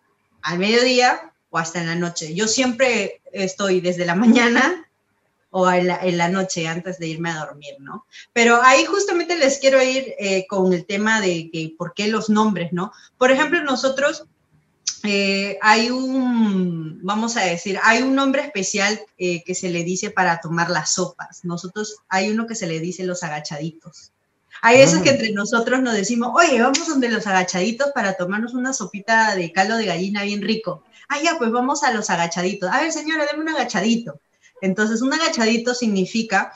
al 0.42 0.60
mediodía 0.60 1.32
o 1.50 1.58
hasta 1.58 1.80
en 1.80 1.88
la 1.88 1.96
noche. 1.96 2.32
Yo 2.32 2.46
siempre 2.46 3.22
estoy 3.32 3.80
desde 3.80 4.06
la 4.06 4.14
mañana 4.14 4.88
o 5.50 5.68
en 5.70 6.16
la, 6.16 6.28
noche 6.28 6.68
antes 6.68 7.00
de 7.00 7.08
irme 7.08 7.30
a 7.30 7.44
dormir, 7.44 7.74
¿no? 7.80 8.06
Pero 8.32 8.60
ahí 8.62 8.84
justamente 8.84 9.36
les 9.36 9.58
quiero 9.58 9.82
ir 9.82 10.14
eh, 10.18 10.46
con 10.48 10.72
el 10.72 10.86
tema 10.86 11.20
de 11.20 11.48
que, 11.52 11.74
por 11.76 11.92
qué 11.94 12.06
los 12.06 12.28
nombres, 12.28 12.72
¿no? 12.72 12.92
Por 13.18 13.32
ejemplo, 13.32 13.62
nosotros 13.62 14.26
eh, 15.06 15.58
hay 15.60 15.90
un, 15.90 17.00
vamos 17.02 17.36
a 17.36 17.42
decir, 17.42 17.78
hay 17.82 18.02
un 18.02 18.14
nombre 18.14 18.40
especial 18.42 19.00
eh, 19.18 19.44
que 19.44 19.54
se 19.54 19.68
le 19.68 19.84
dice 19.84 20.10
para 20.10 20.40
tomar 20.40 20.70
las 20.70 20.92
sopas. 20.92 21.44
Nosotros, 21.44 21.96
hay 22.08 22.30
uno 22.30 22.46
que 22.46 22.54
se 22.54 22.66
le 22.66 22.80
dice 22.80 23.04
los 23.04 23.22
agachaditos. 23.22 24.12
Hay 24.62 24.78
veces 24.78 25.02
que 25.02 25.10
ah. 25.10 25.12
entre 25.12 25.32
nosotros 25.32 25.82
nos 25.82 25.92
decimos, 25.92 26.30
oye, 26.34 26.58
vamos 26.62 26.88
donde 26.88 27.10
los 27.10 27.26
agachaditos 27.26 27.90
para 27.94 28.14
tomarnos 28.14 28.54
una 28.54 28.72
sopita 28.72 29.34
de 29.34 29.52
caldo 29.52 29.76
de 29.76 29.84
gallina 29.84 30.22
bien 30.22 30.40
rico. 30.40 30.84
Ah, 31.08 31.20
ya, 31.22 31.36
pues 31.36 31.50
vamos 31.50 31.82
a 31.82 31.92
los 31.92 32.08
agachaditos. 32.08 32.70
A 32.72 32.80
ver, 32.80 32.90
señora, 32.90 33.26
deme 33.30 33.42
un 33.42 33.50
agachadito. 33.50 34.18
Entonces, 34.62 35.02
un 35.02 35.12
agachadito 35.12 35.74
significa 35.74 36.52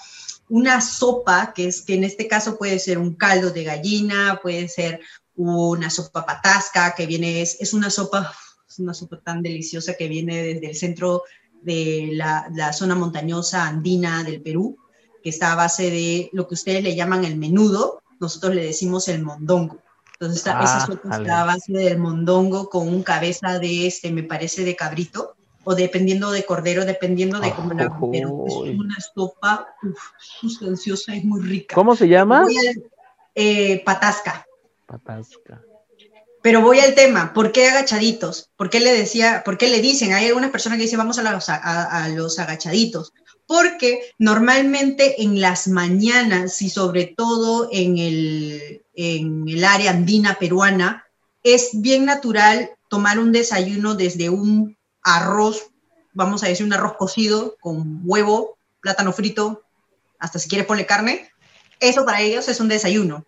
una 0.48 0.80
sopa, 0.80 1.52
que 1.54 1.66
es 1.66 1.82
que 1.82 1.94
en 1.94 2.04
este 2.04 2.26
caso 2.26 2.56
puede 2.56 2.78
ser 2.78 2.96
un 2.96 3.14
caldo 3.14 3.50
de 3.50 3.64
gallina, 3.64 4.40
puede 4.42 4.68
ser 4.68 5.00
una 5.38 5.90
sopa 5.90 6.26
patasca, 6.26 6.94
que 6.94 7.06
viene, 7.06 7.42
es, 7.42 7.56
es 7.60 7.72
una 7.72 7.90
sopa, 7.90 8.32
es 8.68 8.78
una 8.78 8.92
sopa 8.92 9.20
tan 9.20 9.42
deliciosa 9.42 9.94
que 9.94 10.08
viene 10.08 10.42
desde 10.42 10.70
el 10.70 10.76
centro 10.76 11.22
de 11.62 12.10
la, 12.12 12.48
la 12.54 12.72
zona 12.72 12.94
montañosa 12.94 13.66
andina 13.66 14.22
del 14.22 14.42
Perú 14.42 14.78
que 15.22 15.30
está 15.30 15.52
a 15.52 15.56
base 15.56 15.90
de 15.90 16.30
lo 16.32 16.46
que 16.46 16.54
ustedes 16.54 16.82
le 16.82 16.94
llaman 16.94 17.24
el 17.24 17.36
menudo, 17.36 18.02
nosotros 18.20 18.54
le 18.54 18.64
decimos 18.64 19.08
el 19.08 19.22
mondongo. 19.22 19.78
Entonces, 20.14 20.40
esa 20.40 20.58
ah, 20.58 20.86
sopa 20.86 21.16
está 21.16 21.42
a 21.42 21.46
base 21.46 21.72
del 21.72 21.98
mondongo 21.98 22.68
con 22.68 22.88
un 22.88 23.02
cabeza 23.02 23.58
de 23.58 23.86
este, 23.86 24.10
me 24.10 24.24
parece, 24.24 24.64
de 24.64 24.74
cabrito, 24.74 25.36
o 25.64 25.74
dependiendo 25.74 26.30
de 26.30 26.44
cordero, 26.44 26.84
dependiendo 26.84 27.38
de 27.40 27.52
cómo 27.52 27.72
la 27.74 27.96
pero 28.10 28.44
es 28.46 28.54
una 28.54 28.96
sopa 29.14 29.68
sustanciosa, 30.40 31.14
y 31.14 31.22
muy 31.22 31.40
rica. 31.42 31.74
¿Cómo 31.74 31.94
se 31.94 32.08
llama? 32.08 32.46
Eh, 33.34 33.82
patasca. 33.84 34.47
Patasca. 34.88 35.62
Pero 36.42 36.62
voy 36.62 36.80
al 36.80 36.94
tema, 36.94 37.32
¿por 37.32 37.52
qué 37.52 37.68
agachaditos? 37.68 38.50
¿Por 38.56 38.70
qué 38.70 38.80
le 38.80 38.92
decía, 38.92 39.42
por 39.44 39.58
qué 39.58 39.68
le 39.68 39.80
dicen? 39.80 40.12
Hay 40.12 40.26
algunas 40.26 40.50
personas 40.50 40.78
que 40.78 40.84
dicen 40.84 40.98
vamos 40.98 41.18
a 41.18 42.08
los 42.08 42.38
agachaditos 42.38 43.12
porque 43.48 44.12
normalmente 44.18 45.22
en 45.22 45.40
las 45.40 45.68
mañanas 45.68 46.60
y 46.60 46.68
sobre 46.68 47.06
todo 47.06 47.70
en 47.72 47.96
el, 47.96 48.84
en 48.94 49.48
el 49.48 49.64
área 49.64 49.90
andina 49.90 50.36
peruana, 50.38 51.06
es 51.42 51.70
bien 51.72 52.04
natural 52.04 52.70
tomar 52.88 53.18
un 53.18 53.32
desayuno 53.32 53.94
desde 53.94 54.28
un 54.28 54.76
arroz, 55.02 55.70
vamos 56.12 56.44
a 56.44 56.48
decir 56.48 56.66
un 56.66 56.74
arroz 56.74 56.98
cocido 56.98 57.56
con 57.58 58.02
huevo, 58.04 58.58
plátano 58.82 59.14
frito, 59.14 59.62
hasta 60.18 60.38
si 60.38 60.50
quieres 60.50 60.66
ponerle 60.66 60.86
carne. 60.86 61.30
Eso 61.80 62.04
para 62.04 62.20
ellos 62.20 62.48
es 62.48 62.60
un 62.60 62.68
desayuno, 62.68 63.24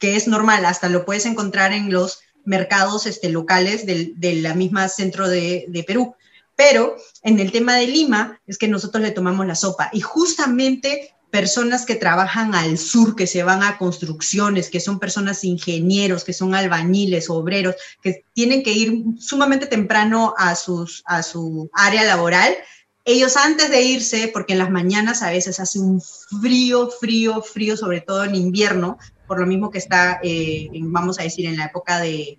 que 0.00 0.16
es 0.16 0.26
normal, 0.26 0.64
hasta 0.64 0.88
lo 0.88 1.04
puedes 1.04 1.26
encontrar 1.26 1.72
en 1.72 1.92
los 1.92 2.20
mercados 2.44 3.06
este, 3.06 3.28
locales 3.28 3.86
del, 3.86 4.14
de 4.18 4.34
la 4.34 4.54
misma 4.54 4.88
centro 4.88 5.28
de, 5.28 5.66
de 5.68 5.84
Perú. 5.84 6.16
Pero 6.56 6.96
en 7.22 7.38
el 7.38 7.52
tema 7.52 7.76
de 7.76 7.86
Lima 7.86 8.40
es 8.46 8.58
que 8.58 8.66
nosotros 8.66 9.02
le 9.02 9.12
tomamos 9.12 9.46
la 9.46 9.54
sopa 9.54 9.90
y 9.92 10.00
justamente 10.00 11.14
personas 11.30 11.86
que 11.86 11.94
trabajan 11.94 12.54
al 12.54 12.76
sur, 12.76 13.14
que 13.14 13.26
se 13.26 13.42
van 13.42 13.62
a 13.62 13.78
construcciones, 13.78 14.68
que 14.68 14.80
son 14.80 14.98
personas 14.98 15.44
ingenieros, 15.44 16.24
que 16.24 16.32
son 16.32 16.54
albañiles, 16.54 17.30
obreros, 17.30 17.76
que 18.02 18.24
tienen 18.34 18.62
que 18.62 18.72
ir 18.72 19.04
sumamente 19.18 19.66
temprano 19.66 20.34
a, 20.36 20.56
sus, 20.56 21.02
a 21.06 21.22
su 21.22 21.70
área 21.72 22.02
laboral, 22.04 22.56
ellos 23.04 23.36
antes 23.36 23.70
de 23.70 23.82
irse, 23.82 24.28
porque 24.32 24.52
en 24.52 24.58
las 24.58 24.70
mañanas 24.70 25.22
a 25.22 25.30
veces 25.30 25.58
hace 25.58 25.78
un 25.78 26.02
frío, 26.40 26.90
frío, 26.90 27.42
frío, 27.42 27.76
sobre 27.76 28.00
todo 28.00 28.24
en 28.24 28.34
invierno, 28.34 28.98
por 29.30 29.38
lo 29.38 29.46
mismo 29.46 29.70
que 29.70 29.78
está, 29.78 30.18
eh, 30.24 30.68
vamos 30.72 31.20
a 31.20 31.22
decir, 31.22 31.46
en 31.46 31.56
la 31.56 31.66
época 31.66 32.00
de 32.00 32.36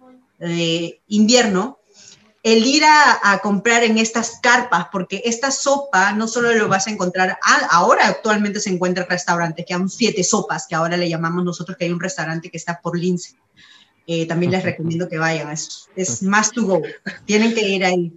invierno, 1.07 1.79
el 2.43 2.65
ir 2.65 2.83
a, 2.83 3.39
comprar 3.41 3.85
en 3.85 3.97
estas 3.97 4.41
carpas, 4.41 4.87
porque 4.91 5.21
esta 5.23 5.51
sopa 5.51 6.11
no 6.11 6.27
solo 6.27 6.53
lo 6.53 6.67
vas 6.67 6.87
a 6.87 6.91
encontrar, 6.91 7.37
ahora 7.69 8.07
actualmente 8.07 8.59
se 8.59 8.71
encuentra 8.71 9.05
el 9.05 9.09
restaurante, 9.09 9.63
que 9.63 9.73
hay 9.73 9.81
siete 9.87 10.21
sopas, 10.23 10.67
que 10.67 10.75
ahora 10.75 10.97
le 10.97 11.07
llamamos 11.07 11.45
nosotros, 11.45 11.77
que 11.77 11.85
hay 11.85 11.91
un 11.91 11.99
restaurante 12.01 12.49
que 12.49 12.57
está 12.57 12.81
por 12.81 12.99
Lince. 12.99 13.35
Eh, 14.05 14.27
también 14.27 14.51
les 14.51 14.63
recomiendo 14.63 15.07
que 15.07 15.17
vayan, 15.17 15.49
es, 15.49 15.87
es 15.95 16.23
más 16.23 16.51
to 16.51 16.65
go, 16.65 16.81
tienen 17.25 17.53
que 17.53 17.61
ir 17.61 17.85
ahí. 17.85 18.11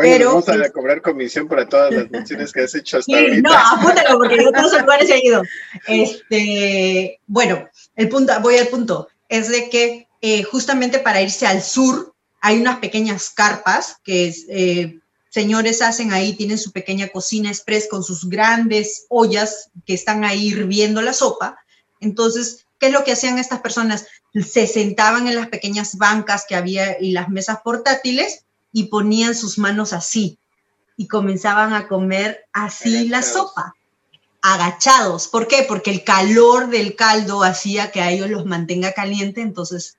Pero, 0.00 0.28
vamos 0.28 0.48
a 0.48 0.70
cobrar 0.70 1.02
comisión 1.02 1.48
para 1.48 1.68
todas 1.68 1.92
las 1.92 2.10
menciones 2.10 2.52
que 2.52 2.62
has 2.62 2.74
hecho 2.74 2.98
hasta 2.98 3.18
sí, 3.18 3.42
No, 3.42 3.52
apúntalo 3.52 4.18
porque 4.18 4.36
yo 4.36 4.52
todos 4.52 4.72
lugares 4.80 5.10
he 5.10 5.26
ido. 5.26 5.42
Este, 5.88 7.20
bueno, 7.26 7.68
el 7.96 8.08
punto, 8.08 8.32
voy 8.40 8.56
al 8.56 8.68
punto, 8.68 9.08
es 9.28 9.48
de 9.48 9.68
que 9.70 10.08
eh, 10.20 10.42
justamente 10.44 10.98
para 10.98 11.22
irse 11.22 11.46
al 11.46 11.62
sur, 11.62 12.14
hay 12.40 12.60
unas 12.60 12.78
pequeñas 12.78 13.30
carpas 13.30 13.96
que 14.04 14.34
eh, 14.48 14.98
señores 15.30 15.80
hacen 15.80 16.12
ahí, 16.12 16.34
tienen 16.34 16.58
su 16.58 16.72
pequeña 16.72 17.08
cocina 17.08 17.48
express 17.48 17.88
con 17.88 18.02
sus 18.04 18.28
grandes 18.28 19.06
ollas 19.08 19.70
que 19.86 19.94
están 19.94 20.24
ahí 20.24 20.48
hirviendo 20.48 21.00
la 21.02 21.12
sopa. 21.12 21.58
Entonces, 22.00 22.66
¿qué 22.78 22.86
es 22.86 22.92
lo 22.92 23.04
que 23.04 23.12
hacían 23.12 23.38
estas 23.38 23.60
personas? 23.60 24.06
Se 24.34 24.66
sentaban 24.66 25.28
en 25.28 25.36
las 25.36 25.48
pequeñas 25.48 25.96
bancas 25.96 26.44
que 26.48 26.54
había 26.54 27.00
y 27.00 27.12
las 27.12 27.28
mesas 27.28 27.58
portátiles 27.64 28.44
y 28.72 28.84
ponían 28.84 29.34
sus 29.34 29.58
manos 29.58 29.92
así 29.92 30.38
y 30.96 31.08
comenzaban 31.08 31.72
a 31.72 31.88
comer 31.88 32.44
así 32.52 33.08
la 33.08 33.22
sopa, 33.22 33.74
agachados. 34.42 35.28
¿Por 35.28 35.46
qué? 35.46 35.64
Porque 35.66 35.90
el 35.90 36.04
calor 36.04 36.68
del 36.68 36.96
caldo 36.96 37.44
hacía 37.44 37.90
que 37.90 38.00
a 38.00 38.10
ellos 38.10 38.28
los 38.28 38.44
mantenga 38.44 38.92
caliente, 38.92 39.40
entonces 39.40 39.96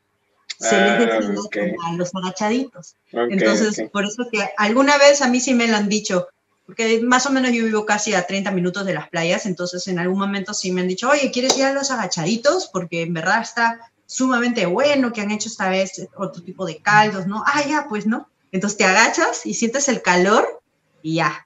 se 0.59 0.79
les 0.79 0.91
ah, 0.91 0.97
define 0.97 1.75
a 1.85 1.93
los 1.93 2.13
agachaditos. 2.13 2.95
Entonces, 3.11 3.89
por 3.91 4.05
eso 4.05 4.27
que 4.31 4.47
alguna 4.57 4.97
vez 4.97 5.21
a 5.21 5.27
mí 5.27 5.39
sí 5.39 5.53
me 5.53 5.67
lo 5.67 5.77
han 5.77 5.89
dicho, 5.89 6.27
porque 6.65 7.01
más 7.01 7.25
o 7.25 7.31
menos 7.31 7.51
yo 7.51 7.63
vivo 7.63 7.85
casi 7.85 8.13
a 8.13 8.27
30 8.27 8.51
minutos 8.51 8.85
de 8.85 8.93
las 8.93 9.09
playas, 9.09 9.45
entonces 9.45 9.87
en 9.87 9.99
algún 9.99 10.19
momento 10.19 10.53
sí 10.53 10.71
me 10.71 10.81
han 10.81 10.87
dicho, 10.87 11.09
oye, 11.09 11.31
¿quieres 11.31 11.57
ir 11.57 11.65
a 11.65 11.73
los 11.73 11.89
agachaditos? 11.91 12.69
Porque 12.71 13.01
en 13.01 13.13
verdad 13.13 13.41
está 13.41 13.91
sumamente 14.05 14.65
bueno 14.65 15.11
que 15.11 15.21
han 15.21 15.31
hecho 15.31 15.49
esta 15.49 15.69
vez 15.69 16.07
otro 16.15 16.43
tipo 16.43 16.65
de 16.65 16.77
caldos, 16.77 17.27
¿no? 17.27 17.43
Ah, 17.45 17.63
ya, 17.67 17.87
pues 17.89 18.05
no. 18.05 18.29
Entonces 18.51 18.77
te 18.77 18.85
agachas 18.85 19.45
y 19.45 19.53
sientes 19.53 19.87
el 19.89 20.01
calor 20.01 20.61
y 21.01 21.15
ya, 21.15 21.45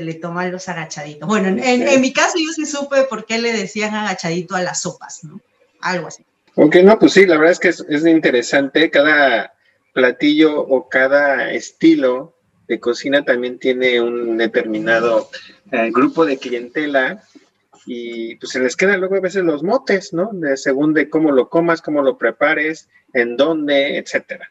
le 0.00 0.14
toman 0.14 0.52
los 0.52 0.68
agachaditos. 0.68 1.28
Bueno, 1.28 1.48
en, 1.48 2.00
mi 2.00 2.12
caso 2.12 2.38
yo 2.38 2.52
sí 2.52 2.66
supe 2.66 3.02
por 3.04 3.26
qué 3.26 3.38
le 3.38 3.52
decían 3.52 3.94
agachadito 3.94 4.56
a 4.56 4.62
las 4.62 4.82
sopas, 4.82 5.24
¿no? 5.24 5.40
Algo 5.80 6.08
así. 6.08 6.24
Aunque 6.56 6.82
no, 6.82 6.98
pues 6.98 7.12
sí, 7.12 7.26
la 7.26 7.36
verdad 7.36 7.52
es 7.52 7.58
que 7.60 7.68
es, 7.68 8.06
interesante. 8.06 8.90
Cada 8.90 9.54
platillo 9.92 10.60
o 10.60 10.88
cada 10.88 11.52
estilo 11.52 12.34
de 12.66 12.80
cocina 12.80 13.24
también 13.24 13.58
tiene 13.58 14.00
un 14.00 14.36
determinado 14.36 15.30
eh, 15.72 15.90
grupo 15.92 16.26
de 16.26 16.38
clientela 16.38 17.22
y 17.86 18.36
pues 18.36 18.52
se 18.52 18.60
les 18.60 18.76
quedan 18.76 19.00
luego 19.00 19.16
a 19.16 19.20
veces 19.20 19.44
los 19.44 19.62
motes, 19.62 20.12
¿no? 20.12 20.30
Según 20.56 20.92
de 20.92 21.08
cómo 21.08 21.32
lo 21.32 21.48
comas, 21.48 21.80
cómo 21.80 22.02
lo 22.02 22.18
prepares, 22.18 22.88
en 23.14 23.36
dónde, 23.36 23.96
etcétera. 23.96 24.50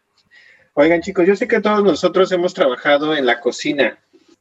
Oigan 0.73 1.01
chicos, 1.01 1.25
yo 1.25 1.35
sé 1.35 1.47
que 1.47 1.59
todos 1.59 1.83
nosotros 1.83 2.31
hemos 2.31 2.53
trabajado 2.53 3.15
en 3.15 3.25
la 3.25 3.39
cocina. 3.39 3.99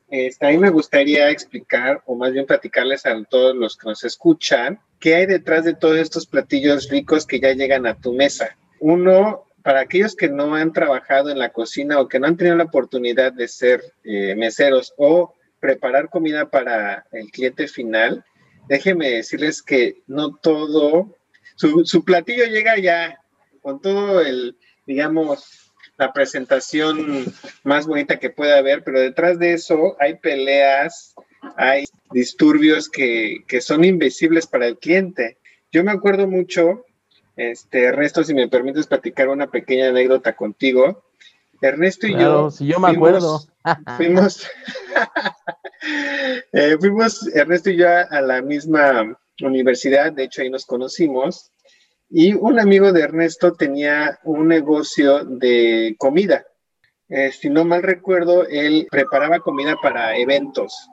Este, 0.09 0.46
a 0.46 0.50
mí 0.50 0.59
me 0.59 0.70
gustaría 0.70 1.30
explicar, 1.30 2.02
o 2.07 2.14
más 2.14 2.32
bien 2.32 2.46
platicarles 2.46 3.07
a 3.07 3.24
todos 3.24 3.57
los 3.57 3.76
que 3.76 3.88
nos 3.88 4.04
escuchan, 4.04 4.78
¿qué 5.00 5.16
hay 5.16 5.26
detrás 5.26 5.64
de 5.64 5.74
todos 5.74 5.96
estos 5.96 6.26
platillos 6.26 6.88
ricos 6.88 7.26
que 7.26 7.40
ya 7.40 7.52
llegan 7.52 7.86
a 7.86 7.98
tu 7.98 8.12
mesa? 8.12 8.57
Uno, 8.78 9.46
para 9.62 9.80
aquellos 9.80 10.14
que 10.14 10.28
no 10.28 10.54
han 10.54 10.72
trabajado 10.72 11.30
en 11.30 11.38
la 11.38 11.50
cocina 11.50 11.98
o 11.98 12.07
que 12.07 12.20
no 12.20 12.28
han 12.28 12.36
tenido 12.36 12.57
la 12.57 12.64
oportunidad 12.64 13.32
de 13.32 13.48
ser 13.48 13.82
eh, 14.04 14.36
meseros 14.36 14.94
o 14.96 15.34
preparar 15.59 16.09
comida 16.09 16.48
para 16.50 17.04
el 17.11 17.30
cliente 17.32 17.66
final, 17.66 18.24
déjenme 18.68 19.11
decirles 19.11 19.62
que 19.62 20.02
no 20.07 20.36
todo, 20.36 21.16
su, 21.57 21.84
su 21.84 22.04
platillo 22.04 22.44
llega 22.44 22.78
ya 22.78 23.20
con 23.61 23.80
todo 23.80 24.20
el, 24.20 24.57
digamos, 24.86 25.66
la 25.99 26.12
presentación 26.12 27.32
más 27.64 27.86
bonita 27.86 28.18
que 28.18 28.30
pueda 28.30 28.59
haber, 28.59 28.84
pero 28.84 29.01
detrás 29.01 29.38
de 29.38 29.55
eso 29.55 29.97
hay 29.99 30.16
peleas, 30.16 31.14
hay 31.57 31.84
disturbios 32.12 32.88
que, 32.88 33.44
son 33.61 33.84
invisibles 33.84 34.47
para 34.47 34.66
el 34.66 34.78
cliente. 34.78 35.38
Yo 35.72 35.82
me 35.84 35.92
acuerdo 35.92 36.26
mucho, 36.26 36.84
este, 37.36 37.84
Ernesto, 37.84 38.24
si 38.24 38.34
me 38.34 38.49
permites 38.49 38.86
platicar 38.86 39.28
una 39.28 39.51
pequeña 39.51 39.88
anécdota 39.88 40.34
contigo. 40.34 41.05
Ernesto 41.62 42.07
y 42.07 42.12
yo. 42.12 42.51
Si 42.51 42.66
yo 42.66 42.78
me 42.78 42.90
acuerdo. 42.90 43.40
Fuimos, 43.97 44.47
eh, 46.53 46.76
fuimos, 46.78 47.26
Ernesto 47.34 47.70
y 47.70 47.78
yo, 47.78 47.88
a 47.88 48.20
la 48.20 48.42
misma 48.42 49.18
universidad, 49.40 50.12
de 50.12 50.24
hecho 50.24 50.42
ahí 50.42 50.51
nos 50.51 50.66
conocimos, 50.66 51.51
y 52.09 52.34
un 52.34 52.61
amigo 52.61 52.92
de 52.92 53.02
Ernesto 53.02 53.52
tenía 53.52 54.18
un 54.24 54.48
negocio 54.48 55.24
de 55.24 55.96
comida. 55.98 56.46
Eh, 57.09 57.30
si 57.32 57.50
no 57.50 57.64
mal 57.64 57.82
recuerdo, 57.82 58.46
él 58.46 58.86
preparaba 58.90 59.40
comida 59.40 59.76
para 59.80 60.16
eventos. 60.16 60.88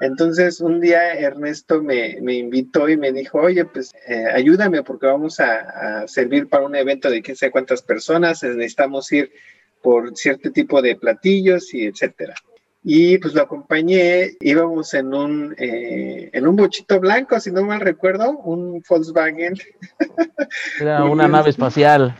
Entonces 0.00 0.60
un 0.60 0.80
día 0.80 1.14
Ernesto 1.14 1.82
me, 1.82 2.18
invitó 2.32 2.88
y 2.88 2.96
me 2.96 3.12
dijo, 3.12 3.40
oye, 3.40 3.64
pues 3.64 3.92
eh, 4.06 4.26
ayúdame 4.32 4.82
porque 4.84 5.06
vamos 5.06 5.40
a, 5.40 6.06
servir 6.06 6.48
para 6.48 6.64
un 6.64 6.76
evento 6.76 7.10
de 7.10 7.20
quién 7.20 7.36
sabe 7.36 7.50
cuántas 7.50 7.82
personas, 7.82 8.42
necesitamos 8.42 9.10
ir 9.10 9.32
por 9.82 10.16
cierto 10.16 10.52
tipo 10.52 10.80
de 10.82 10.96
platillos 10.96 11.74
y 11.74 11.86
etcétera. 11.86 12.34
Y 12.82 13.18
pues 13.18 13.34
lo 13.34 13.42
acompañé, 13.42 14.36
íbamos 14.40 14.94
en 14.94 15.12
un, 15.12 15.54
eh, 15.58 16.30
en 16.32 16.46
un 16.46 16.56
bochito 16.56 17.00
blanco, 17.00 17.38
si 17.40 17.50
no 17.50 17.62
mal 17.62 17.80
recuerdo, 17.80 18.30
un 18.30 18.82
Volkswagen. 18.88 19.54
Era 20.80 21.04
una 21.04 21.26
nave 21.28 21.50
espacial. 21.50 22.16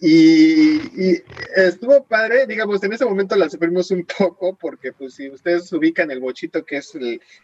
Y, 0.00 1.22
estuvo 1.56 2.04
padre, 2.04 2.46
digamos, 2.46 2.82
en 2.82 2.92
ese 2.92 3.06
momento 3.06 3.36
la 3.36 3.48
sufrimos 3.48 3.90
un 3.90 4.06
poco 4.18 4.54
porque 4.56 4.92
pues 4.92 5.14
si 5.14 5.30
ustedes 5.30 5.72
ubican 5.72 6.10
el 6.10 6.20
bochito 6.20 6.64
que 6.64 6.78
es 6.78 6.94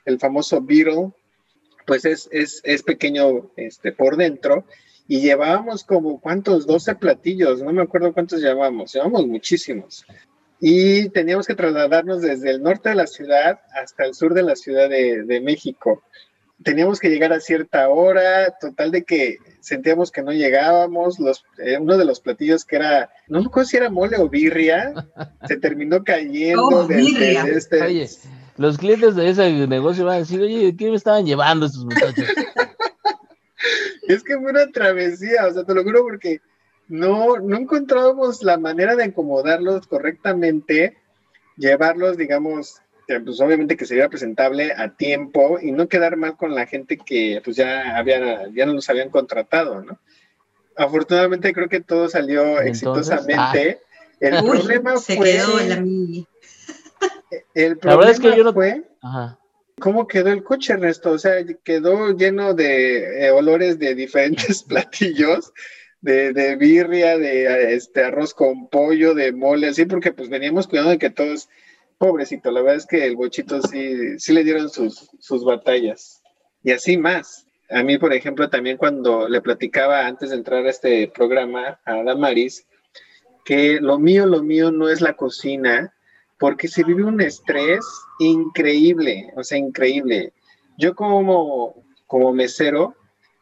el, 0.04 0.18
famoso 0.18 0.60
Beetle, 0.60 1.12
pues 1.86 2.04
es, 2.04 2.28
es, 2.32 2.60
es, 2.64 2.82
pequeño 2.82 3.50
este, 3.56 3.92
por 3.92 4.16
dentro 4.16 4.66
y 5.08 5.20
llevábamos 5.20 5.84
como, 5.84 6.20
¿cuántos? 6.20 6.66
12 6.66 6.96
platillos, 6.96 7.62
no 7.62 7.72
me 7.72 7.82
acuerdo 7.82 8.12
cuántos 8.12 8.40
llevábamos, 8.40 8.92
llevábamos 8.92 9.26
muchísimos. 9.26 10.04
Y 10.60 11.08
teníamos 11.08 11.46
que 11.46 11.54
trasladarnos 11.54 12.20
desde 12.20 12.50
el 12.50 12.62
norte 12.62 12.90
de 12.90 12.94
la 12.94 13.06
ciudad 13.06 13.60
hasta 13.74 14.04
el 14.04 14.14
sur 14.14 14.34
de 14.34 14.42
la 14.42 14.56
Ciudad 14.56 14.88
de, 14.88 15.22
de 15.24 15.40
México 15.40 16.02
teníamos 16.62 17.00
que 17.00 17.08
llegar 17.08 17.32
a 17.32 17.40
cierta 17.40 17.88
hora, 17.88 18.54
total 18.60 18.90
de 18.90 19.04
que 19.04 19.38
sentíamos 19.60 20.10
que 20.10 20.22
no 20.22 20.32
llegábamos, 20.32 21.18
los, 21.18 21.44
eh, 21.58 21.78
uno 21.78 21.96
de 21.96 22.04
los 22.04 22.20
platillos 22.20 22.64
que 22.64 22.76
era, 22.76 23.10
no 23.28 23.40
me 23.40 23.46
acuerdo 23.46 23.68
si 23.68 23.76
era 23.76 23.90
mole 23.90 24.16
o 24.18 24.28
birria, 24.28 24.92
se 25.48 25.56
terminó 25.56 26.02
cayendo 26.04 26.64
oh, 26.64 26.86
de, 26.86 27.00
este... 27.54 27.82
Oye, 27.82 28.08
los 28.56 28.78
clientes 28.78 29.16
de 29.16 29.30
ese 29.30 29.66
negocio 29.66 30.04
van 30.04 30.16
a 30.16 30.18
decir, 30.18 30.40
oye, 30.40 30.76
¿qué 30.76 30.90
me 30.90 30.96
estaban 30.96 31.24
llevando 31.24 31.66
estos 31.66 31.84
muchachos? 31.84 32.26
es 34.08 34.22
que 34.22 34.38
fue 34.38 34.50
una 34.50 34.66
travesía, 34.70 35.46
o 35.46 35.52
sea, 35.52 35.64
te 35.64 35.74
lo 35.74 35.82
juro 35.82 36.02
porque 36.02 36.40
no, 36.90 37.38
no 37.38 37.56
encontrábamos 37.56 38.42
la 38.42 38.58
manera 38.58 38.96
de 38.96 39.04
acomodarlos 39.04 39.86
correctamente, 39.86 40.98
llevarlos, 41.56 42.16
digamos, 42.16 42.82
pues 43.06 43.40
obviamente 43.40 43.76
que 43.76 43.86
sería 43.86 44.08
presentable 44.08 44.72
a 44.72 44.94
tiempo 44.94 45.58
y 45.60 45.72
no 45.72 45.88
quedar 45.88 46.16
mal 46.16 46.36
con 46.36 46.54
la 46.54 46.66
gente 46.66 46.98
que 46.98 47.40
pues 47.44 47.56
ya 47.56 47.96
había, 47.96 48.48
ya 48.52 48.66
no 48.66 48.74
nos 48.74 48.90
habían 48.90 49.10
contratado, 49.10 49.82
¿no? 49.82 49.98
Afortunadamente 50.76 51.52
creo 51.52 51.68
que 51.68 51.80
todo 51.80 52.08
salió 52.08 52.60
exitosamente. 52.60 53.80
Ah. 53.82 54.06
El 54.20 54.44
problema 54.44 54.96
se 54.98 55.16
fue. 55.16 55.32
Quedó 55.32 55.60
la, 55.60 55.84
el 57.54 57.78
problema 57.78 58.10
es 58.10 58.20
que 58.20 58.36
yo 58.36 58.44
no... 58.44 58.52
fue. 58.52 58.82
¿Cómo 59.80 60.06
quedó 60.06 60.28
el 60.28 60.44
coche, 60.44 60.74
Ernesto? 60.74 61.12
O 61.12 61.18
sea, 61.18 61.42
quedó 61.64 62.14
lleno 62.14 62.52
de 62.52 63.26
eh, 63.26 63.30
olores 63.30 63.78
de 63.78 63.94
diferentes 63.94 64.62
platillos, 64.68 65.52
de, 66.00 66.32
de, 66.32 66.56
birria, 66.56 67.18
de 67.18 67.74
este 67.74 68.04
arroz 68.04 68.34
con 68.34 68.68
pollo, 68.68 69.14
de 69.14 69.32
mole, 69.32 69.68
así, 69.68 69.84
porque 69.84 70.12
pues 70.12 70.28
veníamos 70.28 70.66
cuidando 70.66 70.90
de 70.90 70.98
que 70.98 71.10
todos 71.10 71.48
pobrecito, 72.00 72.50
la 72.50 72.62
verdad 72.62 72.76
es 72.76 72.86
que 72.86 73.04
el 73.04 73.14
bochito 73.14 73.60
sí, 73.60 74.18
sí 74.18 74.32
le 74.32 74.42
dieron 74.42 74.70
sus, 74.70 75.10
sus 75.18 75.44
batallas. 75.44 76.22
Y 76.62 76.72
así 76.72 76.96
más. 76.96 77.46
A 77.68 77.82
mí, 77.82 77.98
por 77.98 78.14
ejemplo, 78.14 78.48
también 78.48 78.78
cuando 78.78 79.28
le 79.28 79.42
platicaba 79.42 80.06
antes 80.06 80.30
de 80.30 80.36
entrar 80.36 80.64
a 80.64 80.70
este 80.70 81.08
programa 81.14 81.78
a 81.84 82.02
Damaris, 82.02 82.66
que 83.44 83.80
lo 83.80 83.98
mío, 83.98 84.24
lo 84.24 84.42
mío 84.42 84.70
no 84.70 84.88
es 84.88 85.02
la 85.02 85.12
cocina, 85.12 85.94
porque 86.38 86.68
se 86.68 86.84
vive 86.84 87.04
un 87.04 87.20
estrés 87.20 87.84
increíble, 88.18 89.30
o 89.36 89.44
sea, 89.44 89.58
increíble. 89.58 90.32
Yo 90.78 90.94
como, 90.94 91.84
como 92.06 92.32
mesero 92.32 92.96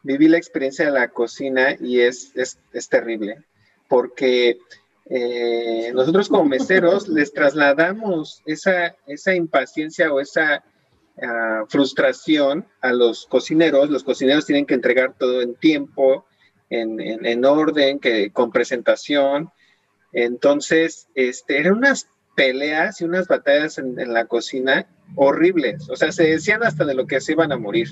viví 0.08 0.26
la 0.26 0.38
experiencia 0.38 0.86
de 0.86 0.90
la 0.90 1.08
cocina 1.08 1.76
y 1.78 2.00
es, 2.00 2.32
es, 2.34 2.58
es 2.72 2.88
terrible, 2.88 3.44
porque 3.88 4.58
eh, 5.04 5.92
nosotros 5.92 6.30
como 6.30 6.46
meseros 6.46 7.08
les 7.18 7.30
trasladamos 7.30 8.42
esa, 8.46 8.96
esa 9.06 9.34
impaciencia 9.34 10.10
o 10.10 10.18
esa 10.18 10.64
ah, 11.22 11.64
frustración 11.68 12.66
a 12.80 12.94
los 12.94 13.26
cocineros. 13.26 13.90
Los 13.90 14.02
cocineros 14.02 14.46
tienen 14.46 14.64
que 14.64 14.72
entregar 14.72 15.12
todo 15.18 15.42
en 15.42 15.54
tiempo, 15.56 16.24
en, 16.70 17.44
orden, 17.44 17.98
que, 17.98 18.30
con 18.30 18.50
presentación. 18.50 19.50
Entonces, 20.14 21.08
este, 21.14 21.58
eran 21.58 21.74
unas 21.74 22.08
peleas 22.34 23.02
y 23.02 23.04
unas 23.04 23.28
batallas 23.28 23.76
en, 23.76 23.94
la 24.14 24.24
cocina 24.24 24.86
horribles. 25.16 25.90
O 25.90 25.96
sea, 25.96 26.12
se 26.12 26.24
decían 26.24 26.62
hasta 26.62 26.86
de 26.86 26.94
lo 26.94 27.06
que 27.06 27.20
se 27.20 27.32
iban 27.32 27.52
a 27.52 27.58
morir. 27.58 27.88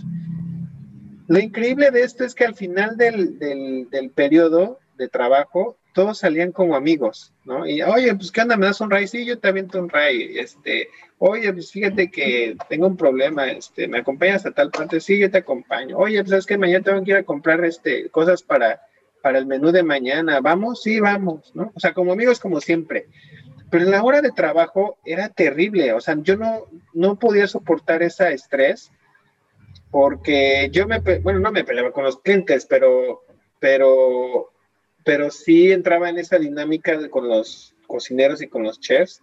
Lo 1.28 1.38
increíble 1.38 1.90
de 1.90 2.02
esto 2.02 2.24
es 2.24 2.34
que 2.34 2.44
al 2.44 2.54
final 2.54 2.96
del, 2.96 3.38
del, 3.38 4.10
periodo 4.10 4.78
de 4.96 5.08
trabajo, 5.08 5.76
todos 5.92 6.18
salían 6.18 6.52
como 6.52 6.76
amigos, 6.76 7.32
¿no? 7.44 7.66
Y, 7.66 7.82
oye, 7.82 8.14
pues, 8.14 8.30
¿qué 8.30 8.42
onda? 8.42 8.56
¿Me 8.56 8.66
das 8.66 8.80
un 8.80 8.90
ray? 8.90 9.08
Sí, 9.08 9.24
yo 9.24 9.38
te 9.38 9.48
aviento 9.48 9.78
un 9.78 9.88
ray. 9.88 10.38
Este, 10.38 10.88
oye, 11.18 11.52
pues, 11.52 11.72
fíjate 11.72 12.10
que 12.10 12.56
tengo 12.68 12.86
un 12.86 12.96
problema, 12.96 13.50
este, 13.50 13.88
¿me 13.88 13.98
acompañas 13.98 14.46
a 14.46 14.52
tal 14.52 14.70
parte? 14.70 15.00
Sí, 15.00 15.18
yo 15.18 15.30
te 15.30 15.38
acompaño. 15.38 15.96
Oye, 15.98 16.18
pues, 16.18 16.30
¿sabes 16.30 16.46
que 16.46 16.58
Mañana 16.58 16.84
tengo 16.84 17.02
que 17.02 17.10
ir 17.10 17.16
a 17.16 17.22
comprar, 17.24 17.64
este, 17.64 18.08
cosas 18.10 18.42
para, 18.42 18.82
para 19.22 19.38
el 19.38 19.46
menú 19.46 19.72
de 19.72 19.82
mañana. 19.82 20.40
¿Vamos? 20.40 20.82
Sí, 20.82 21.00
vamos, 21.00 21.50
¿no? 21.54 21.72
O 21.74 21.80
sea, 21.80 21.92
como 21.92 22.12
amigos, 22.12 22.38
como 22.38 22.60
siempre. 22.60 23.08
Pero 23.70 23.84
en 23.84 23.90
la 23.90 24.02
hora 24.02 24.22
de 24.22 24.30
trabajo 24.30 24.98
era 25.04 25.28
terrible, 25.28 25.92
o 25.92 26.00
sea, 26.00 26.16
yo 26.22 26.36
no, 26.36 26.66
no 26.94 27.18
podía 27.18 27.48
soportar 27.48 28.02
ese 28.02 28.32
estrés 28.32 28.92
porque 29.96 30.68
yo 30.72 30.86
me, 30.86 30.98
bueno, 31.20 31.40
no 31.40 31.50
me 31.50 31.64
peleaba 31.64 31.90
con 31.90 32.04
los 32.04 32.20
clientes, 32.20 32.66
pero, 32.66 33.22
pero 33.58 34.50
pero 35.02 35.30
sí 35.30 35.72
entraba 35.72 36.10
en 36.10 36.18
esa 36.18 36.38
dinámica 36.38 37.08
con 37.08 37.26
los 37.28 37.74
cocineros 37.86 38.42
y 38.42 38.46
con 38.46 38.62
los 38.62 38.78
chefs 38.78 39.22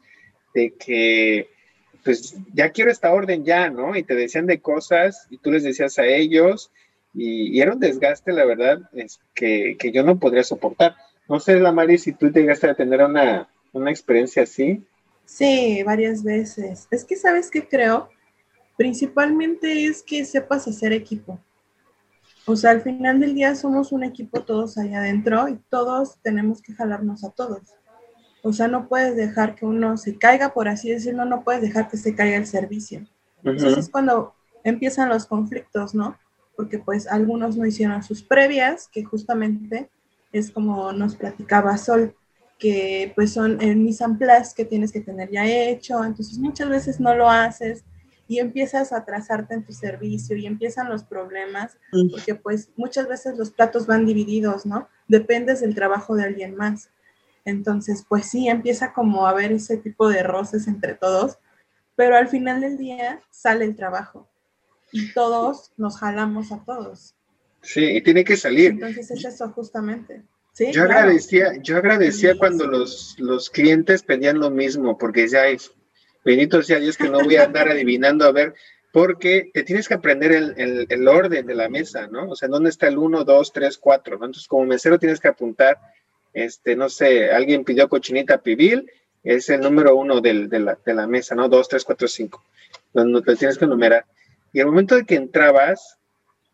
de 0.56 0.74
que 0.74 1.48
pues 2.04 2.36
ya 2.56 2.72
quiero 2.72 2.90
esta 2.90 3.14
orden 3.14 3.46
ya, 3.46 3.70
¿no? 3.70 3.96
Y 3.96 4.02
te 4.02 4.16
decían 4.16 4.48
de 4.48 4.62
cosas 4.62 5.28
y 5.30 5.38
tú 5.38 5.52
les 5.52 5.62
decías 5.62 6.00
a 6.00 6.08
ellos 6.08 6.72
y, 7.14 7.62
era 7.62 7.74
un 7.74 7.80
desgaste, 7.80 8.34
la 8.34 8.44
verdad, 8.44 8.80
es 8.94 9.20
que, 9.36 9.78
yo 9.94 10.02
no 10.02 10.18
podría 10.20 10.44
soportar. 10.44 10.96
No 11.30 11.40
sé, 11.40 11.60
Lamari, 11.60 12.00
si 12.00 12.14
tú 12.14 12.32
llegaste 12.32 12.68
a 12.68 12.74
tener 12.74 13.04
una, 13.04 13.48
una 13.74 13.92
experiencia 13.92 14.42
así. 14.42 14.84
Sí, 15.26 15.84
varias 15.84 16.24
veces. 16.24 16.88
Es 16.90 17.06
que, 17.06 17.16
¿sabes 17.16 17.52
qué 17.52 17.68
creo? 17.68 18.10
Principalmente 18.84 19.86
es 19.86 20.04
que 20.04 20.26
sepas 20.26 20.68
hacer 20.68 20.92
equipo. 20.92 21.40
O 22.46 22.58
sea, 22.58 22.72
al 22.72 22.82
final 22.82 23.18
del 23.22 23.34
día 23.34 23.56
somos 23.56 23.94
un 23.94 24.04
equipo 24.04 24.42
todos 24.42 24.78
allá 24.78 24.98
adentro 24.98 25.48
y 25.48 25.58
todos 25.70 26.18
tenemos 26.22 26.62
que 26.62 26.74
jalarnos 26.74 27.24
a 27.24 27.30
todos. 27.30 27.62
O 28.42 28.52
sea, 28.52 28.68
no 28.68 28.90
puedes 28.90 29.16
dejar 29.16 29.56
que 29.56 29.66
uno 29.66 29.96
se 29.96 30.18
caiga, 30.18 30.54
por 30.54 30.68
así 30.68 30.90
decirlo, 30.90 31.24
no 31.24 31.46
puedes 31.46 31.62
dejar 31.62 31.88
que 31.88 31.96
se 31.96 32.14
caiga 32.14 32.36
el 32.36 32.46
servicio. 32.46 33.08
Entonces 33.42 33.78
es 33.78 33.90
cuando 33.90 34.34
empiezan 34.66 35.08
los 35.08 35.28
conflictos, 35.28 35.96
¿no? 35.96 36.18
Porque 36.58 36.78
pues 36.78 37.08
algunos 37.08 37.56
no 37.56 37.66
hicieron 37.66 38.04
sus 38.04 38.22
previas, 38.22 38.90
que 38.92 39.06
justamente 39.06 39.90
es 40.34 40.52
como 40.52 40.92
nos 40.92 41.16
platicaba 41.16 41.78
Sol, 41.78 42.18
que 42.60 43.14
pues 43.16 43.32
son 43.32 43.62
el 43.62 43.78
mise 43.78 44.04
en 44.04 44.18
place 44.18 44.52
que 44.54 44.66
tienes 44.66 44.92
que 44.92 45.00
tener 45.00 45.32
ya 45.32 45.46
hecho, 45.46 46.04
entonces 46.04 46.38
muchas 46.38 46.68
veces 46.68 47.00
no 47.00 47.16
lo 47.16 47.30
haces, 47.30 47.86
y 48.34 48.40
empiezas 48.40 48.92
a 48.92 48.98
atrasarte 48.98 49.54
en 49.54 49.64
tu 49.64 49.74
servicio 49.74 50.36
y 50.36 50.48
empiezan 50.48 50.90
los 50.90 51.04
problemas, 51.04 51.78
porque 52.12 52.34
pues 52.34 52.72
muchas 52.76 53.08
veces 53.08 53.38
los 53.38 53.52
platos 53.52 53.86
van 53.86 54.08
divididos, 54.08 54.66
¿no? 54.66 54.90
Dependes 55.08 55.62
del 55.62 55.76
trabajo 55.76 56.16
de 56.16 56.24
alguien 56.24 56.56
más. 56.56 56.90
Entonces, 57.46 58.04
pues 58.10 58.26
sí, 58.26 58.48
empieza 58.48 58.92
como 58.92 59.28
a 59.28 59.30
haber 59.30 59.52
ese 59.52 59.78
tipo 59.78 60.10
de 60.10 60.24
roces 60.24 60.68
entre 60.68 60.96
todos, 60.96 61.38
pero 61.96 62.18
al 62.18 62.28
final 62.28 62.62
del 62.62 62.78
día 62.78 63.22
sale 63.30 63.66
el 63.66 63.76
trabajo 63.76 64.28
y 64.92 65.14
todos 65.14 65.72
nos 65.78 66.00
jalamos 66.00 66.52
a 66.52 66.64
todos. 66.66 67.16
Sí, 67.62 67.84
y 67.98 68.02
tiene 68.02 68.24
que 68.24 68.36
salir. 68.36 68.72
Entonces 68.72 69.12
es 69.12 69.26
eso 69.26 69.50
justamente. 69.50 70.24
¿Sí? 70.54 70.72
Yo 70.72 70.84
agradecía, 70.84 71.56
yo 71.62 71.78
agradecía 71.78 72.36
cuando 72.36 72.66
los, 72.66 73.16
los 73.20 73.52
clientes 73.52 74.02
pedían 74.02 74.40
lo 74.40 74.50
mismo, 74.50 74.98
porque 74.98 75.28
ya 75.28 75.48
Benito 76.24 76.62
sea 76.64 76.80
Dios 76.80 76.98
que 76.98 77.10
no 77.10 77.22
voy 77.22 77.36
a 77.36 77.44
andar 77.44 77.68
adivinando 77.68 78.26
a 78.26 78.32
ver, 78.32 78.54
porque 78.92 79.50
te 79.54 79.64
tienes 79.64 79.88
que 79.88 79.96
aprender 79.96 80.32
el, 80.32 81.08
orden 81.08 81.48
de 81.48 81.56
la 81.56 81.68
mesa, 81.68 82.08
¿no? 82.08 82.30
O 82.30 82.36
sea, 82.36 82.48
¿dónde 82.48 82.70
está 82.70 82.88
el 82.88 82.98
1, 82.98 83.24
2, 83.24 83.52
3, 83.52 83.78
4? 83.80 84.18
¿no? 84.20 84.26
Entonces, 84.26 84.48
como 84.48 84.66
mesero 84.66 85.00
tienes 85.00 85.20
que 85.20 85.28
apuntar, 85.28 85.80
este, 86.32 86.76
no 86.76 86.90
sé, 86.90 87.32
alguien 87.32 87.64
pidió 87.64 87.90
cochinita 87.90 88.38
pibil, 88.38 88.90
es 89.24 89.50
el 89.50 89.62
número 89.62 89.96
uno 89.96 90.22
de, 90.22 90.78
la, 90.86 91.08
mesa, 91.08 91.34
¿no? 91.34 91.50
2, 91.50 91.68
3, 91.70 91.84
4, 91.84 92.08
5. 92.08 92.44
Donde 92.94 93.22
te 93.24 93.36
tienes 93.36 93.58
que 93.58 93.66
numerar. 93.66 94.06
Y 94.52 94.60
el 94.60 94.68
momento 94.68 94.96
de 94.96 95.06
que 95.06 95.16
entrabas 95.16 95.98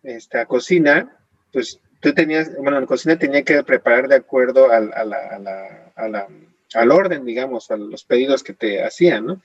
este, 0.03 0.39
a 0.39 0.45
cocina, 0.45 1.17
pues 1.51 1.81
tú 1.99 2.13
tenías, 2.13 2.55
bueno, 2.55 2.77
en 2.77 2.85
cocina 2.85 3.19
tenía 3.19 3.43
que 3.43 3.61
preparar 3.63 4.07
de 4.07 4.15
acuerdo 4.15 4.71
a 4.71 4.79
la 4.79 6.27
al 6.73 6.91
orden, 6.91 7.25
digamos, 7.25 7.71
a 7.71 7.77
los 7.77 8.03
pedidos 8.03 8.43
que 8.43 8.53
te 8.53 8.83
hacían, 8.83 9.25
¿no? 9.25 9.41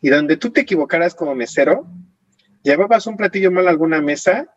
y 0.00 0.10
donde 0.10 0.36
tú 0.36 0.50
te 0.50 0.60
equivocaras 0.60 1.14
como 1.14 1.34
mesero, 1.34 1.86
llevabas 2.62 3.06
un 3.06 3.16
platillo 3.16 3.50
mal 3.50 3.66
a 3.66 3.70
alguna 3.70 4.00
mesa, 4.00 4.54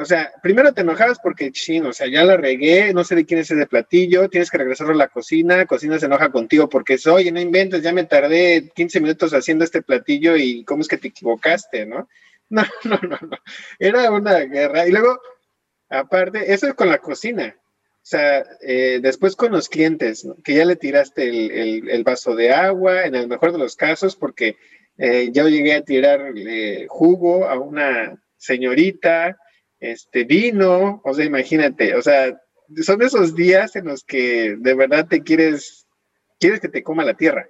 o 0.00 0.04
sea, 0.04 0.32
primero 0.42 0.74
te 0.74 0.82
enojabas 0.82 1.18
porque 1.18 1.50
chino, 1.50 1.88
o 1.88 1.92
sea, 1.92 2.06
ya 2.08 2.24
la 2.24 2.36
regué, 2.36 2.92
no 2.92 3.04
sé 3.04 3.14
de 3.14 3.24
quién 3.24 3.40
es 3.40 3.50
ese 3.50 3.66
platillo, 3.66 4.28
tienes 4.28 4.50
que 4.50 4.58
regresarlo 4.58 4.92
a 4.92 4.96
la 4.96 5.08
cocina, 5.08 5.64
cocina 5.66 5.98
se 5.98 6.06
enoja 6.06 6.30
contigo 6.30 6.68
porque 6.68 6.94
es, 6.94 7.06
oye, 7.06 7.32
no 7.32 7.40
inventes, 7.40 7.82
ya 7.82 7.92
me 7.92 8.04
tardé 8.04 8.70
15 8.74 9.00
minutos 9.00 9.32
haciendo 9.32 9.64
este 9.64 9.82
platillo 9.82 10.36
y 10.36 10.64
cómo 10.64 10.82
es 10.82 10.88
que 10.88 10.98
te 10.98 11.08
equivocaste, 11.08 11.86
¿no? 11.86 12.08
No, 12.48 12.62
no, 12.84 13.00
no, 13.02 13.18
no. 13.22 13.36
Era 13.80 14.08
una 14.12 14.38
guerra. 14.38 14.86
Y 14.86 14.92
luego, 14.92 15.18
aparte, 15.88 16.52
eso 16.54 16.68
es 16.68 16.74
con 16.74 16.88
la 16.88 16.98
cocina. 16.98 17.56
O 18.06 18.08
sea, 18.08 18.46
eh, 18.60 19.00
después 19.02 19.34
con 19.34 19.50
los 19.50 19.68
clientes, 19.68 20.28
que 20.44 20.54
ya 20.54 20.64
le 20.64 20.76
tiraste 20.76 21.26
el, 21.28 22.04
vaso 22.04 22.36
de 22.36 22.52
agua, 22.52 23.04
en 23.04 23.16
el 23.16 23.26
mejor 23.26 23.50
de 23.50 23.58
los 23.58 23.74
casos, 23.74 24.14
porque 24.14 24.56
eh, 24.96 25.30
yo 25.32 25.48
llegué 25.48 25.74
a 25.74 25.82
tirar 25.82 26.32
jugo 26.86 27.48
a 27.48 27.58
una 27.58 28.22
señorita, 28.36 29.36
este 29.80 30.22
vino, 30.22 31.02
o 31.04 31.14
sea, 31.14 31.24
imagínate, 31.24 31.96
o 31.96 32.02
sea, 32.02 32.40
son 32.80 33.02
esos 33.02 33.34
días 33.34 33.74
en 33.74 33.86
los 33.86 34.04
que 34.04 34.54
de 34.56 34.74
verdad 34.74 35.08
te 35.08 35.24
quieres, 35.24 35.88
quieres 36.38 36.60
que 36.60 36.68
te 36.68 36.84
coma 36.84 37.04
la 37.04 37.14
tierra, 37.14 37.48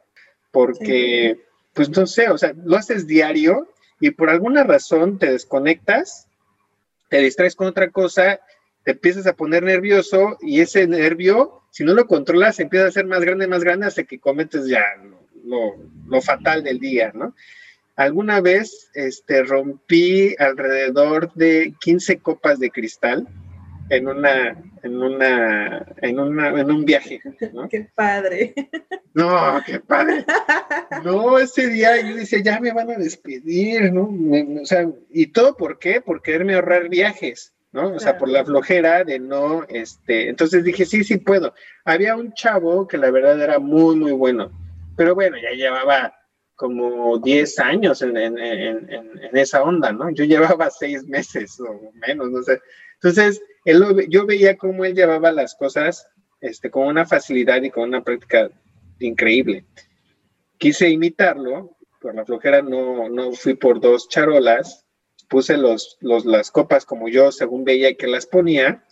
porque, 0.52 1.38
pues 1.74 1.90
no 1.90 2.06
sé, 2.06 2.30
o 2.30 2.38
sea, 2.38 2.54
lo 2.64 2.78
haces 2.78 3.06
diario 3.06 3.68
y 4.00 4.12
por 4.12 4.30
alguna 4.30 4.64
razón 4.64 5.18
te 5.18 5.30
desconectas, 5.32 6.28
te 7.10 7.18
distraes 7.18 7.54
con 7.54 7.66
otra 7.66 7.90
cosa 7.90 8.40
te 8.86 8.92
empiezas 8.92 9.26
a 9.26 9.34
poner 9.34 9.64
nervioso 9.64 10.38
y 10.40 10.60
ese 10.60 10.86
nervio, 10.86 11.62
si 11.72 11.82
no 11.82 11.92
lo 11.92 12.06
controlas, 12.06 12.60
empieza 12.60 12.86
a 12.86 12.92
ser 12.92 13.04
más 13.04 13.20
grande, 13.20 13.48
más 13.48 13.64
grande 13.64 13.86
hasta 13.86 14.04
que 14.04 14.20
cometes 14.20 14.68
ya 14.68 14.84
lo, 15.44 16.20
fatal 16.22 16.62
del 16.62 16.78
día, 16.78 17.10
¿no? 17.12 17.34
Alguna 17.96 18.40
vez 18.40 18.88
este, 18.94 19.42
rompí 19.42 20.36
alrededor 20.38 21.32
de 21.34 21.74
15 21.80 22.18
copas 22.18 22.60
de 22.60 22.70
cristal 22.70 23.26
en 23.90 24.06
una, 24.06 24.62
en 24.84 25.02
una, 25.02 25.84
en 25.96 26.20
una, 26.20 26.60
en 26.60 26.70
un 26.70 26.84
viaje. 26.84 27.20
¿no? 27.54 27.68
Qué 27.68 27.88
padre. 27.92 28.54
No, 29.14 29.60
qué 29.66 29.80
padre. 29.80 30.24
No, 31.02 31.38
ese 31.38 31.68
día 31.68 32.00
yo 32.02 32.16
decía, 32.16 32.38
ya 32.40 32.60
me 32.60 32.72
van 32.72 32.90
a 32.90 32.98
despedir, 32.98 33.92
¿no? 33.92 34.14
o 34.60 34.64
sea, 34.64 34.88
¿y 35.10 35.28
todo 35.28 35.56
por 35.56 35.80
qué? 35.80 36.00
Por 36.02 36.22
quererme 36.22 36.54
ahorrar 36.54 36.88
viajes. 36.88 37.54
¿No? 37.72 37.94
O 37.94 37.98
sea, 37.98 38.16
por 38.16 38.28
la 38.28 38.44
flojera 38.44 39.04
de 39.04 39.18
no, 39.18 39.64
este, 39.68 40.28
entonces 40.28 40.64
dije, 40.64 40.84
sí, 40.84 41.04
sí 41.04 41.18
puedo. 41.18 41.54
Había 41.84 42.16
un 42.16 42.32
chavo 42.32 42.86
que 42.86 42.98
la 42.98 43.10
verdad 43.10 43.40
era 43.40 43.58
muy, 43.58 43.96
muy 43.96 44.12
bueno, 44.12 44.50
pero 44.96 45.14
bueno, 45.14 45.36
ya 45.36 45.50
llevaba 45.50 46.14
como 46.54 47.18
10 47.18 47.58
años 47.58 48.00
en, 48.02 48.16
esa 49.32 49.62
onda, 49.62 49.92
¿no? 49.92 50.10
Yo 50.10 50.24
llevaba 50.24 50.70
6 50.78 51.06
meses 51.06 51.60
o 51.60 51.92
menos, 52.06 52.30
no 52.30 52.42
sé. 52.42 52.60
Entonces, 52.94 53.42
él 53.64 54.06
yo 54.08 54.24
veía 54.24 54.56
cómo 54.56 54.84
él 54.84 54.94
llevaba 54.94 55.30
las 55.32 55.54
cosas 55.54 56.08
este, 56.40 56.70
con 56.70 56.86
una 56.86 57.04
facilidad 57.04 57.62
y 57.62 57.70
con 57.70 57.84
una 57.84 58.02
práctica 58.02 58.50
increíble. 58.98 59.66
Quise 60.58 60.88
imitarlo, 60.88 61.76
por 62.00 62.14
la 62.14 62.24
flojera 62.24 62.62
no, 62.62 63.08
no 63.10 63.32
fui 63.32 63.54
por 63.54 63.80
dos 63.80 64.08
charolas, 64.08 64.85
puse 65.28 65.56
los, 65.56 65.98
las 66.00 66.50
copas 66.50 66.84
como 66.84 67.08
yo 67.08 67.32
según 67.32 67.64
veía 67.64 67.94
que 67.96 68.06
las 68.06 68.26
ponía 68.26 68.84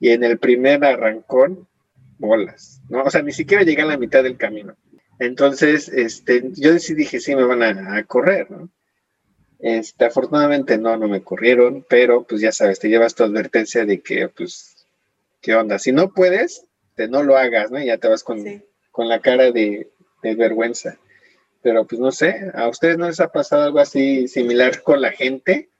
y 0.00 0.10
en 0.10 0.24
el 0.24 0.38
primer 0.38 0.84
arrancón, 0.84 1.66
bolas, 2.18 2.80
¿no? 2.88 3.02
O 3.02 3.10
sea, 3.10 3.22
ni 3.22 3.32
siquiera 3.32 3.64
llegué 3.64 3.82
a 3.82 3.86
la 3.86 3.98
mitad 3.98 4.22
del 4.22 4.36
camino. 4.36 4.76
Entonces, 5.18 5.88
este, 5.88 6.50
yo 6.54 6.72
decidí 6.72 7.06
que 7.06 7.20
sí 7.20 7.34
me 7.34 7.44
van 7.44 7.62
a, 7.62 8.04
correr, 8.04 8.50
¿no? 8.50 8.70
Este, 9.58 10.04
afortunadamente 10.04 10.78
no, 10.78 10.96
no 10.96 11.08
me 11.08 11.22
corrieron, 11.22 11.84
pero 11.88 12.22
pues 12.22 12.40
ya 12.40 12.52
sabes, 12.52 12.78
te 12.78 12.88
llevas 12.88 13.16
tu 13.16 13.24
advertencia 13.24 13.84
de 13.84 14.00
que, 14.00 14.28
pues, 14.28 14.86
¿qué 15.40 15.54
onda? 15.56 15.80
Si 15.80 15.90
no 15.90 16.12
puedes, 16.12 16.64
te 16.94 17.08
no 17.08 17.24
lo 17.24 17.36
hagas, 17.36 17.72
¿no? 17.72 17.80
Y 17.80 17.86
ya 17.86 17.98
te 17.98 18.08
vas 18.08 18.22
con, 18.22 18.44
con 18.92 19.08
la 19.08 19.20
cara 19.20 19.50
de, 19.50 19.90
de 20.22 20.34
vergüenza 20.36 20.98
pero 21.62 21.86
pues 21.86 22.00
no 22.00 22.12
sé, 22.12 22.50
¿a 22.54 22.68
ustedes 22.68 22.98
no 22.98 23.08
les 23.08 23.20
ha 23.20 23.30
pasado 23.30 23.62
algo 23.62 23.80
así 23.80 24.28
similar 24.28 24.82
con 24.84 25.00
la 25.00 25.12
gente? 25.12 25.70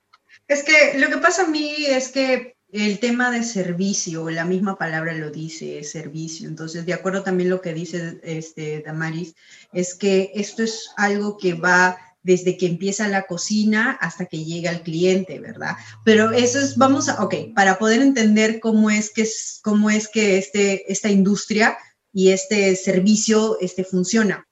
Es 0.46 0.62
que 0.62 0.98
lo 0.98 1.08
que 1.08 1.18
pasa 1.18 1.44
a 1.44 1.48
mí 1.48 1.74
es 1.86 2.08
que 2.08 2.56
el 2.70 2.98
tema 2.98 3.30
de 3.30 3.42
servicio, 3.42 4.28
la 4.30 4.44
misma 4.44 4.76
palabra 4.76 5.14
lo 5.14 5.30
dice, 5.30 5.82
servicio. 5.84 6.48
Entonces, 6.48 6.84
de 6.84 6.92
acuerdo 6.92 7.22
también 7.22 7.50
lo 7.50 7.60
que 7.60 7.72
dice 7.72 8.20
este 8.22 8.82
Damaris, 8.84 9.34
es 9.72 9.94
que 9.94 10.32
esto 10.34 10.62
es 10.62 10.90
algo 10.96 11.38
que 11.38 11.54
va 11.54 11.98
desde 12.22 12.58
que 12.58 12.66
empieza 12.66 13.08
la 13.08 13.26
cocina 13.26 13.92
hasta 14.00 14.26
que 14.26 14.44
llega 14.44 14.70
el 14.70 14.82
cliente, 14.82 15.38
¿verdad? 15.38 15.76
Pero 16.04 16.32
eso 16.32 16.58
es, 16.58 16.76
vamos 16.76 17.08
a, 17.08 17.22
ok, 17.22 17.54
para 17.54 17.78
poder 17.78 18.02
entender 18.02 18.60
cómo 18.60 18.90
es 18.90 19.10
que, 19.10 19.26
cómo 19.62 19.88
es 19.88 20.08
que 20.08 20.36
este, 20.36 20.92
esta 20.92 21.08
industria 21.08 21.78
y 22.12 22.30
este 22.30 22.74
servicio 22.76 23.58
este, 23.60 23.84
funciona 23.84 24.47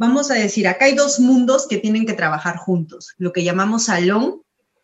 vamos 0.00 0.30
a 0.30 0.34
decir, 0.34 0.66
acá 0.66 0.86
hay 0.86 0.94
dos 0.94 1.20
mundos 1.20 1.68
que 1.68 1.76
tienen 1.76 2.06
que 2.06 2.14
trabajar 2.14 2.56
juntos, 2.56 3.14
lo 3.18 3.34
que 3.34 3.44
llamamos 3.44 3.84
salón 3.84 4.40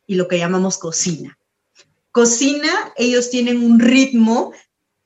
y 0.06 0.16
lo 0.16 0.28
que 0.28 0.38
llamamos 0.38 0.76
cocina. 0.76 1.38
Cocina, 2.12 2.92
ellos 2.98 3.30
tienen 3.30 3.64
un 3.64 3.80
ritmo 3.80 4.52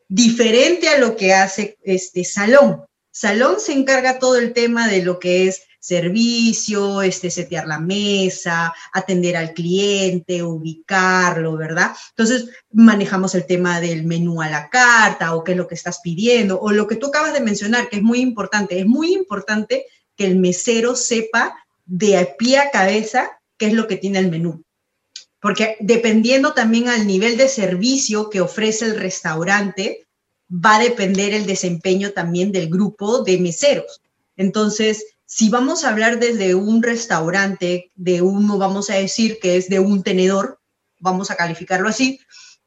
diferente 0.09 0.89
a 0.89 0.99
lo 0.99 1.17
que 1.17 1.33
hace 1.33 1.79
este 1.85 2.25
salón. 2.25 2.83
Salón 3.13 3.61
se 3.61 3.73
encarga 3.73 4.19
todo 4.19 4.37
el 4.37 4.53
tema 4.53 4.89
de 4.89 5.03
lo 5.05 5.21
que 5.21 5.47
es 5.47 5.63
servicio, 5.79 7.03
este, 7.03 7.31
setear 7.31 7.69
la 7.69 7.79
mesa, 7.79 8.75
atender 8.93 9.37
al 9.37 9.55
cliente, 9.55 10.43
ubicarlo, 10.43 11.57
¿verdad? 11.57 11.93
Entonces, 12.11 12.51
manejamos 12.73 13.37
el 13.37 13.47
tema 13.47 13.81
del 13.81 14.05
menú 14.05 14.43
a 14.43 14.51
la 14.51 14.69
carta 14.71 15.37
o 15.37 15.45
qué 15.45 15.53
es 15.53 15.59
lo 15.59 15.69
que 15.69 15.77
estás 15.77 16.01
pidiendo 16.03 16.61
o 16.61 16.73
lo 16.73 16.89
que 16.89 16.97
tú 16.97 17.07
acabas 17.07 17.33
de 17.33 17.41
mencionar, 17.41 17.89
que 17.89 17.99
es 17.99 18.03
muy 18.03 18.21
importante. 18.21 18.81
Es 18.81 18.87
muy 18.87 19.13
importante 19.13 19.87
que 20.21 20.27
el 20.27 20.37
mesero 20.37 20.97
sepa 20.97 21.57
de 21.87 22.35
pie 22.39 22.59
a 22.59 22.71
cabeza 22.71 23.41
qué 23.57 23.69
es 23.69 23.73
lo 23.73 23.89
que 23.89 23.97
tiene 23.97 24.19
el 24.19 24.31
menú. 24.31 24.63
Porque 25.41 25.79
dependiendo 25.81 26.53
también 26.53 26.91
al 26.91 27.07
nivel 27.07 27.39
de 27.39 27.49
servicio 27.49 28.29
que 28.29 28.43
ofrece 28.43 28.85
el 28.85 29.01
restaurante, 29.01 30.07
va 30.51 30.77
a 30.77 30.83
depender 30.83 31.33
el 31.33 31.47
desempeño 31.47 32.11
también 32.11 32.53
del 32.53 32.69
grupo 32.69 33.23
de 33.23 33.39
meseros. 33.39 34.03
Entonces, 34.37 35.07
si 35.25 35.49
vamos 35.49 35.85
a 35.85 35.89
hablar 35.89 36.21
desde 36.21 36.55
un 36.55 36.83
restaurante, 36.83 37.91
de 37.95 38.21
uno, 38.21 38.59
vamos 38.59 38.91
a 38.91 38.97
decir 38.97 39.39
que 39.41 39.57
es 39.57 39.71
de 39.71 39.81
un 39.81 40.03
tenedor, 40.03 40.59
vamos 40.99 41.31
a 41.31 41.37
calificarlo 41.37 41.89
así, 41.89 42.21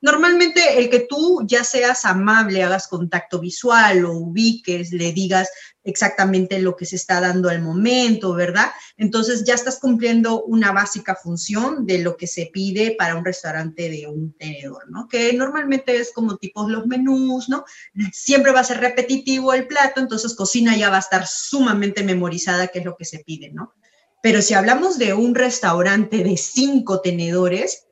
Normalmente 0.04 0.80
el 0.80 0.90
que 0.90 1.00
tú 1.00 1.44
ya 1.48 1.64
seas 1.64 2.04
amable, 2.04 2.62
hagas 2.62 2.90
contacto 2.90 3.40
visual 3.40 4.04
o 4.04 4.12
ubiques, 4.12 4.92
le 4.92 5.14
digas 5.14 5.48
exactamente 5.82 6.60
lo 6.60 6.76
que 6.76 6.86
se 6.86 6.98
está 6.98 7.22
dando 7.22 7.48
al 7.48 7.62
momento, 7.62 8.34
¿verdad? 8.34 8.74
Entonces 8.98 9.46
ya 9.46 9.54
estás 9.54 9.80
cumpliendo 9.80 10.44
una 10.44 10.74
básica 10.74 11.16
función 11.16 11.86
de 11.86 12.00
lo 12.00 12.18
que 12.18 12.28
se 12.28 12.50
pide 12.52 12.98
para 13.00 13.16
un 13.16 13.24
restaurante 13.24 13.90
de 13.90 14.08
un 14.08 14.34
tenedor, 14.34 14.92
¿no? 14.92 15.08
Que 15.08 15.32
normalmente 15.32 15.96
es 15.96 16.12
como 16.12 16.36
tipos 16.36 16.70
los 16.70 16.86
menús, 16.86 17.48
¿no? 17.48 17.64
Siempre 18.12 18.52
va 18.52 18.60
a 18.60 18.66
ser 18.66 18.82
repetitivo 18.82 19.54
el 19.54 19.68
plato, 19.68 20.02
entonces 20.02 20.36
cocina 20.36 20.76
ya 20.76 20.90
va 20.90 20.98
a 20.98 21.00
estar 21.00 21.26
sumamente 21.26 22.04
memorizada 22.04 22.68
qué 22.68 22.80
es 22.80 22.86
lo 22.86 22.98
que 22.98 23.06
se 23.06 23.20
pide, 23.20 23.54
¿no? 23.54 23.74
Pero 24.22 24.42
si 24.42 24.54
hablamos 24.54 24.98
de 24.98 25.14
un 25.14 25.34
restaurante 25.34 26.26
de 26.26 26.36
cinco 26.36 27.00
tenedores, 27.00 27.83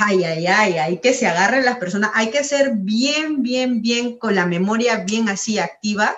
ay, 0.00 0.24
ay, 0.24 0.46
ay, 0.46 0.78
hay 0.78 0.98
que 0.98 1.12
se 1.12 1.26
agarren 1.26 1.66
las 1.66 1.76
personas, 1.76 2.10
hay 2.14 2.30
que 2.30 2.42
ser 2.44 2.72
bien, 2.76 3.42
bien, 3.42 3.82
bien 3.82 4.18
con 4.18 4.34
la 4.34 4.46
memoria 4.46 5.04
bien 5.04 5.28
así 5.28 5.58
activa 5.58 6.16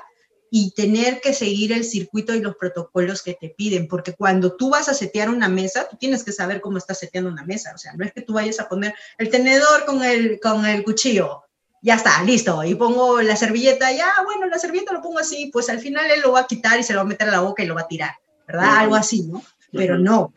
y 0.48 0.70
tener 0.70 1.20
que 1.20 1.34
seguir 1.34 1.72
el 1.72 1.82
circuito 1.82 2.32
y 2.34 2.40
los 2.40 2.54
protocolos 2.54 3.22
que 3.22 3.34
te 3.34 3.48
piden, 3.48 3.88
porque 3.88 4.12
cuando 4.12 4.54
tú 4.54 4.70
vas 4.70 4.88
a 4.88 4.94
setear 4.94 5.28
una 5.28 5.48
mesa, 5.48 5.88
tú 5.88 5.96
tienes 5.96 6.22
que 6.22 6.30
saber 6.30 6.60
cómo 6.60 6.78
estás 6.78 7.00
seteando 7.00 7.28
una 7.28 7.44
mesa, 7.44 7.72
o 7.74 7.78
sea, 7.78 7.92
no 7.94 8.04
es 8.04 8.12
que 8.12 8.20
tú 8.20 8.34
vayas 8.34 8.60
a 8.60 8.68
poner 8.68 8.94
el 9.18 9.28
tenedor 9.28 9.84
con 9.84 10.04
el, 10.04 10.38
con 10.40 10.64
el 10.64 10.84
cuchillo, 10.84 11.42
ya 11.82 11.96
está, 11.96 12.22
listo, 12.22 12.62
y 12.62 12.76
pongo 12.76 13.20
la 13.22 13.34
servilleta, 13.34 13.90
ya, 13.90 14.12
bueno, 14.24 14.46
la 14.46 14.58
servilleta 14.60 14.92
lo 14.92 15.02
pongo 15.02 15.18
así, 15.18 15.50
pues 15.52 15.68
al 15.68 15.80
final 15.80 16.08
él 16.12 16.20
lo 16.20 16.30
va 16.30 16.40
a 16.40 16.46
quitar 16.46 16.78
y 16.78 16.84
se 16.84 16.92
lo 16.92 17.00
va 17.00 17.02
a 17.02 17.08
meter 17.08 17.28
a 17.28 17.32
la 17.32 17.40
boca 17.40 17.64
y 17.64 17.66
lo 17.66 17.74
va 17.74 17.80
a 17.80 17.88
tirar, 17.88 18.14
¿verdad? 18.46 18.76
Algo 18.76 18.94
así, 18.94 19.24
¿no? 19.24 19.42
Pero 19.72 19.98
no, 19.98 20.32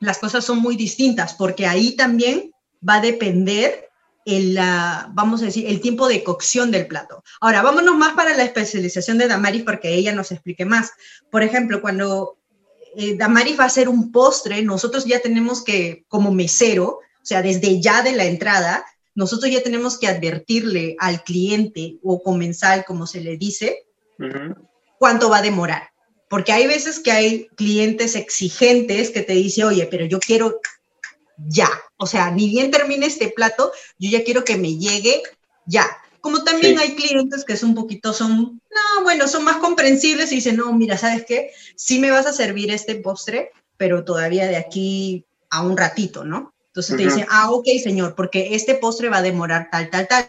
las 0.00 0.16
cosas 0.16 0.42
son 0.42 0.60
muy 0.60 0.76
distintas, 0.76 1.34
porque 1.34 1.66
ahí 1.66 1.94
también 1.94 2.51
va 2.86 2.96
a 2.96 3.00
depender 3.00 3.88
el, 4.24 4.56
vamos 5.10 5.42
a 5.42 5.46
decir, 5.46 5.66
el 5.66 5.80
tiempo 5.80 6.06
de 6.08 6.22
cocción 6.22 6.70
del 6.70 6.86
plato. 6.86 7.24
Ahora, 7.40 7.62
vámonos 7.62 7.96
más 7.96 8.14
para 8.14 8.36
la 8.36 8.44
especialización 8.44 9.18
de 9.18 9.28
Damaris 9.28 9.62
porque 9.64 9.94
ella 9.94 10.12
nos 10.12 10.30
explique 10.30 10.64
más. 10.64 10.92
Por 11.30 11.42
ejemplo, 11.42 11.80
cuando 11.80 12.38
eh, 12.96 13.16
Damaris 13.16 13.58
va 13.58 13.64
a 13.64 13.68
hacer 13.68 13.88
un 13.88 14.12
postre, 14.12 14.62
nosotros 14.62 15.04
ya 15.06 15.20
tenemos 15.20 15.64
que, 15.64 16.04
como 16.08 16.32
mesero, 16.32 16.86
o 16.86 17.24
sea, 17.24 17.42
desde 17.42 17.80
ya 17.80 18.02
de 18.02 18.12
la 18.12 18.24
entrada, 18.24 18.84
nosotros 19.14 19.50
ya 19.50 19.62
tenemos 19.62 19.98
que 19.98 20.08
advertirle 20.08 20.96
al 20.98 21.22
cliente 21.24 21.98
o 22.02 22.22
comensal, 22.22 22.84
como 22.84 23.06
se 23.06 23.20
le 23.20 23.36
dice, 23.36 23.86
cuánto 24.98 25.28
va 25.28 25.38
a 25.38 25.42
demorar 25.42 25.92
porque 26.32 26.50
hay 26.50 26.66
veces 26.66 26.98
que 26.98 27.12
hay 27.12 27.48
clientes 27.56 28.16
exigentes 28.16 29.10
que 29.10 29.20
te 29.20 29.34
dicen, 29.34 29.66
oye, 29.66 29.86
pero 29.90 30.06
yo 30.06 30.18
quiero 30.18 30.60
ya, 31.36 31.68
o 32.02 32.06
sea, 32.06 32.32
ni 32.32 32.48
bien 32.48 32.72
termine 32.72 33.06
este 33.06 33.28
plato, 33.28 33.70
yo 33.96 34.10
ya 34.10 34.24
quiero 34.24 34.42
que 34.42 34.56
me 34.56 34.76
llegue 34.76 35.22
ya. 35.66 35.86
Como 36.20 36.42
también 36.42 36.76
hay 36.80 36.96
clientes 36.96 37.44
que 37.44 37.56
son 37.56 37.70
un 37.70 37.74
poquito, 37.76 38.12
son, 38.12 38.60
no, 38.70 39.02
bueno, 39.04 39.28
son 39.28 39.44
más 39.44 39.58
comprensibles 39.58 40.32
y 40.32 40.36
dicen, 40.36 40.56
no, 40.56 40.72
mira, 40.72 40.98
¿sabes 40.98 41.24
qué? 41.26 41.52
Sí 41.76 42.00
me 42.00 42.10
vas 42.10 42.26
a 42.26 42.32
servir 42.32 42.72
este 42.72 42.96
postre, 42.96 43.52
pero 43.76 44.02
todavía 44.04 44.48
de 44.48 44.56
aquí 44.56 45.24
a 45.48 45.62
un 45.62 45.76
ratito, 45.76 46.24
¿no? 46.24 46.52
Entonces 46.66 46.96
te 46.96 47.04
dicen, 47.04 47.26
ah, 47.30 47.52
ok, 47.52 47.66
señor, 47.80 48.16
porque 48.16 48.56
este 48.56 48.74
postre 48.74 49.08
va 49.08 49.18
a 49.18 49.22
demorar 49.22 49.68
tal, 49.70 49.88
tal, 49.88 50.08
tal. 50.08 50.28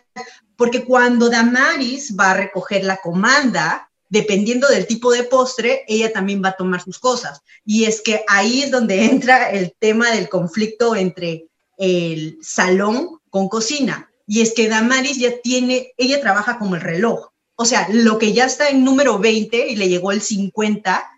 Porque 0.56 0.84
cuando 0.84 1.28
Damaris 1.28 2.16
va 2.20 2.32
a 2.32 2.36
recoger 2.36 2.84
la 2.84 2.98
comanda, 2.98 3.90
dependiendo 4.10 4.68
del 4.68 4.86
tipo 4.86 5.12
de 5.12 5.24
postre, 5.24 5.86
ella 5.88 6.14
también 6.14 6.44
va 6.44 6.50
a 6.50 6.56
tomar 6.56 6.84
sus 6.84 7.00
cosas. 7.00 7.42
Y 7.66 7.86
es 7.86 8.00
que 8.00 8.24
ahí 8.28 8.62
es 8.62 8.70
donde 8.70 9.06
entra 9.06 9.50
el 9.50 9.74
tema 9.80 10.12
del 10.12 10.30
conflicto 10.30 10.96
entre 10.96 11.48
el 11.78 12.38
salón 12.42 13.20
con 13.30 13.50
cocina. 13.50 14.10
Y 14.26 14.42
es 14.42 14.54
que 14.54 14.70
Damaris 14.70 15.18
ya 15.18 15.40
tiene, 15.42 15.94
ella 15.98 16.22
trabaja 16.22 16.58
como 16.58 16.76
el 16.76 16.82
reloj. 16.82 17.30
O 17.56 17.66
sea, 17.66 17.88
lo 17.92 18.18
que 18.18 18.34
ya 18.34 18.46
está 18.46 18.70
en 18.70 18.84
número 18.84 19.20
20 19.20 19.70
y 19.70 19.76
le 19.76 19.90
llegó 19.90 20.12
el 20.12 20.22
50, 20.22 21.10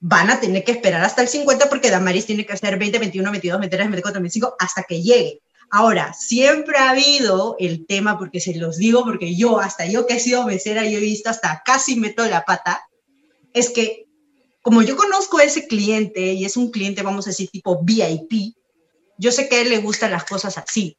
van 0.00 0.30
a 0.30 0.40
tener 0.40 0.64
que 0.64 0.72
esperar 0.72 1.02
hasta 1.04 1.22
el 1.22 1.28
50 1.28 1.68
porque 1.68 1.90
Damaris 1.90 2.26
tiene 2.26 2.46
que 2.46 2.52
hacer 2.52 2.78
20, 2.78 2.98
21, 2.98 3.30
22, 3.30 3.60
23, 3.60 3.88
24, 3.88 4.20
25 4.20 4.56
hasta 4.58 4.82
que 4.82 5.02
llegue. 5.02 5.40
Ahora, 5.70 6.14
siempre 6.14 6.78
ha 6.78 6.90
habido 6.90 7.56
el 7.58 7.86
tema, 7.86 8.18
porque 8.18 8.40
se 8.40 8.54
los 8.54 8.78
digo, 8.78 9.04
porque 9.04 9.36
yo, 9.36 9.60
hasta 9.60 9.84
yo 9.86 10.06
que 10.06 10.14
he 10.14 10.20
sido 10.20 10.46
mesera, 10.46 10.86
yo 10.86 10.98
he 10.98 11.02
visto 11.02 11.28
hasta 11.28 11.62
casi 11.64 11.96
meto 11.96 12.24
la 12.26 12.44
pata, 12.44 12.80
es 13.52 13.68
que 13.68 14.06
como 14.62 14.82
yo 14.82 14.96
conozco 14.96 15.38
a 15.38 15.44
ese 15.44 15.66
cliente 15.66 16.32
y 16.32 16.44
es 16.44 16.56
un 16.56 16.70
cliente, 16.70 17.02
vamos 17.02 17.26
a 17.26 17.30
decir, 17.30 17.50
tipo 17.50 17.82
VIP, 17.82 18.54
yo 19.18 19.32
sé 19.32 19.48
que 19.48 19.56
a 19.56 19.60
él 19.60 19.70
le 19.70 19.78
gustan 19.78 20.12
las 20.12 20.24
cosas 20.24 20.56
así. 20.56 20.96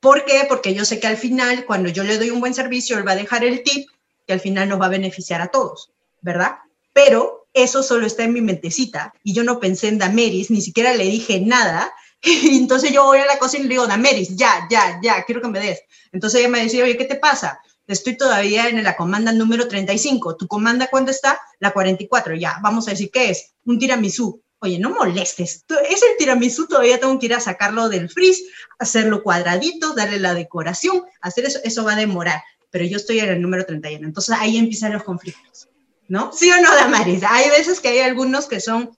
¿Por 0.00 0.24
qué? 0.24 0.46
Porque 0.48 0.74
yo 0.74 0.84
sé 0.84 0.98
que 0.98 1.06
al 1.06 1.16
final, 1.16 1.66
cuando 1.66 1.90
yo 1.90 2.02
le 2.02 2.18
doy 2.18 2.30
un 2.30 2.40
buen 2.40 2.54
servicio, 2.54 2.98
él 2.98 3.06
va 3.06 3.12
a 3.12 3.16
dejar 3.16 3.44
el 3.44 3.62
tip 3.62 3.88
que 4.26 4.32
al 4.32 4.40
final 4.40 4.68
nos 4.68 4.80
va 4.80 4.86
a 4.86 4.90
beneficiar 4.90 5.42
a 5.42 5.48
todos, 5.48 5.92
¿verdad? 6.22 6.56
Pero 6.92 7.46
eso 7.52 7.82
solo 7.82 8.06
está 8.06 8.24
en 8.24 8.32
mi 8.32 8.40
mentecita 8.40 9.12
y 9.22 9.34
yo 9.34 9.44
no 9.44 9.60
pensé 9.60 9.88
en 9.88 9.98
Dameris, 9.98 10.50
ni 10.50 10.60
siquiera 10.60 10.94
le 10.94 11.04
dije 11.04 11.40
nada 11.40 11.92
y 12.22 12.56
entonces 12.56 12.92
yo 12.92 13.04
voy 13.04 13.18
a 13.18 13.26
la 13.26 13.38
cocina 13.38 13.64
y 13.64 13.68
le 13.68 13.74
digo, 13.74 13.86
Dameris, 13.86 14.36
ya, 14.36 14.66
ya, 14.70 14.98
ya, 15.02 15.24
quiero 15.24 15.40
que 15.40 15.48
me 15.48 15.60
des. 15.60 15.80
Entonces 16.12 16.40
ella 16.40 16.48
me 16.48 16.62
decía, 16.62 16.84
oye, 16.84 16.96
¿qué 16.96 17.04
te 17.04 17.16
pasa? 17.16 17.60
Estoy 17.86 18.16
todavía 18.16 18.68
en 18.68 18.82
la 18.84 18.96
comanda 18.96 19.32
número 19.32 19.66
35. 19.66 20.36
¿Tu 20.36 20.46
comanda 20.46 20.86
cuándo 20.88 21.10
está? 21.10 21.40
La 21.58 21.72
44. 21.72 22.36
Ya, 22.36 22.58
vamos 22.62 22.86
a 22.86 22.92
decir, 22.92 23.10
¿qué 23.10 23.30
es? 23.30 23.52
Un 23.64 23.78
tiramisú. 23.78 24.40
Oye, 24.62 24.78
no 24.78 24.90
molestes. 24.90 25.64
Es 25.88 26.02
el 26.02 26.16
tiramisú, 26.18 26.66
todavía 26.66 27.00
tengo 27.00 27.18
que 27.18 27.26
ir 27.26 27.34
a 27.34 27.40
sacarlo 27.40 27.88
del 27.88 28.10
freeze, 28.10 28.42
hacerlo 28.78 29.22
cuadradito, 29.22 29.94
darle 29.94 30.18
la 30.18 30.34
decoración, 30.34 31.02
hacer 31.22 31.46
eso, 31.46 31.60
eso 31.64 31.82
va 31.82 31.94
a 31.94 31.96
demorar. 31.96 32.42
Pero 32.70 32.84
yo 32.84 32.98
estoy 32.98 33.20
en 33.20 33.30
el 33.30 33.40
número 33.40 33.64
31. 33.64 34.06
Entonces 34.06 34.36
ahí 34.38 34.58
empiezan 34.58 34.92
los 34.92 35.02
conflictos, 35.02 35.68
¿no? 36.08 36.30
¿Sí 36.32 36.50
o 36.50 36.60
no, 36.60 36.74
Damaris? 36.74 37.22
Hay 37.26 37.48
veces 37.48 37.80
que 37.80 37.88
hay 37.88 38.00
algunos 38.00 38.46
que 38.46 38.60
son, 38.60 38.96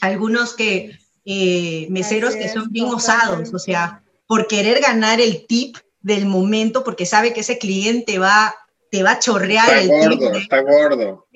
algunos 0.00 0.54
que 0.54 0.98
eh, 1.24 1.86
meseros 1.90 2.34
que 2.34 2.48
son 2.48 2.70
bien 2.70 2.86
osados, 2.86 3.54
o 3.54 3.58
sea, 3.60 4.02
por 4.26 4.48
querer 4.48 4.80
ganar 4.80 5.20
el 5.20 5.46
tip 5.46 5.76
del 6.00 6.26
momento, 6.26 6.82
porque 6.82 7.06
sabe 7.06 7.32
que 7.32 7.40
ese 7.40 7.58
cliente 7.58 8.18
va, 8.18 8.54
te 8.90 9.04
va 9.04 9.12
a 9.12 9.18
chorrear 9.20 9.78
está 9.78 10.04
el 10.04 10.16
gordo, 10.18 10.38
Está 10.38 10.60
gordo, 10.62 11.26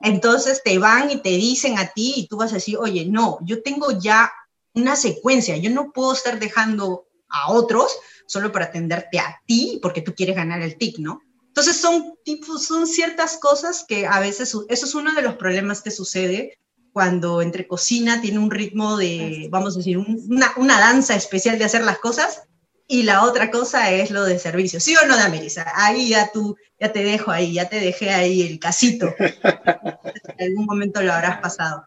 Entonces 0.00 0.62
te 0.64 0.78
van 0.78 1.10
y 1.10 1.20
te 1.22 1.30
dicen 1.30 1.78
a 1.78 1.88
ti 1.88 2.14
y 2.16 2.28
tú 2.28 2.36
vas 2.36 2.52
a 2.52 2.56
decir, 2.56 2.76
oye, 2.78 3.06
no, 3.06 3.38
yo 3.42 3.62
tengo 3.62 3.98
ya 3.98 4.32
una 4.74 4.96
secuencia, 4.96 5.56
yo 5.56 5.70
no 5.70 5.92
puedo 5.92 6.12
estar 6.12 6.38
dejando 6.38 7.08
a 7.28 7.52
otros 7.52 7.96
solo 8.26 8.52
para 8.52 8.66
atenderte 8.66 9.18
a 9.18 9.40
ti 9.46 9.80
porque 9.82 10.02
tú 10.02 10.14
quieres 10.14 10.36
ganar 10.36 10.62
el 10.62 10.76
tip, 10.76 10.98
¿no? 10.98 11.20
Entonces 11.48 11.76
son, 11.76 12.14
tipos, 12.24 12.64
son 12.64 12.86
ciertas 12.86 13.38
cosas 13.38 13.84
que 13.86 14.06
a 14.06 14.20
veces, 14.20 14.54
eso 14.68 14.86
es 14.86 14.94
uno 14.94 15.14
de 15.14 15.22
los 15.22 15.34
problemas 15.34 15.82
que 15.82 15.90
sucede 15.90 16.58
cuando 16.92 17.42
entre 17.42 17.66
cocina 17.66 18.20
tiene 18.20 18.38
un 18.38 18.50
ritmo 18.50 18.96
de, 18.96 19.48
vamos 19.50 19.74
a 19.74 19.78
decir, 19.78 19.98
una, 19.98 20.52
una, 20.56 20.78
danza 20.78 21.16
especial 21.16 21.58
de 21.58 21.64
hacer 21.64 21.82
las 21.82 21.98
cosas, 21.98 22.42
y 22.90 23.02
la 23.02 23.22
otra 23.24 23.50
cosa 23.50 23.90
es 23.90 24.10
lo 24.10 24.24
de 24.24 24.38
servicio. 24.38 24.80
¿Sí 24.80 24.96
o 24.96 25.06
no, 25.06 25.16
Damelisa? 25.16 25.66
Ahí 25.74 26.08
ya 26.08 26.30
tú, 26.32 26.56
ya 26.80 26.90
te 26.90 27.04
dejo 27.04 27.30
ahí, 27.30 27.52
ya 27.52 27.68
te 27.68 27.78
dejé 27.78 28.10
ahí 28.10 28.42
el 28.42 28.58
casito. 28.58 29.14
en 29.18 30.48
algún 30.48 30.64
momento 30.64 31.02
lo 31.02 31.12
habrás 31.12 31.38
pasado. 31.40 31.84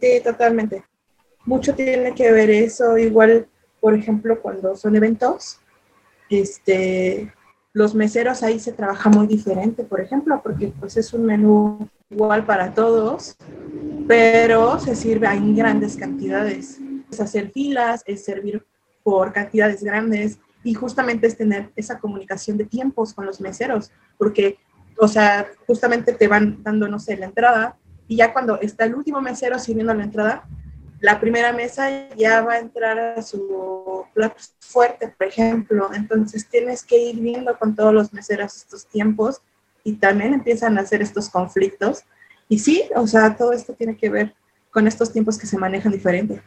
Sí, 0.00 0.20
totalmente. 0.22 0.84
Mucho 1.46 1.74
tiene 1.74 2.14
que 2.14 2.30
ver 2.30 2.50
eso, 2.50 2.98
igual, 2.98 3.48
por 3.80 3.94
ejemplo, 3.94 4.40
cuando 4.40 4.76
son 4.76 4.94
eventos, 4.96 5.60
este, 6.28 7.32
los 7.72 7.94
meseros 7.94 8.42
ahí 8.42 8.60
se 8.60 8.72
trabaja 8.72 9.08
muy 9.08 9.26
diferente, 9.26 9.82
por 9.82 10.00
ejemplo, 10.00 10.40
porque 10.42 10.72
pues 10.78 10.98
es 10.98 11.14
un 11.14 11.24
menú 11.24 11.88
igual 12.10 12.44
para 12.44 12.74
todos, 12.74 13.36
pero 14.06 14.78
se 14.78 14.94
sirve 14.94 15.26
en 15.26 15.56
grandes 15.56 15.96
cantidades. 15.96 16.78
Es 17.10 17.20
hacer 17.20 17.50
filas, 17.50 18.02
es 18.06 18.24
servir 18.24 18.64
por 19.04 19.32
cantidades 19.32 19.84
grandes 19.84 20.38
y 20.64 20.74
justamente 20.74 21.28
es 21.28 21.36
tener 21.36 21.70
esa 21.76 22.00
comunicación 22.00 22.56
de 22.56 22.64
tiempos 22.64 23.14
con 23.14 23.26
los 23.26 23.40
meseros, 23.40 23.92
porque, 24.18 24.58
o 24.98 25.06
sea, 25.06 25.46
justamente 25.66 26.12
te 26.12 26.26
van 26.26 26.60
dando, 26.64 26.88
no 26.88 26.98
sé, 26.98 27.16
la 27.16 27.26
entrada 27.26 27.76
y 28.08 28.16
ya 28.16 28.32
cuando 28.32 28.60
está 28.60 28.84
el 28.84 28.94
último 28.94 29.20
mesero 29.20 29.58
sirviendo 29.58 29.94
la 29.94 30.04
entrada, 30.04 30.44
la 31.00 31.20
primera 31.20 31.52
mesa 31.52 32.08
ya 32.16 32.40
va 32.40 32.54
a 32.54 32.58
entrar 32.58 32.98
a 32.98 33.22
su 33.22 34.06
plato 34.14 34.36
fuerte, 34.60 35.08
por 35.08 35.26
ejemplo. 35.26 35.90
Entonces 35.92 36.48
tienes 36.48 36.82
que 36.82 36.96
ir 36.96 37.20
viendo 37.20 37.58
con 37.58 37.74
todos 37.74 37.92
los 37.92 38.12
meseros 38.12 38.56
estos 38.56 38.86
tiempos 38.86 39.42
y 39.82 39.94
también 39.96 40.32
empiezan 40.32 40.78
a 40.78 40.80
hacer 40.80 41.02
estos 41.02 41.28
conflictos. 41.28 42.04
Y 42.48 42.58
sí, 42.58 42.84
o 42.96 43.06
sea, 43.06 43.36
todo 43.36 43.52
esto 43.52 43.74
tiene 43.74 43.96
que 43.96 44.08
ver 44.08 44.34
con 44.70 44.86
estos 44.86 45.12
tiempos 45.12 45.38
que 45.38 45.46
se 45.46 45.58
manejan 45.58 45.92
diferente. 45.92 46.42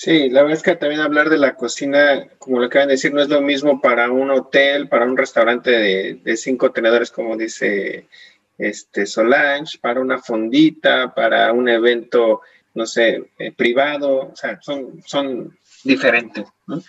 Sí, 0.00 0.30
la 0.30 0.42
verdad 0.42 0.58
es 0.58 0.62
que 0.62 0.76
también 0.76 1.00
hablar 1.00 1.28
de 1.28 1.38
la 1.38 1.56
cocina, 1.56 2.28
como 2.38 2.60
lo 2.60 2.66
acaban 2.66 2.86
de 2.86 2.94
decir, 2.94 3.12
no 3.12 3.20
es 3.20 3.28
lo 3.28 3.40
mismo 3.40 3.80
para 3.80 4.12
un 4.12 4.30
hotel, 4.30 4.88
para 4.88 5.04
un 5.04 5.16
restaurante 5.16 5.72
de, 5.72 6.20
de 6.22 6.36
cinco 6.36 6.70
tenedores, 6.70 7.10
como 7.10 7.36
dice 7.36 8.06
este 8.56 9.06
Solange, 9.06 9.76
para 9.80 10.00
una 10.00 10.18
fondita, 10.18 11.12
para 11.12 11.52
un 11.52 11.68
evento 11.68 12.42
no 12.74 12.86
sé, 12.86 13.24
eh, 13.40 13.50
privado, 13.50 14.30
o 14.32 14.36
sea, 14.36 14.60
son, 14.62 15.02
son 15.04 15.58
diferentes. 15.82 16.46
¿no? 16.68 16.80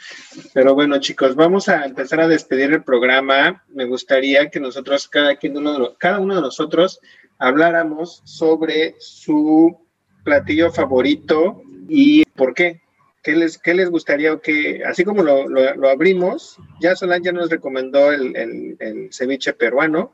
Pero 0.54 0.76
bueno, 0.76 1.00
chicos, 1.00 1.34
vamos 1.34 1.68
a 1.68 1.86
empezar 1.86 2.20
a 2.20 2.28
despedir 2.28 2.72
el 2.74 2.84
programa. 2.84 3.64
Me 3.70 3.86
gustaría 3.86 4.52
que 4.52 4.60
nosotros, 4.60 5.08
cada, 5.08 5.36
quien 5.38 5.58
uno 5.58 5.96
cada 5.98 6.20
uno 6.20 6.36
de 6.36 6.42
nosotros, 6.42 7.00
habláramos 7.40 8.22
sobre 8.24 8.98
su 9.00 9.80
platillo 10.24 10.72
favorito 10.72 11.64
y 11.88 12.24
por 12.36 12.54
qué. 12.54 12.82
¿Qué 13.22 13.36
les, 13.36 13.58
qué 13.58 13.74
les 13.74 13.90
gustaría 13.90 14.34
o 14.34 14.42
qué? 14.42 14.84
Así 14.86 15.04
como 15.04 15.24
lo, 15.24 15.48
lo, 15.48 15.90
abrimos, 15.90 16.58
ya 16.80 16.96
Solán 16.96 17.24
ya 17.24 17.32
nos 17.32 17.50
recomendó 17.50 18.12
el, 18.12 18.36
el, 18.80 19.10
ceviche 19.12 19.54
peruano. 19.54 20.14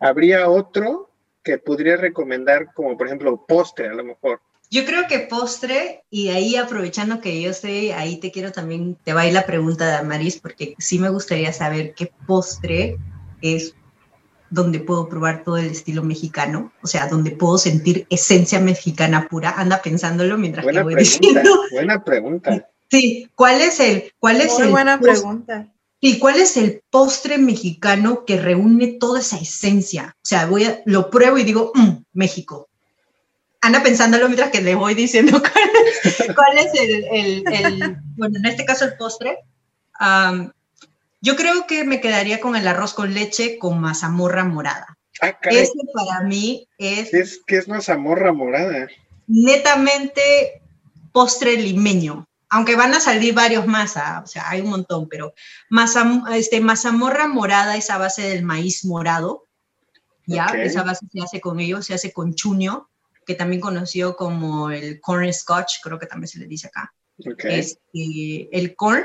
¿Habría 0.00 0.48
otro 0.48 1.10
que 1.42 1.58
podría 1.58 1.96
recomendar 1.96 2.72
como, 2.72 2.96
por 2.96 3.06
ejemplo, 3.06 3.44
postre 3.46 3.88
a 3.88 3.94
lo 3.94 4.04
mejor? 4.04 4.40
Yo 4.70 4.84
creo 4.84 5.06
que 5.08 5.20
postre, 5.20 6.04
y 6.10 6.28
ahí 6.28 6.56
aprovechando 6.56 7.20
que 7.20 7.40
yo 7.40 7.50
estoy, 7.50 7.90
ahí 7.90 8.18
te 8.18 8.30
quiero 8.30 8.52
también, 8.52 8.96
te 9.02 9.14
va 9.14 9.22
a 9.22 9.26
ir 9.26 9.32
la 9.32 9.46
pregunta 9.46 9.86
de 9.86 9.96
Amaris, 9.96 10.38
porque 10.38 10.74
sí 10.78 10.98
me 10.98 11.08
gustaría 11.08 11.52
saber 11.52 11.94
qué 11.94 12.12
postre 12.26 12.96
es 13.40 13.74
donde 14.50 14.80
puedo 14.80 15.08
probar 15.08 15.44
todo 15.44 15.56
el 15.58 15.66
estilo 15.66 16.02
mexicano, 16.02 16.72
o 16.82 16.86
sea, 16.86 17.06
donde 17.08 17.30
puedo 17.32 17.58
sentir 17.58 18.06
esencia 18.10 18.60
mexicana 18.60 19.28
pura. 19.28 19.50
Anda 19.56 19.82
pensándolo 19.82 20.38
mientras 20.38 20.64
buena 20.64 20.80
que 20.80 20.84
voy 20.84 20.94
pregunta, 20.94 21.18
diciendo. 21.20 21.60
Buena 21.72 22.04
pregunta. 22.04 22.68
Sí, 22.90 23.28
¿cuál 23.34 23.60
es 23.60 23.80
el, 23.80 24.12
cuál 24.18 24.40
es 24.40 24.52
Muy 24.54 24.62
el 24.62 24.70
buena 24.70 24.98
postre? 24.98 25.12
pregunta. 25.14 25.68
¿Y 26.00 26.18
cuál 26.18 26.40
es 26.40 26.56
el 26.56 26.80
postre 26.90 27.38
mexicano 27.38 28.24
que 28.24 28.40
reúne 28.40 28.86
toda 29.00 29.20
esa 29.20 29.36
esencia? 29.36 30.14
O 30.16 30.26
sea, 30.26 30.46
voy 30.46 30.64
a, 30.64 30.80
lo 30.86 31.10
pruebo 31.10 31.36
y 31.38 31.44
digo, 31.44 31.72
"Mm, 31.74 32.04
México. 32.12 32.68
Anda 33.60 33.82
pensándolo 33.82 34.26
mientras 34.28 34.50
que 34.50 34.60
le 34.62 34.76
voy 34.76 34.94
diciendo 34.94 35.40
cuál 35.40 35.70
es, 35.84 36.16
cuál 36.36 36.58
es 36.58 36.80
el, 36.80 37.04
el- 37.12 37.44
el- 37.52 37.96
bueno, 38.16 38.38
en 38.38 38.46
este 38.46 38.64
caso 38.64 38.84
el 38.84 38.96
postre. 38.96 39.38
Yo 41.20 41.36
creo 41.36 41.66
que 41.66 41.84
me 41.84 42.00
quedaría 42.00 42.40
con 42.40 42.56
el 42.56 42.66
arroz 42.68 42.94
con 42.94 43.12
leche 43.14 43.58
con 43.58 43.80
mazamorra 43.80 44.44
morada. 44.44 44.96
Ah, 45.20 45.36
Ese 45.50 45.72
para 45.92 46.20
mí 46.26 46.68
es 46.78 47.10
¿qué 47.10 47.18
es, 47.20 47.40
qué 47.46 47.56
es 47.58 47.66
una 47.66 47.80
zamorra 47.80 48.32
morada? 48.32 48.86
netamente 49.26 50.62
postre 51.12 51.56
limeño, 51.56 52.26
aunque 52.50 52.76
van 52.76 52.94
a 52.94 53.00
salir 53.00 53.34
varios 53.34 53.66
más, 53.66 53.96
ah, 53.96 54.22
o 54.24 54.26
sea, 54.26 54.48
hay 54.48 54.60
un 54.60 54.70
montón, 54.70 55.08
pero 55.08 55.34
mazam- 55.70 56.24
este, 56.34 56.60
mazamorra 56.60 57.26
morada 57.26 57.76
es 57.76 57.90
a 57.90 57.98
base 57.98 58.22
del 58.22 58.42
maíz 58.44 58.84
morado, 58.84 59.44
¿ya? 60.26 60.46
Ok. 60.46 60.54
Esa 60.54 60.82
base 60.82 61.06
se 61.12 61.20
hace 61.20 61.40
con 61.40 61.60
ello, 61.60 61.82
se 61.82 61.94
hace 61.94 62.12
con 62.12 62.34
chuño, 62.34 62.88
que 63.26 63.34
también 63.34 63.60
conoció 63.60 64.16
como 64.16 64.70
el 64.70 65.00
corn 65.00 65.32
scotch, 65.32 65.80
creo 65.82 65.98
que 65.98 66.06
también 66.06 66.28
se 66.28 66.38
le 66.38 66.46
dice 66.46 66.68
acá. 66.68 66.94
Este, 67.58 68.48
el 68.52 68.74
corn, 68.76 69.04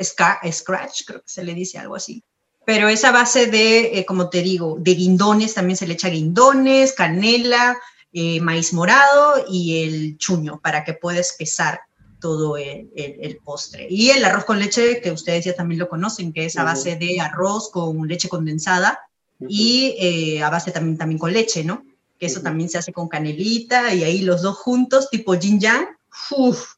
scratch, 0.00 1.04
creo 1.06 1.20
que 1.20 1.28
se 1.28 1.44
le 1.44 1.54
dice 1.54 1.78
algo 1.78 1.96
así. 1.96 2.22
Pero 2.64 2.88
esa 2.88 3.10
base 3.10 3.46
de, 3.46 3.98
eh, 3.98 4.04
como 4.06 4.28
te 4.28 4.42
digo, 4.42 4.76
de 4.78 4.94
guindones, 4.94 5.54
también 5.54 5.76
se 5.76 5.86
le 5.86 5.94
echa 5.94 6.08
guindones, 6.08 6.92
canela, 6.92 7.76
eh, 8.12 8.40
maíz 8.40 8.72
morado 8.72 9.44
y 9.48 9.82
el 9.84 10.18
chuño 10.18 10.60
para 10.60 10.84
que 10.84 10.94
pueda 10.94 11.18
espesar 11.18 11.80
todo 12.20 12.56
el, 12.56 12.88
el, 12.94 13.38
postre. 13.38 13.88
Y 13.90 14.10
el 14.10 14.24
arroz 14.24 14.44
con 14.44 14.60
leche, 14.60 15.00
que 15.00 15.10
ustedes 15.10 15.44
ya 15.44 15.54
también 15.54 15.80
lo 15.80 15.88
conocen, 15.88 16.32
que 16.32 16.44
es 16.44 16.56
a 16.56 16.62
base 16.62 16.94
de 16.94 17.20
arroz 17.20 17.70
con 17.70 18.06
leche 18.06 18.28
condensada 18.28 19.00
y 19.48 19.96
eh, 19.98 20.42
a 20.42 20.48
base 20.48 20.70
también, 20.70 20.96
también 20.96 21.18
con 21.18 21.32
leche, 21.32 21.64
¿no? 21.64 21.84
Que 22.20 22.26
eso 22.26 22.40
también 22.40 22.68
se 22.68 22.78
hace 22.78 22.92
con 22.92 23.08
canelita 23.08 23.92
y 23.92 24.04
ahí 24.04 24.20
los 24.20 24.42
dos 24.42 24.56
juntos, 24.56 25.10
tipo 25.10 25.34
yin 25.34 25.58
yang. 25.58 25.86
Uf, 26.30 26.74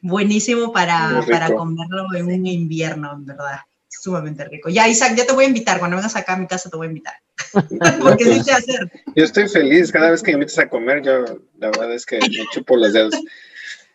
buenísimo 0.00 0.72
para, 0.72 1.22
para 1.30 1.54
comerlo 1.54 2.06
en 2.14 2.26
un 2.26 2.46
invierno, 2.46 3.12
en 3.12 3.26
verdad. 3.26 3.60
Sumamente 3.88 4.44
rico. 4.44 4.68
Ya, 4.68 4.86
Isaac, 4.86 5.14
ya 5.16 5.26
te 5.26 5.32
voy 5.32 5.46
a 5.46 5.48
invitar. 5.48 5.78
Cuando 5.78 5.96
vengas 5.96 6.14
acá 6.14 6.34
a 6.34 6.36
mi 6.36 6.46
casa 6.46 6.70
te 6.70 6.76
voy 6.76 6.86
a 6.86 6.90
invitar. 6.90 7.14
Porque 8.02 8.24
sí 8.24 8.42
sé 8.42 8.52
hacer. 8.52 8.92
Yo 9.16 9.24
estoy 9.24 9.48
feliz 9.48 9.90
cada 9.90 10.10
vez 10.10 10.22
que 10.22 10.30
me 10.30 10.34
invitas 10.34 10.58
a 10.58 10.68
comer. 10.68 11.02
Yo, 11.02 11.24
la 11.58 11.70
verdad 11.70 11.92
es 11.92 12.06
que 12.06 12.18
me 12.18 12.46
chupo 12.52 12.76
los 12.76 12.92
dedos. 12.92 13.14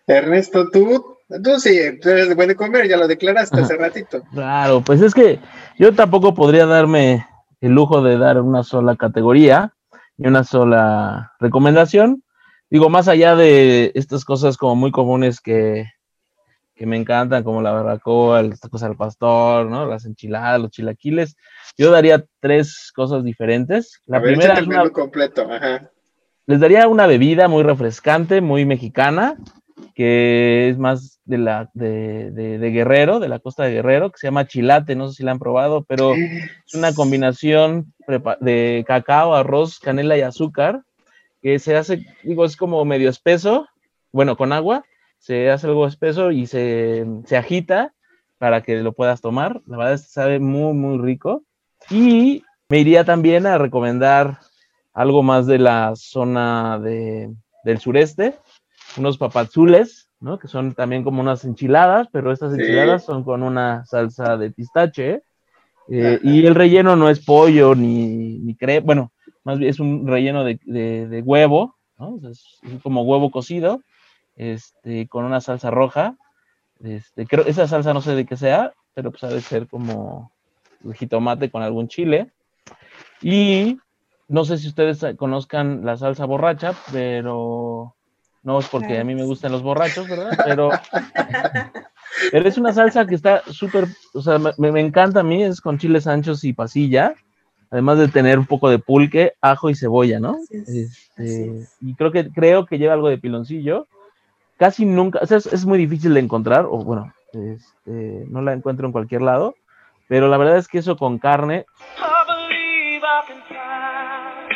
Ernesto, 0.08 0.70
tú, 0.70 1.18
tú 1.44 1.60
sí, 1.60 1.80
tú 2.02 2.10
eres 2.10 2.36
de 2.36 2.56
comer, 2.56 2.88
ya 2.88 2.98
lo 2.98 3.08
declaraste 3.08 3.62
hace 3.62 3.78
ratito. 3.78 4.24
Claro, 4.34 4.82
pues 4.82 5.02
es 5.02 5.14
que 5.14 5.40
yo 5.80 5.94
tampoco 5.94 6.34
podría 6.34 6.66
darme 6.66 7.26
el 7.62 7.72
lujo 7.72 8.02
de 8.02 8.18
dar 8.18 8.42
una 8.42 8.64
sola 8.64 8.98
categoría 8.98 9.74
y 10.18 10.28
una 10.28 10.44
sola 10.44 11.34
recomendación. 11.40 12.23
Digo, 12.74 12.90
más 12.90 13.08
allá 13.08 13.36
de 13.36 13.92
estas 13.94 14.26
cosas 14.26 14.58
como 14.58 14.76
muy 14.76 14.90
comunes 14.90 15.40
que, 15.40 15.86
que 16.74 16.88
me 16.88 16.98
encantan, 16.98 17.44
como 17.44 17.62
la 17.62 17.72
barbacoa, 17.72 18.40
el 18.40 18.60
tacos 18.60 18.82
al 18.82 18.96
pastor, 18.96 19.68
¿no? 19.68 19.86
Las 19.86 20.06
enchiladas, 20.06 20.60
los 20.60 20.72
chilaquiles, 20.72 21.38
yo 21.78 21.92
daría 21.92 22.26
tres 22.40 22.92
cosas 22.96 23.24
diferentes. 23.24 24.02
La 24.08 24.20
primera 24.20 24.56
es 24.56 24.66
una, 24.66 24.90
completo, 24.90 25.48
Les 26.48 26.60
daría 26.60 26.88
una 26.88 27.06
bebida 27.06 27.48
muy 27.48 27.62
refrescante, 27.62 28.42
muy 28.42 28.66
mexicana, 28.66 29.38
que 29.94 30.70
es 30.70 30.80
más 30.80 31.20
de 31.26 31.38
la 31.38 31.70
de, 31.76 32.32
de, 32.32 32.72
Guerrero, 32.72 33.20
de 33.20 33.30
la 33.30 33.38
costa 33.38 33.66
de 33.66 33.74
Guerrero, 33.74 34.10
que 34.10 34.18
se 34.18 34.26
llama 34.26 34.48
chilate, 34.48 34.96
no 34.96 35.10
sé 35.10 35.18
si 35.18 35.24
la 35.24 35.30
han 35.30 35.38
probado, 35.38 35.84
pero 35.84 36.16
es 36.16 36.74
una 36.74 36.92
combinación 36.96 37.94
de 38.42 38.84
cacao, 38.88 39.36
arroz, 39.36 39.78
canela 39.78 40.18
y 40.18 40.22
azúcar, 40.22 40.82
que 41.44 41.60
se 41.60 41.76
hace, 41.76 42.06
digo, 42.24 42.46
es 42.46 42.56
como 42.56 42.84
medio 42.86 43.10
espeso, 43.10 43.68
bueno, 44.14 44.38
con 44.38 44.54
agua, 44.54 44.86
se 45.20 45.52
hace 45.52 45.68
algo 45.68 45.86
espeso 45.86 46.32
y 46.32 46.48
se, 46.48 47.06
se 47.26 47.38
agita 47.38 47.94
para 48.38 48.62
que 48.62 48.82
lo 48.82 48.94
puedas 48.94 49.22
tomar. 49.22 49.62
La 49.68 49.78
verdad 49.78 49.94
es 49.94 50.04
que 50.04 50.12
sabe 50.12 50.40
muy, 50.40 50.74
muy 50.74 51.00
rico. 51.00 51.44
Y 51.90 52.44
me 52.70 52.80
iría 52.80 53.04
también 53.04 53.46
a 53.46 53.58
recomendar 53.58 54.40
algo 54.94 55.24
más 55.24 55.48
de 55.48 55.60
la 55.60 55.94
zona 55.96 56.80
de, 56.80 57.34
del 57.64 57.80
sureste, 57.80 58.36
unos 58.98 59.18
papazules, 59.18 60.10
¿no? 60.20 60.40
Que 60.40 60.48
son 60.48 60.74
también 60.74 61.04
como 61.04 61.22
unas 61.22 61.46
enchiladas, 61.46 62.08
pero 62.12 62.32
estas 62.32 62.54
enchiladas 62.54 63.06
son 63.06 63.24
con 63.24 63.44
una 63.44 63.86
salsa 63.86 64.38
de 64.38 64.52
pistache. 64.52 65.24
Eh, 65.90 66.20
y 66.22 66.46
el 66.46 66.56
relleno 66.56 66.96
no 66.96 67.10
es 67.10 67.24
pollo 67.24 67.76
ni, 67.76 68.40
ni 68.40 68.56
crema, 68.56 68.86
bueno, 68.86 69.13
más 69.44 69.60
bien 69.60 69.70
es 69.70 69.80
un 69.80 70.08
relleno 70.08 70.44
de, 70.44 70.60
de, 70.66 71.22
huevo, 71.22 71.76
¿no? 71.98 72.20
es 72.30 72.60
como 72.82 73.04
huevo 73.04 73.32
cocido, 73.32 73.82
este, 74.36 75.08
con 75.08 75.26
una 75.26 75.42
salsa 75.42 75.70
roja. 75.70 76.18
Este, 76.82 77.26
creo, 77.26 77.46
esa 77.46 77.68
salsa 77.68 77.94
no 77.94 78.02
sé 78.02 78.16
de 78.16 78.26
qué 78.26 78.36
sea, 78.36 78.74
pero 78.94 79.12
pues 79.12 79.24
ha 79.24 79.30
de 79.30 79.42
ser 79.42 79.68
como 79.68 80.32
jitomate 80.96 81.50
con 81.50 81.62
algún 81.62 81.88
chile. 81.88 82.32
Y 83.22 83.80
no 84.28 84.46
sé 84.46 84.58
si 84.58 84.68
ustedes 84.68 85.06
conozcan 85.18 85.86
la 85.86 85.98
salsa 85.98 86.26
borracha, 86.26 86.74
pero 86.92 87.96
no 88.44 88.60
es 88.60 88.68
porque 88.68 89.00
a 89.00 89.04
mí 89.04 89.16
me 89.16 89.24
gustan 89.24 89.52
los 89.52 89.64
borrachos, 89.64 90.08
¿verdad? 90.08 90.38
Pero, 90.46 90.70
pero 92.32 92.50
es 92.50 92.58
una 92.58 92.74
salsa 92.74 93.06
que 93.06 93.16
está 93.16 93.44
súper, 93.50 93.88
o 94.14 94.22
sea, 94.22 94.40
me, 94.40 94.72
me, 94.72 94.82
encanta 94.82 95.22
a 95.22 95.24
mí, 95.24 95.44
es 95.44 95.62
con 95.62 95.78
chiles 95.78 96.08
anchos 96.08 96.44
y 96.44 96.54
pasilla, 96.54 97.16
además 97.74 97.98
de 97.98 98.08
tener 98.08 98.38
un 98.38 98.46
poco 98.46 98.70
de 98.70 98.78
pulque, 98.78 99.34
ajo 99.42 99.68
y 99.72 99.76
cebolla, 99.76 100.20
¿no? 100.20 100.38
Este, 100.52 101.68
y 101.82 101.96
creo 101.96 102.12
que, 102.12 102.30
creo 102.30 102.68
que 102.68 102.78
lleva 102.78 102.94
algo 102.94 103.10
de 103.10 103.18
piloncillo. 103.18 103.88
Casi 104.58 104.86
nunca, 104.86 105.20
o 105.24 105.26
sea, 105.26 105.38
es, 105.38 105.48
es 105.48 105.66
muy 105.66 105.80
difícil 105.80 106.14
de 106.14 106.20
encontrar, 106.20 106.66
o 106.70 106.78
bueno, 106.84 107.12
este, 107.34 108.26
no 108.30 108.44
la 108.44 108.54
encuentro 108.54 108.86
en 108.86 108.92
cualquier 108.92 109.24
lado, 109.24 109.56
pero 110.08 110.28
la 110.28 110.38
verdad 110.38 110.58
es 110.58 110.68
que 110.68 110.78
eso 110.78 110.96
con 110.98 111.18
carne. 111.18 111.66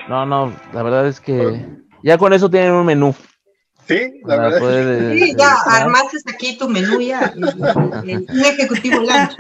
No, 0.08 0.28
no, 0.28 0.54
la 0.72 0.84
verdad 0.84 1.08
es 1.08 1.20
que 1.20 1.66
ya 2.04 2.20
con 2.20 2.34
eso 2.34 2.52
tienen 2.52 2.74
un 2.74 2.86
menú. 2.86 3.16
Sí, 3.88 4.22
la 4.26 4.38
verdad. 4.38 5.12
sí, 5.12 5.34
ya 5.36 5.56
armaste 5.66 6.18
aquí 6.28 6.56
tu 6.56 6.70
menú 6.70 7.02
ya. 7.02 7.34
un 7.36 8.46
ejecutivo 8.46 8.98
lunch. 8.98 9.36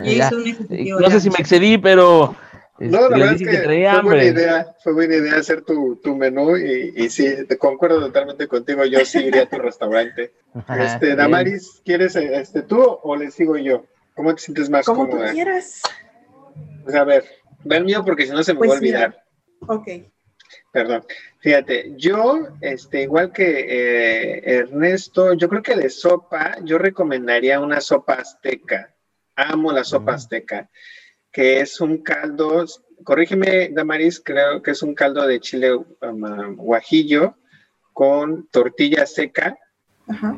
no 1.00 1.10
sé 1.10 1.20
si 1.20 1.30
me 1.30 1.36
excedí, 1.38 1.78
pero. 1.78 2.34
No, 2.78 3.08
la 3.08 3.16
este, 3.16 3.18
verdad 3.18 3.34
es 3.34 3.42
que, 3.42 3.90
fue 3.92 4.02
buena 4.02 4.24
idea, 4.24 4.76
fue 4.82 4.92
buena 4.92 5.14
idea 5.14 5.36
hacer 5.36 5.62
tu, 5.62 5.96
tu 5.96 6.16
menú 6.16 6.56
y, 6.56 6.92
y, 6.96 7.08
sí, 7.08 7.46
te 7.46 7.56
concuerdo 7.56 8.00
totalmente 8.00 8.48
contigo, 8.48 8.84
yo 8.84 9.04
sí 9.04 9.18
iría 9.18 9.42
a 9.42 9.48
tu 9.48 9.58
restaurante. 9.58 10.32
Este, 10.78 11.16
Damaris, 11.16 11.82
¿quieres 11.84 12.14
este, 12.14 12.62
tú 12.62 12.80
o 12.80 13.16
le 13.16 13.30
sigo 13.30 13.56
yo? 13.56 13.86
¿Cómo 14.14 14.34
te 14.34 14.42
sientes 14.42 14.70
más 14.70 14.86
Como 14.86 15.06
cómoda? 15.08 15.26
Como 15.26 15.34
quieras. 15.34 15.82
Pues 16.84 16.94
a 16.94 17.04
ver, 17.04 17.24
ve 17.64 17.76
el 17.76 17.84
mío 17.84 18.04
porque 18.04 18.26
si 18.26 18.32
no 18.32 18.42
se 18.42 18.54
me 18.54 18.60
va 18.60 18.66
a 18.66 18.68
pues 18.68 18.78
olvidar. 18.78 19.24
Ok. 19.66 19.88
Perdón. 20.72 21.04
Fíjate, 21.40 21.92
yo, 21.96 22.48
este, 22.60 23.02
igual 23.02 23.32
que 23.32 23.66
eh, 23.68 24.58
Ernesto, 24.58 25.34
yo 25.34 25.48
creo 25.48 25.62
que 25.62 25.76
de 25.76 25.90
sopa, 25.90 26.56
yo 26.62 26.78
recomendaría 26.78 27.60
una 27.60 27.80
sopa 27.80 28.14
azteca. 28.14 28.94
Amo 29.36 29.72
la 29.72 29.84
sopa 29.84 30.14
azteca, 30.14 30.70
que 31.34 31.60
es 31.60 31.80
un 31.80 31.98
caldo, 31.98 32.64
corrígeme, 33.02 33.70
Damaris, 33.70 34.22
creo 34.24 34.62
que 34.62 34.70
es 34.70 34.82
un 34.82 34.94
caldo 34.94 35.26
de 35.26 35.40
chile 35.40 35.74
um, 35.74 36.54
guajillo 36.54 37.36
con 37.92 38.46
tortilla 38.48 39.04
seca, 39.04 39.58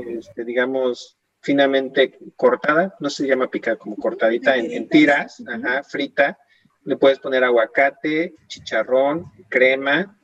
este, 0.09 0.45
digamos, 0.45 1.19
finamente 1.41 2.19
cortada, 2.35 2.97
no 2.99 3.11
se 3.11 3.27
llama 3.27 3.51
pica, 3.51 3.77
como 3.77 3.97
cortadita 3.97 4.57
en, 4.57 4.73
en 4.73 4.89
tiras, 4.89 5.43
ajá, 5.47 5.83
frita. 5.83 6.39
Le 6.85 6.97
puedes 6.97 7.19
poner 7.19 7.45
aguacate, 7.45 8.35
chicharrón, 8.47 9.27
crema, 9.51 10.19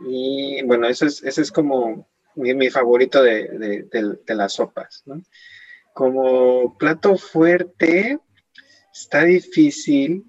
y 0.00 0.62
bueno, 0.62 0.86
eso 0.86 1.06
es, 1.06 1.22
ese 1.22 1.42
es 1.42 1.52
como 1.52 2.08
mi, 2.34 2.70
favorito 2.70 3.22
de, 3.22 4.16
las 4.28 4.52
sopas. 4.54 5.04
Como 5.92 6.78
plato 6.78 7.16
fuerte, 7.16 8.18
está 8.92 9.24
difícil, 9.24 10.24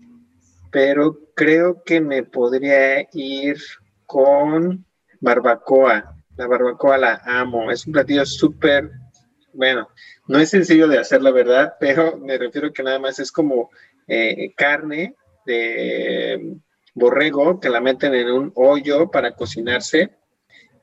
pero 0.72 1.20
creo 1.36 1.84
que 1.84 2.02
me 2.02 2.24
podría 2.24 3.08
ir 3.14 3.58
con 4.06 4.86
barbacoa. 5.20 6.16
La 6.38 6.48
barbacoa 6.48 6.98
la 6.98 7.22
amo, 7.26 7.72
es 7.72 7.86
un 7.86 7.94
platillo 7.94 8.26
súper, 8.26 8.92
bueno, 9.54 9.90
no 10.28 10.40
es 10.40 10.50
sencillo 10.50 10.88
de 10.88 11.00
hacer 11.00 11.22
la 11.22 11.32
verdad, 11.32 11.76
pero 11.80 12.18
me 12.18 12.38
refiero 12.38 12.72
que 12.72 12.84
nada 12.84 13.00
más 13.00 13.20
es 13.20 13.32
como 13.32 13.70
eh, 14.08 14.54
carne 14.56 15.16
de 15.46 16.58
borrego 16.94 17.60
que 17.60 17.70
la 17.70 17.82
meten 17.82 18.14
en 18.14 18.32
un 18.32 18.52
hoyo 18.56 19.10
para 19.10 19.36
cocinarse 19.36 20.20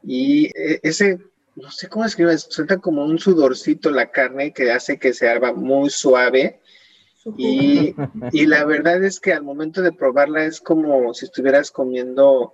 y 0.07 0.47
e, 0.47 0.81
ese, 0.83 1.19
no 1.57 1.71
sé 1.71 1.89
cómo 1.89 2.05
escribir, 2.05 2.39
suelta 2.39 2.79
como 2.79 3.05
un 3.05 3.19
sudorcito 3.19 3.91
la 3.91 4.11
carne 4.11 4.53
que 4.53 4.71
hace 4.71 4.99
que 4.99 5.13
se 5.13 5.29
haga 5.29 5.53
muy 5.53 5.91
suave. 5.91 6.61
Y, 7.37 7.95
y, 8.33 8.47
la 8.47 8.65
verdad 8.65 9.03
es 9.03 9.19
que 9.19 9.33
al 9.33 9.43
momento 9.43 9.83
de 9.83 9.93
probarla 9.93 10.45
es 10.45 10.61
como 10.61 11.13
si 11.13 11.25
estuvieras 11.25 11.73
comiendo, 11.73 12.53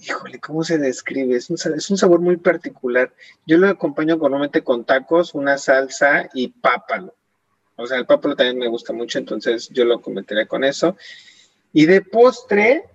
híjole, 0.00 0.40
¿cómo 0.40 0.64
se 0.64 0.78
describe? 0.78 1.36
Es 1.36 1.50
un, 1.50 1.56
es 1.56 1.90
un 1.90 1.96
sabor 1.96 2.20
muy 2.20 2.36
particular. 2.36 3.12
Yo 3.46 3.58
lo 3.58 3.68
acompaño 3.68 4.16
normalmente 4.16 4.64
con 4.64 4.84
tacos, 4.84 5.34
una 5.34 5.56
salsa 5.56 6.28
y 6.34 6.48
pápalo. 6.48 7.14
O 7.76 7.86
sea, 7.86 7.98
el 7.98 8.06
pápalo 8.06 8.34
también 8.34 8.58
me 8.58 8.68
gusta 8.68 8.92
mucho, 8.92 9.20
entonces 9.20 9.68
yo 9.68 9.84
lo 9.84 10.00
cometeré 10.00 10.48
con 10.48 10.64
eso. 10.64 10.96
Y 11.72 11.86
de 11.86 12.00
postre, 12.00 12.90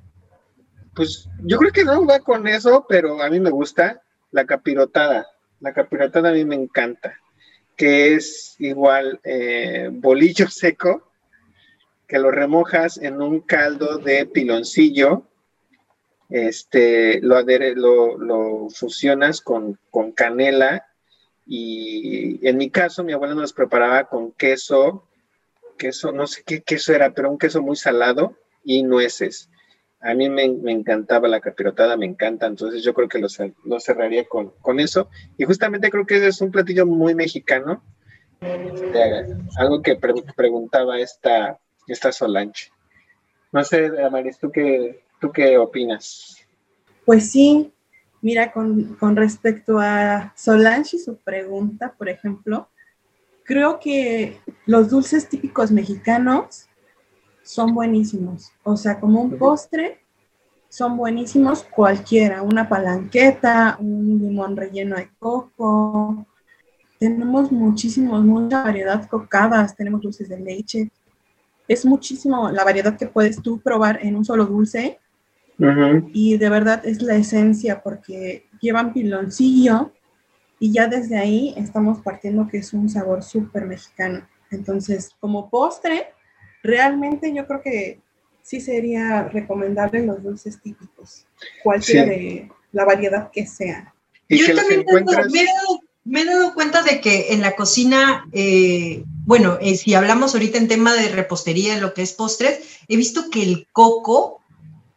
pues 0.93 1.29
yo 1.43 1.57
creo 1.57 1.71
que 1.71 1.85
no 1.85 2.05
va 2.05 2.19
con 2.19 2.47
eso, 2.47 2.85
pero 2.89 3.21
a 3.21 3.29
mí 3.29 3.39
me 3.39 3.49
gusta 3.49 4.01
la 4.31 4.45
capirotada. 4.45 5.27
La 5.61 5.73
capirotada 5.73 6.29
a 6.29 6.33
mí 6.33 6.43
me 6.43 6.55
encanta, 6.55 7.17
que 7.77 8.15
es 8.15 8.55
igual 8.59 9.21
eh, 9.23 9.89
bolillo 9.89 10.47
seco, 10.49 11.12
que 12.13 12.19
lo 12.19 12.29
remojas 12.29 12.99
en 12.99 13.23
un 13.23 13.39
caldo 13.39 13.97
de 13.97 14.27
piloncillo, 14.27 15.23
este, 16.29 17.19
lo, 17.23 17.41
lo, 18.19 18.69
fusionas 18.69 19.41
con, 19.41 19.79
con 19.89 20.11
canela 20.11 20.85
y 21.47 22.47
en 22.47 22.57
mi 22.57 22.69
caso 22.69 23.03
mi 23.03 23.13
abuela 23.13 23.33
nos 23.33 23.51
preparaba 23.51 24.09
con 24.09 24.31
queso, 24.31 25.07
queso, 25.75 26.11
no 26.11 26.27
sé 26.27 26.43
qué 26.45 26.61
queso 26.61 26.93
era, 26.93 27.15
pero 27.15 27.31
un 27.31 27.39
queso 27.39 27.63
muy 27.63 27.77
salado 27.77 28.37
y 28.63 28.83
nueces. 28.83 29.49
A 29.99 30.13
mí 30.13 30.29
me, 30.29 30.43
encantaba 30.43 31.27
la 31.27 31.41
capirotada, 31.41 31.97
me 31.97 32.05
encanta, 32.05 32.45
entonces 32.45 32.83
yo 32.83 32.93
creo 32.93 33.09
que 33.09 33.17
lo, 33.17 33.27
lo 33.65 33.79
cerraría 33.79 34.25
con, 34.25 34.51
con, 34.61 34.79
eso. 34.79 35.09
Y 35.35 35.45
justamente 35.45 35.89
creo 35.89 36.05
que 36.05 36.27
es 36.27 36.41
un 36.41 36.51
platillo 36.51 36.85
muy 36.85 37.15
mexicano, 37.15 37.83
este, 38.39 39.35
algo 39.57 39.81
que 39.81 39.95
preguntaba 39.95 40.99
esta, 40.99 41.59
esta 41.87 42.11
Solange. 42.11 42.71
No 43.51 43.63
sé, 43.63 43.91
Amaris, 44.03 44.39
¿tú 44.39 44.51
qué, 44.51 45.03
¿tú 45.19 45.31
qué 45.31 45.57
opinas? 45.57 46.37
Pues 47.05 47.31
sí, 47.31 47.71
mira, 48.21 48.51
con, 48.51 48.95
con 48.95 49.15
respecto 49.15 49.79
a 49.79 50.33
Solange 50.35 50.97
y 50.97 50.99
su 50.99 51.17
pregunta, 51.17 51.93
por 51.97 52.09
ejemplo, 52.09 52.69
creo 53.43 53.79
que 53.79 54.39
los 54.65 54.89
dulces 54.89 55.27
típicos 55.29 55.71
mexicanos 55.71 56.67
son 57.43 57.73
buenísimos. 57.73 58.51
O 58.63 58.75
sea, 58.77 58.99
como 58.99 59.21
un 59.21 59.37
postre, 59.37 59.99
son 60.69 60.97
buenísimos 60.97 61.63
cualquiera. 61.63 62.41
Una 62.41 62.67
palanqueta, 62.67 63.77
un 63.79 64.19
limón 64.19 64.57
relleno 64.57 64.95
de 64.95 65.09
coco. 65.19 66.25
Tenemos 66.97 67.51
muchísimos, 67.51 68.23
mucha 68.23 68.63
variedad 68.63 69.07
cocadas, 69.07 69.75
tenemos 69.75 70.01
dulces 70.01 70.29
de 70.29 70.39
leche. 70.39 70.91
Es 71.67 71.85
muchísimo 71.85 72.49
la 72.51 72.63
variedad 72.63 72.97
que 72.97 73.07
puedes 73.07 73.41
tú 73.41 73.59
probar 73.61 73.99
en 74.01 74.15
un 74.15 74.25
solo 74.25 74.45
dulce. 74.45 74.99
Y 76.11 76.37
de 76.37 76.49
verdad 76.49 76.85
es 76.85 77.01
la 77.01 77.15
esencia 77.15 77.81
porque 77.81 78.47
llevan 78.59 78.91
piloncillo 78.91 79.93
y 80.59 80.73
ya 80.73 80.87
desde 80.87 81.17
ahí 81.17 81.53
estamos 81.57 82.01
partiendo 82.01 82.47
que 82.47 82.57
es 82.57 82.73
un 82.73 82.89
sabor 82.89 83.23
súper 83.23 83.65
mexicano. 83.65 84.27
Entonces, 84.49 85.11
como 85.19 85.49
postre, 85.49 86.07
realmente 86.63 87.33
yo 87.33 87.45
creo 87.45 87.61
que 87.61 87.99
sí 88.41 88.61
sería 88.61 89.23
recomendable 89.23 90.05
los 90.05 90.21
dulces 90.21 90.61
típicos, 90.61 91.25
cualquiera 91.63 92.05
de 92.05 92.51
la 92.71 92.85
variedad 92.85 93.31
que 93.31 93.45
sea. 93.45 93.93
Yo 94.29 94.55
también 94.55 94.85
me, 94.89 95.01
he 95.01 95.45
dado, 95.45 95.79
cuenta 96.53 96.83
de 96.83 97.01
que 97.01 97.33
en 97.33 97.41
la 97.41 97.55
cocina, 97.55 98.27
eh, 98.31 99.03
bueno, 99.25 99.57
eh, 99.61 99.75
si 99.75 99.93
hablamos 99.93 100.33
ahorita 100.33 100.57
en 100.57 100.67
tema 100.67 100.93
de 100.93 101.09
repostería, 101.09 101.77
lo 101.77 101.93
que 101.93 102.01
es 102.01 102.13
postres, 102.13 102.59
he 102.87 102.97
visto 102.97 103.29
que 103.29 103.43
el 103.43 103.67
coco 103.71 104.41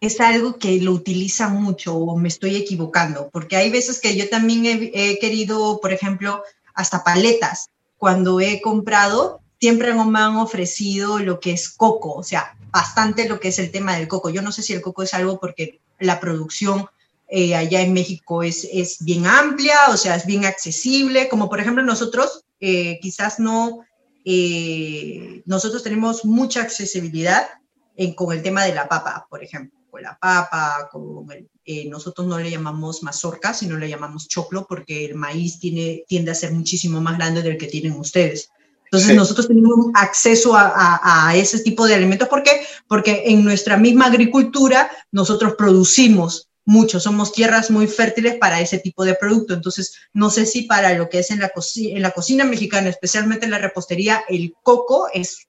es 0.00 0.20
algo 0.20 0.58
que 0.58 0.80
lo 0.80 0.92
utiliza 0.92 1.48
mucho 1.48 1.96
o 1.96 2.16
me 2.16 2.28
estoy 2.28 2.56
equivocando, 2.56 3.30
porque 3.32 3.56
hay 3.56 3.70
veces 3.70 4.00
que 4.00 4.16
yo 4.16 4.28
también 4.28 4.62
he, 4.66 5.18
querido, 5.18 5.80
por 5.80 5.92
ejemplo, 5.92 6.42
hasta 6.74 7.02
paletas, 7.02 7.70
cuando 7.96 8.40
he 8.40 8.60
comprado, 8.60 9.40
siempre 9.58 9.94
me 9.94 10.18
han 10.18 10.36
ofrecido 10.36 11.18
lo 11.18 11.40
que 11.40 11.52
es 11.52 11.70
coco, 11.70 12.12
o 12.12 12.22
sea, 12.22 12.56
bastante 12.70 13.26
lo 13.26 13.40
que 13.40 13.48
es 13.48 13.58
el 13.58 13.70
tema 13.70 13.96
del 13.96 14.06
coco. 14.06 14.28
Yo 14.28 14.42
no 14.42 14.52
sé 14.52 14.62
si 14.62 14.74
el 14.74 14.82
coco 14.82 15.02
es 15.02 15.14
algo 15.14 15.40
porque 15.40 15.80
la 15.98 16.20
producción 16.20 16.86
eh, 17.28 17.54
allá 17.54 17.80
en 17.82 17.92
México 17.92 18.42
es, 18.42 18.66
es 18.72 18.98
bien 19.04 19.26
amplia, 19.26 19.76
o 19.88 19.96
sea, 19.96 20.16
es 20.16 20.26
bien 20.26 20.44
accesible, 20.44 21.28
como 21.28 21.48
por 21.48 21.60
ejemplo 21.60 21.82
nosotros, 21.82 22.44
eh, 22.60 22.98
quizás 23.00 23.38
no, 23.38 23.84
eh, 24.24 25.42
nosotros 25.46 25.82
tenemos 25.82 26.24
mucha 26.24 26.62
accesibilidad 26.62 27.48
con 28.14 28.36
el 28.36 28.42
tema 28.42 28.64
de 28.64 28.74
la 28.74 28.88
papa, 28.88 29.26
por 29.30 29.42
ejemplo 29.42 29.76
la 30.00 30.18
papa, 30.18 30.88
con 30.90 31.26
eh, 31.64 31.88
nosotros 31.88 32.26
no 32.26 32.38
le 32.38 32.50
llamamos 32.50 33.02
mazorca, 33.02 33.54
sino 33.54 33.76
le 33.76 33.88
llamamos 33.88 34.28
choclo 34.28 34.66
porque 34.68 35.04
el 35.04 35.14
maíz 35.14 35.58
tiene, 35.58 36.04
tiende 36.06 36.30
a 36.30 36.34
ser 36.34 36.52
muchísimo 36.52 37.00
más 37.00 37.16
grande 37.16 37.42
del 37.42 37.58
que 37.58 37.66
tienen 37.66 37.92
ustedes. 37.92 38.50
Entonces 38.84 39.16
nosotros 39.16 39.48
tenemos 39.48 39.86
acceso 39.94 40.52
a, 40.54 41.32
ese 41.34 41.58
tipo 41.60 41.86
de 41.86 41.94
alimentos. 41.96 42.28
¿Por 42.28 42.44
qué? 42.44 42.52
Porque 42.86 43.24
en 43.26 43.44
nuestra 43.44 43.76
misma 43.76 44.06
agricultura 44.06 44.88
nosotros 45.10 45.54
producimos 45.58 46.48
mucho, 46.66 47.00
somos 47.00 47.32
tierras 47.32 47.70
muy 47.70 47.86
fértiles 47.86 48.34
para 48.34 48.60
ese 48.60 48.78
tipo 48.78 49.04
de 49.04 49.14
producto. 49.14 49.54
Entonces, 49.54 49.96
no 50.12 50.28
sé 50.28 50.44
si 50.44 50.62
para 50.62 50.92
lo 50.94 51.08
que 51.08 51.20
es 51.20 51.30
en 51.30 51.40
la, 51.40 51.50
en 51.76 52.02
la 52.02 52.10
cocina 52.10 52.44
mexicana, 52.44 52.90
especialmente 52.90 53.46
en 53.46 53.52
la 53.52 53.58
repostería, 53.58 54.24
el 54.28 54.54
coco 54.62 55.08
es 55.14 55.46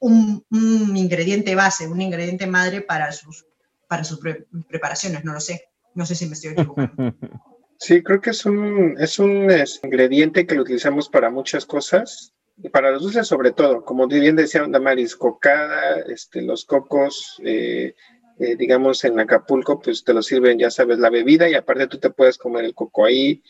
un, 0.00 0.44
ingrediente 0.50 1.54
base, 1.54 1.86
un 1.86 2.00
ingrediente 2.00 2.46
madre 2.46 2.82
para 2.82 3.12
sus 3.12 3.46
para 3.88 4.04
sus 4.04 4.20
preparaciones, 4.68 5.24
no 5.24 5.32
lo 5.32 5.40
sé. 5.40 5.68
No 5.94 6.06
sé 6.06 6.14
si 6.14 6.26
me 6.26 6.34
estoy 6.34 6.52
equivocando. 6.52 7.14
Sí, 7.82 8.02
creo 8.02 8.20
que 8.20 8.28
es 8.28 8.44
un, 8.44 8.96
es 9.00 9.18
un 9.18 9.50
ingrediente 9.82 10.46
que 10.46 10.54
lo 10.54 10.60
utilizamos 10.60 11.08
para 11.08 11.30
muchas 11.30 11.64
cosas, 11.64 12.34
y 12.62 12.68
para 12.68 12.90
los 12.90 13.02
dulces 13.02 13.26
sobre 13.26 13.52
todo, 13.52 13.84
como 13.84 14.06
bien 14.06 14.36
decía 14.36 14.66
Damaris, 14.68 15.16
cocada, 15.16 16.00
este, 16.06 16.42
los 16.42 16.66
cocos, 16.66 17.40
eh, 17.42 17.94
eh, 18.40 18.56
digamos 18.56 19.04
en 19.04 19.20
Acapulco, 19.20 19.80
pues 19.80 20.02
te 20.02 20.14
lo 20.14 20.22
sirven, 20.22 20.58
ya 20.58 20.70
sabes, 20.70 20.98
la 20.98 21.10
bebida 21.10 21.46
y 21.50 21.54
aparte 21.54 21.86
tú 21.88 21.98
te 21.98 22.08
puedes 22.08 22.38
comer 22.38 22.64
el 22.64 22.74
coco 22.74 23.04
ahí, 23.04 23.42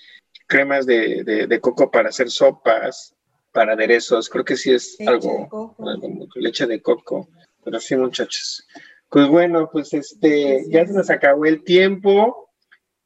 cremas 0.49 0.84
de, 0.84 1.22
de, 1.22 1.61
coco 1.61 1.93
para 1.93 2.09
hacer 2.09 2.28
sopas, 2.28 3.14
para 3.53 3.74
aderezos, 3.74 4.28
creo 4.28 4.45
que 4.45 4.57
sí 4.57 4.72
es 4.72 4.99
algo, 5.07 5.76
algo, 5.78 6.26
leche 6.34 6.66
de 6.66 6.82
coco, 6.82 7.28
pero 7.62 7.78
sí 7.78 7.95
muchachos. 7.95 8.66
Pues 9.09 9.28
bueno, 9.28 9.70
pues 9.72 9.95
este, 9.95 10.64
ya 10.68 10.84
se 10.84 10.93
nos 10.93 11.09
acabó 11.09 11.47
el 11.47 11.62
tiempo. 11.62 12.51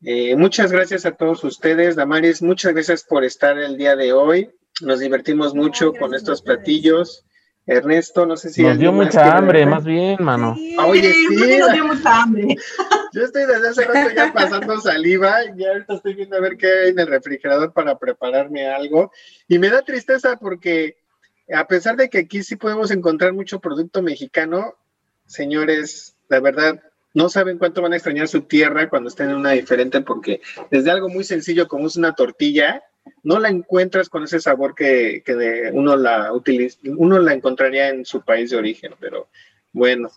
Eh, 0.03 0.37
muchas 0.37 0.73
gracias 0.73 1.05
a 1.05 1.13
todos 1.13 1.45
ustedes, 1.45 1.97
Damaris, 1.97 2.41
muchas 2.41 2.73
gracias 2.73 3.05
por 3.05 3.25
estar 3.25 3.59
el 3.59 3.77
día 3.77 3.95
de 3.95 4.15
hoy. 4.15 4.51
Nos 4.81 5.01
divertimos 5.01 5.55
mucho 5.55 5.93
con 5.93 6.15
estos 6.15 6.41
platillos. 6.41 7.27
Ernesto, 7.67 8.27
no 8.27 8.37
sé 8.37 8.51
si... 8.51 8.63
Nos 8.63 8.79
dio 8.79 8.93
mucha 8.93 9.37
hambre, 9.37 9.65
más 9.65 9.85
bien, 9.85 10.17
mano. 10.21 10.57
Oye, 10.87 11.13
sí. 11.13 11.59
Nos 11.59 11.73
dio 11.73 11.87
mucha 11.87 12.23
hambre. 12.23 12.57
Yo 13.13 13.23
estoy 13.23 13.47
desde 13.47 13.69
hace 13.69 13.85
rato 13.85 14.11
ya 14.15 14.33
pasando 14.33 14.81
saliva 14.81 15.39
y 15.57 15.65
ahorita 15.65 15.95
estoy 15.95 16.15
viendo 16.15 16.37
a 16.37 16.41
ver 16.41 16.57
qué 16.57 16.67
hay 16.67 16.91
en 16.91 16.99
el 16.99 17.07
refrigerador 17.07 17.73
para 17.73 17.99
prepararme 17.99 18.67
algo. 18.67 19.13
Y 19.49 19.59
me 19.59 19.71
da 19.71 19.83
tristeza 19.83 20.37
porque 20.37 20.97
a 21.53 21.67
pesar 21.67 21.97
de 21.97 22.09
que 22.09 22.19
aquí 22.19 22.43
sí 22.43 22.57
podemos 22.57 22.91
encontrar 22.91 23.33
mucho 23.33 23.61
producto 23.61 24.03
mexicano, 24.03 24.75
señores, 25.27 26.17
la 26.29 26.41
verdad, 26.41 26.83
no 27.15 27.29
saben 27.29 27.59
cuánto 27.59 27.83
van 27.83 27.93
a 27.93 27.97
extrañar 27.97 28.29
su 28.29 28.43
tierra 28.43 28.89
cuando 28.89 29.09
estén 29.09 29.31
en 29.31 29.37
una 29.37 29.53
diferente, 29.53 30.01
porque 30.01 30.41
desde 30.71 30.91
algo 30.91 31.09
muy 31.09 31.25
sencillo 31.25 31.69
como 31.69 31.87
es 31.87 31.97
una 31.97 32.15
tortilla, 32.15 32.83
no 33.23 33.39
la 33.39 33.49
encuentras 33.49 34.09
con 34.09 34.25
ese 34.25 34.41
sabor 34.41 34.75
que, 34.75 35.23
que 35.25 35.71
uno, 35.73 35.97
la 35.97 36.33
utiliza, 36.33 36.79
uno 36.97 37.19
la 37.19 37.33
encontraría 37.33 37.89
en 37.89 38.05
su 38.05 38.23
país 38.23 38.51
de 38.51 38.57
origen, 38.57 38.95
pero 39.01 39.29
bueno, 39.73 40.11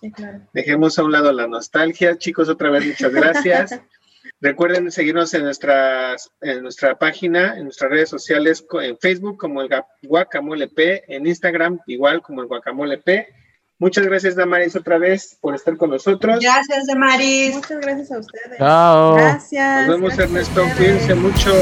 dejemos 0.54 1.00
a 1.00 1.04
un 1.04 1.12
lado 1.12 1.32
la 1.32 1.48
nostalgia. 1.48 2.18
Chicos, 2.18 2.50
otra 2.50 2.70
vez 2.70 2.86
muchas 2.86 3.14
gracias. 3.14 3.82
Recuerden 4.42 4.92
seguirnos 4.92 5.34
en, 5.34 5.44
nuestras, 5.44 6.32
en 6.42 6.62
nuestra 6.62 7.00
página, 7.00 7.58
en 7.58 7.64
nuestras 7.64 7.90
redes 7.90 8.10
sociales, 8.10 8.64
en 8.82 8.98
Facebook 9.00 9.38
como 9.38 9.62
el 9.62 9.70
Guacamole 10.04 10.68
P, 10.68 11.04
en 11.08 11.26
Instagram 11.26 11.80
igual 11.88 12.22
como 12.22 12.42
el 12.42 12.48
Guacamole 12.48 13.00
P 13.00 13.28
Muchas 13.80 14.06
gracias, 14.06 14.36
Damaris, 14.36 14.76
otra 14.76 14.98
vez 14.98 15.38
por 15.40 15.54
estar 15.54 15.78
con 15.78 15.92
nosotros. 15.92 16.40
Gracias, 16.42 16.88
Damaris. 16.88 17.56
Muchas 17.56 17.80
gracias 17.80 18.12
a 18.12 18.20
ustedes. 18.20 18.58
Chao. 18.58 19.16
Gracias. 19.16 19.88
Nos 19.88 19.96
vemos, 19.98 20.18
Ernesto. 20.18 20.64
Cuídense 20.78 21.14
mucho. 21.14 21.54